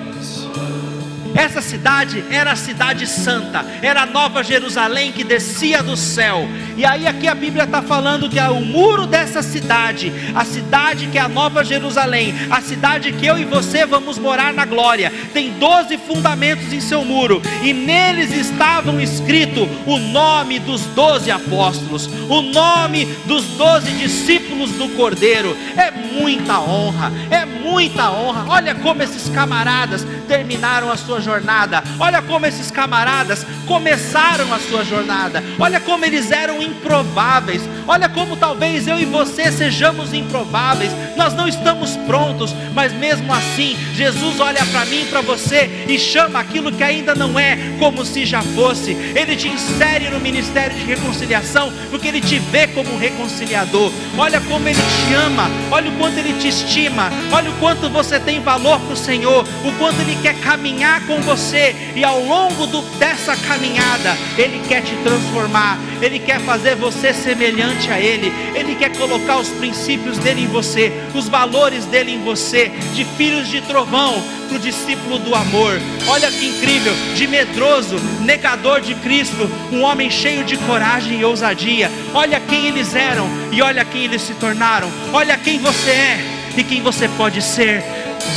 Essa 1.34 1.60
cidade 1.60 2.24
era 2.30 2.52
a 2.52 2.56
cidade 2.56 3.06
santa, 3.06 3.64
era 3.82 4.02
a 4.02 4.06
nova 4.06 4.42
Jerusalém 4.42 5.12
que 5.12 5.24
descia 5.24 5.82
do 5.82 5.96
céu. 5.96 6.48
E 6.76 6.84
aí 6.84 7.06
aqui 7.06 7.28
a 7.28 7.34
Bíblia 7.34 7.64
está 7.64 7.82
falando 7.82 8.28
que 8.28 8.40
o 8.40 8.60
muro 8.60 9.06
dessa 9.06 9.42
cidade, 9.42 10.12
a 10.34 10.44
cidade 10.44 11.06
que 11.06 11.18
é 11.18 11.20
a 11.20 11.28
nova 11.28 11.64
Jerusalém, 11.64 12.34
a 12.50 12.60
cidade 12.60 13.12
que 13.12 13.26
eu 13.26 13.38
e 13.38 13.44
você 13.44 13.84
vamos 13.86 14.18
morar 14.18 14.52
na 14.52 14.64
glória, 14.64 15.12
tem 15.32 15.52
doze 15.58 15.98
fundamentos 15.98 16.72
em 16.72 16.80
seu 16.80 17.04
muro, 17.04 17.42
e 17.62 17.72
neles 17.72 18.32
estavam 18.32 19.00
escrito 19.00 19.68
o 19.86 19.98
nome 19.98 20.58
dos 20.58 20.82
doze 20.86 21.30
apóstolos, 21.30 22.08
o 22.28 22.42
nome 22.42 23.04
dos 23.26 23.44
doze 23.56 23.90
discípulos 23.92 24.70
do 24.72 24.88
Cordeiro. 24.96 25.56
É 25.76 25.90
muita 25.90 26.60
honra, 26.60 27.12
é 27.30 27.44
muita 27.44 28.10
honra. 28.10 28.44
Olha 28.48 28.74
como 28.74 29.02
esses 29.02 29.28
camaradas 29.28 30.06
terminaram 30.26 30.90
a 30.90 30.96
sua 30.96 31.19
jornada. 31.20 31.82
Olha 31.98 32.22
como 32.22 32.46
esses 32.46 32.70
camaradas 32.70 33.46
começaram 33.66 34.52
a 34.52 34.58
sua 34.58 34.84
jornada. 34.84 35.42
Olha 35.58 35.80
como 35.80 36.04
eles 36.04 36.30
eram 36.30 36.62
improváveis. 36.62 37.62
Olha 37.86 38.08
como 38.08 38.36
talvez 38.36 38.86
eu 38.86 38.98
e 38.98 39.04
você 39.04 39.50
sejamos 39.52 40.12
improváveis. 40.12 40.90
Nós 41.16 41.34
não 41.34 41.46
estamos 41.46 41.96
prontos, 41.98 42.54
mas 42.74 42.92
mesmo 42.92 43.32
assim, 43.32 43.76
Jesus 43.94 44.40
olha 44.40 44.64
para 44.66 44.84
mim 44.86 45.02
e 45.02 45.06
para 45.06 45.20
você 45.20 45.84
e 45.88 45.98
chama 45.98 46.40
aquilo 46.40 46.72
que 46.72 46.82
ainda 46.82 47.14
não 47.14 47.38
é 47.38 47.56
como 47.78 48.04
se 48.04 48.24
já 48.24 48.42
fosse. 48.42 48.92
Ele 48.92 49.36
te 49.36 49.48
insere 49.48 50.08
no 50.08 50.20
ministério 50.20 50.76
de 50.76 50.84
reconciliação 50.84 51.72
porque 51.90 52.08
ele 52.08 52.20
te 52.20 52.38
vê 52.38 52.66
como 52.68 52.92
um 52.94 52.98
reconciliador. 52.98 53.92
Olha 54.16 54.40
como 54.40 54.68
ele 54.68 54.80
te 54.80 55.14
ama. 55.14 55.48
Olha 55.70 55.90
o 55.90 55.96
quanto 55.96 56.18
ele 56.18 56.34
te 56.40 56.48
estima. 56.48 57.10
Olha 57.32 57.50
o 57.50 57.54
quanto 57.54 57.88
você 57.88 58.18
tem 58.18 58.40
valor 58.40 58.80
para 58.80 58.94
o 58.94 58.96
Senhor. 58.96 59.46
O 59.64 59.72
quanto 59.78 60.00
ele 60.00 60.18
quer 60.22 60.34
caminhar 60.40 61.06
com 61.10 61.20
você 61.22 61.74
e 61.96 62.04
ao 62.04 62.24
longo 62.24 62.68
do, 62.68 62.82
dessa 62.96 63.36
caminhada, 63.36 64.16
Ele 64.38 64.62
quer 64.68 64.80
te 64.80 64.94
transformar, 65.02 65.76
Ele 66.00 66.20
quer 66.20 66.38
fazer 66.42 66.76
você 66.76 67.12
semelhante 67.12 67.90
a 67.90 67.98
Ele, 67.98 68.32
Ele 68.54 68.76
quer 68.76 68.96
colocar 68.96 69.38
os 69.38 69.48
princípios 69.48 70.18
dele 70.18 70.42
em 70.42 70.46
você, 70.46 70.92
os 71.12 71.28
valores 71.28 71.84
dele 71.86 72.12
em 72.12 72.22
você, 72.22 72.70
de 72.94 73.04
filhos 73.04 73.48
de 73.48 73.60
trovão 73.62 74.22
para 74.48 74.56
o 74.56 74.60
discípulo 74.60 75.18
do 75.18 75.34
amor. 75.34 75.80
Olha 76.06 76.30
que 76.30 76.46
incrível, 76.46 76.92
de 77.16 77.26
medroso, 77.26 77.96
negador 78.20 78.80
de 78.80 78.94
Cristo, 78.94 79.50
um 79.72 79.82
homem 79.82 80.10
cheio 80.10 80.44
de 80.44 80.56
coragem 80.58 81.18
e 81.18 81.24
ousadia. 81.24 81.90
Olha 82.14 82.38
quem 82.38 82.66
eles 82.66 82.94
eram 82.94 83.28
e 83.50 83.60
olha 83.60 83.84
quem 83.84 84.04
eles 84.04 84.22
se 84.22 84.34
tornaram. 84.34 84.88
Olha 85.12 85.36
quem 85.36 85.58
você 85.58 85.90
é 85.90 86.20
e 86.56 86.62
quem 86.62 86.82
você 86.82 87.08
pode 87.08 87.42
ser. 87.42 87.82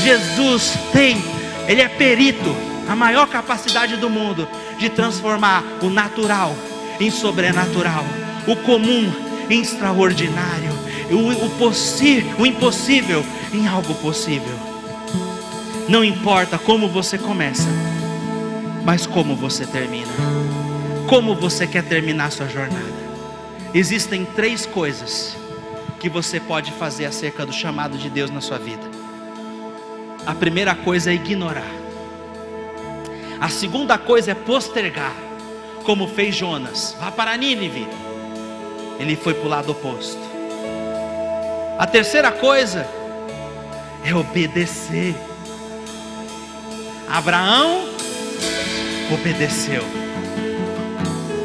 Jesus 0.03 0.73
tem, 0.91 1.21
Ele 1.67 1.81
é 1.81 1.87
perito 1.87 2.55
a 2.87 2.95
maior 2.95 3.27
capacidade 3.27 3.95
do 3.97 4.09
mundo 4.09 4.47
de 4.77 4.89
transformar 4.89 5.63
o 5.81 5.89
natural 5.89 6.55
em 6.99 7.09
sobrenatural, 7.09 8.03
o 8.47 8.55
comum 8.57 9.11
em 9.49 9.61
extraordinário, 9.61 10.71
o, 11.11 11.45
o, 11.45 11.49
possi 11.57 12.25
o 12.37 12.45
impossível 12.45 13.25
em 13.53 13.67
algo 13.67 13.93
possível. 13.95 14.57
Não 15.87 16.03
importa 16.03 16.57
como 16.57 16.87
você 16.87 17.17
começa, 17.17 17.67
mas 18.83 19.05
como 19.05 19.35
você 19.35 19.65
termina. 19.65 20.11
Como 21.07 21.35
você 21.35 21.67
quer 21.67 21.83
terminar 21.83 22.31
sua 22.31 22.47
jornada? 22.47 23.03
Existem 23.73 24.25
três 24.25 24.65
coisas 24.65 25.35
que 25.99 26.09
você 26.09 26.39
pode 26.39 26.71
fazer 26.71 27.05
acerca 27.05 27.45
do 27.45 27.53
chamado 27.53 27.97
de 27.97 28.09
Deus 28.09 28.29
na 28.29 28.41
sua 28.41 28.57
vida. 28.57 28.92
A 30.25 30.33
primeira 30.33 30.73
coisa 30.73 31.11
é 31.11 31.15
ignorar. 31.15 31.71
A 33.41 33.49
segunda 33.49 33.97
coisa 33.97 34.31
é 34.31 34.33
postergar, 34.33 35.13
como 35.83 36.07
fez 36.07 36.33
Jonas. 36.33 36.95
Vá 36.97 37.11
para 37.11 37.35
Nínive. 37.35 37.87
Ele 38.99 39.17
foi 39.17 39.33
para 39.33 39.45
o 39.45 39.49
lado 39.49 39.71
oposto. 39.71 40.21
A 41.77 41.85
terceira 41.85 42.31
coisa 42.31 42.87
é 44.05 44.15
obedecer. 44.15 45.13
Abraão 47.09 47.83
obedeceu. 49.13 49.83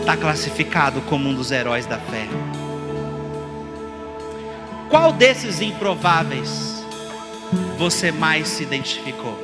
Está 0.01 0.17
classificado 0.17 1.01
como 1.03 1.29
um 1.29 1.35
dos 1.35 1.51
heróis 1.51 1.85
da 1.85 1.99
fé. 1.99 2.29
Qual 4.89 5.13
desses 5.13 5.61
improváveis 5.61 6.78
você 7.79 8.11
mais 8.11 8.49
se 8.49 8.65
identificou? 8.65 9.39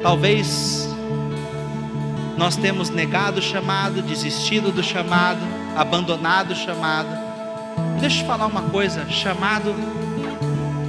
Talvez 0.00 0.88
nós 2.38 2.56
temos 2.56 2.88
negado 2.88 3.40
o 3.40 3.42
chamado, 3.42 4.00
desistido 4.00 4.70
do 4.70 4.82
chamado, 4.82 5.40
abandonado 5.76 6.52
o 6.52 6.56
chamado. 6.56 7.08
Deixa 8.00 8.22
eu 8.22 8.26
falar 8.26 8.46
uma 8.46 8.62
coisa: 8.62 9.06
chamado, 9.10 9.74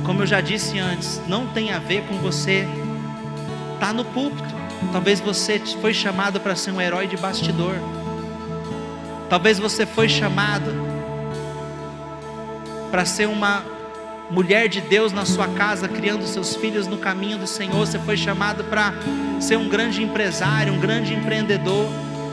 como 0.06 0.22
eu 0.22 0.28
já 0.28 0.40
disse 0.40 0.78
antes, 0.80 1.20
não 1.28 1.48
tem 1.48 1.74
a 1.74 1.80
ver 1.80 2.04
com 2.04 2.18
você 2.20 2.68
estar 3.74 3.88
tá 3.88 3.94
no 3.94 4.06
púlpito. 4.06 4.62
Talvez 4.92 5.20
você 5.20 5.60
foi 5.82 5.94
chamado 5.94 6.40
para 6.40 6.56
ser 6.56 6.72
um 6.72 6.80
herói 6.80 7.08
de 7.08 7.18
bastidor. 7.18 7.76
Talvez 9.30 9.58
você 9.58 9.86
foi 9.86 10.08
chamado 10.08 10.72
para 12.92 13.04
ser 13.04 13.28
uma 13.28 13.81
mulher 14.32 14.70
de 14.70 14.80
Deus 14.80 15.12
na 15.12 15.26
sua 15.26 15.48
casa, 15.50 15.88
criando 15.88 16.26
seus 16.26 16.56
filhos 16.56 16.88
no 16.88 16.98
caminho 16.98 17.38
do 17.38 17.46
Senhor. 17.46 17.76
Você 17.76 18.00
foi 18.00 18.16
chamado 18.16 18.64
para 18.64 18.94
ser 19.40 19.58
um 19.58 19.68
grande 19.68 20.02
empresário, 20.02 20.74
um 20.74 20.80
grande 20.80 21.14
empreendedor 21.14 21.88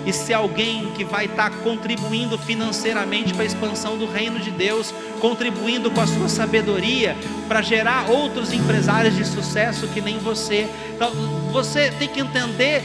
e 0.06 0.12
ser 0.12 0.34
alguém 0.34 0.92
que 0.92 1.04
vai 1.04 1.26
estar 1.26 1.50
contribuindo 1.50 2.38
financeiramente 2.38 3.34
para 3.34 3.42
a 3.42 3.46
expansão 3.46 3.98
do 3.98 4.06
reino 4.06 4.38
de 4.38 4.50
Deus, 4.50 4.94
contribuindo 5.20 5.90
com 5.90 6.00
a 6.00 6.06
sua 6.06 6.28
sabedoria 6.28 7.16
para 7.48 7.60
gerar 7.60 8.08
outros 8.08 8.52
empresários 8.52 9.16
de 9.16 9.24
sucesso 9.24 9.88
que 9.88 10.00
nem 10.00 10.18
você. 10.18 10.68
Então, 10.94 11.12
você 11.52 11.90
tem 11.90 12.08
que 12.08 12.20
entender 12.20 12.82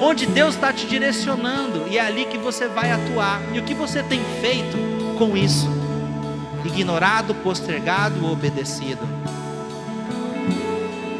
onde 0.00 0.26
Deus 0.26 0.54
está 0.54 0.72
te 0.72 0.86
direcionando 0.86 1.86
e 1.88 1.98
é 1.98 2.00
ali 2.00 2.24
que 2.24 2.38
você 2.38 2.68
vai 2.68 2.92
atuar. 2.92 3.42
E 3.52 3.58
o 3.58 3.62
que 3.62 3.74
você 3.74 4.02
tem 4.02 4.20
feito 4.40 4.78
com 5.18 5.36
isso? 5.36 5.73
Ignorado, 6.64 7.34
postergado 7.34 8.26
obedecido. 8.26 9.06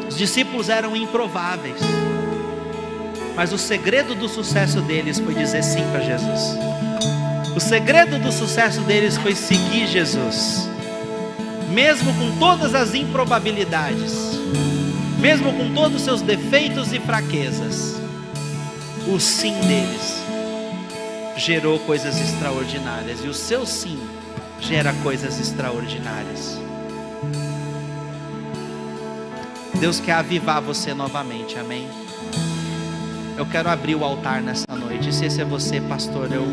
Os 0.07 0.17
discípulos 0.17 0.69
eram 0.69 0.95
improváveis, 0.95 1.79
mas 3.35 3.51
o 3.51 3.57
segredo 3.57 4.15
do 4.15 4.29
sucesso 4.29 4.81
deles 4.81 5.19
foi 5.19 5.33
dizer 5.33 5.63
sim 5.63 5.83
para 5.91 5.99
Jesus. 5.99 6.57
O 7.55 7.59
segredo 7.59 8.17
do 8.19 8.31
sucesso 8.31 8.81
deles 8.81 9.17
foi 9.17 9.35
seguir 9.35 9.87
Jesus, 9.87 10.69
mesmo 11.69 12.13
com 12.13 12.37
todas 12.37 12.73
as 12.73 12.93
improbabilidades, 12.93 14.13
mesmo 15.19 15.53
com 15.53 15.73
todos 15.73 15.97
os 15.97 16.01
seus 16.01 16.21
defeitos 16.21 16.93
e 16.93 16.99
fraquezas. 16.99 17.95
O 19.07 19.19
sim 19.19 19.53
deles 19.61 20.23
gerou 21.37 21.77
coisas 21.79 22.19
extraordinárias 22.19 23.23
e 23.23 23.27
o 23.27 23.33
seu 23.33 23.65
sim 23.65 23.99
gera 24.67 24.91
coisas 25.03 25.39
extraordinárias. 25.39 26.59
Deus 29.79 29.99
quer 29.99 30.13
avivar 30.13 30.59
você 30.59 30.91
novamente, 30.91 31.59
amém? 31.59 31.87
Eu 33.37 33.45
quero 33.45 33.69
abrir 33.69 33.93
o 33.93 34.03
altar 34.03 34.41
nessa 34.41 34.75
noite. 34.75 35.13
Se 35.13 35.25
esse 35.25 35.39
é 35.39 35.45
você, 35.45 35.79
pastor, 35.81 36.31
eu, 36.31 36.45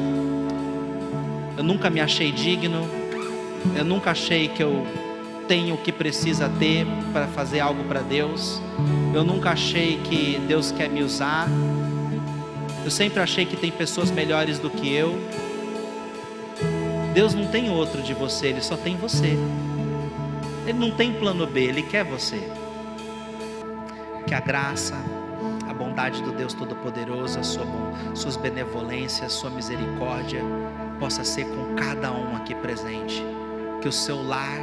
eu 1.56 1.64
nunca 1.64 1.88
me 1.88 2.00
achei 2.00 2.30
digno, 2.30 2.86
eu 3.74 3.84
nunca 3.84 4.10
achei 4.10 4.48
que 4.48 4.62
eu 4.62 4.86
tenho 5.48 5.74
o 5.74 5.78
que 5.78 5.90
precisa 5.90 6.50
ter 6.58 6.86
para 7.14 7.26
fazer 7.28 7.60
algo 7.60 7.82
para 7.84 8.00
Deus, 8.00 8.60
eu 9.14 9.24
nunca 9.24 9.50
achei 9.50 9.98
que 10.04 10.38
Deus 10.46 10.70
quer 10.70 10.88
me 10.88 11.02
usar, 11.02 11.48
eu 12.84 12.90
sempre 12.90 13.20
achei 13.20 13.46
que 13.46 13.56
tem 13.56 13.70
pessoas 13.70 14.10
melhores 14.10 14.58
do 14.58 14.68
que 14.68 14.92
eu, 14.92 15.18
Deus 17.12 17.34
não 17.34 17.46
tem 17.46 17.70
outro 17.70 18.02
de 18.02 18.14
você, 18.14 18.46
Ele 18.48 18.62
só 18.62 18.74
tem 18.74 18.96
você. 18.96 19.36
Ele 20.66 20.78
não 20.78 20.90
tem 20.92 21.12
plano 21.12 21.46
B, 21.46 21.64
Ele 21.64 21.82
quer 21.82 22.04
você. 22.04 22.40
Que 24.26 24.34
a 24.34 24.40
graça, 24.40 24.94
a 25.68 25.74
bondade 25.74 26.22
do 26.22 26.32
Deus 26.32 26.54
Todo-Poderoso, 26.54 27.44
sua, 27.44 27.66
suas 28.14 28.36
benevolências, 28.36 29.32
sua 29.32 29.50
misericórdia, 29.50 30.42
possa 30.98 31.22
ser 31.22 31.44
com 31.44 31.74
cada 31.74 32.10
um 32.10 32.34
aqui 32.34 32.54
presente. 32.54 33.22
Que 33.82 33.88
o 33.88 33.92
seu 33.92 34.22
lar 34.22 34.60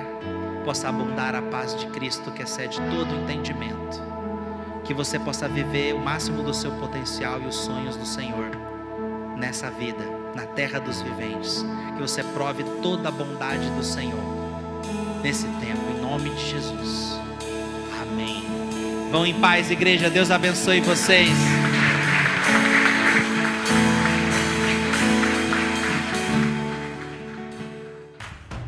possa 0.66 0.90
abundar 0.90 1.36
a 1.36 1.44
paz 1.44 1.76
de 1.76 1.86
Cristo 1.88 2.32
que 2.32 2.42
excede 2.42 2.80
todo 2.90 3.16
entendimento. 3.16 4.02
Que 4.84 4.94
você 4.94 5.20
possa 5.20 5.48
viver 5.48 5.94
o 5.94 6.00
máximo 6.00 6.42
do 6.42 6.54
seu 6.54 6.72
potencial 6.72 7.40
e 7.42 7.46
os 7.46 7.56
sonhos 7.56 7.96
do 7.96 8.08
Senhor 8.08 8.50
nessa 9.38 9.70
vida 9.70 10.19
na 10.36 10.46
terra 10.46 10.80
dos 10.80 11.02
viventes. 11.02 11.66
Que 11.96 12.02
você 12.02 12.24
prove 12.24 12.64
toda 12.82 13.10
a 13.10 13.12
bondade 13.12 13.70
do 13.72 13.84
Senhor 13.84 14.20
nesse 15.24 15.48
tempo, 15.60 15.82
em 15.96 16.02
nome 16.02 16.30
de 16.30 16.50
Jesus. 16.50 17.20
Amém. 18.02 18.44
Vão 19.12 19.26
em 19.26 19.34
paz, 19.40 19.70
igreja. 19.72 20.10
Deus 20.10 20.32
abençoe 20.32 20.82
vocês. 20.82 21.30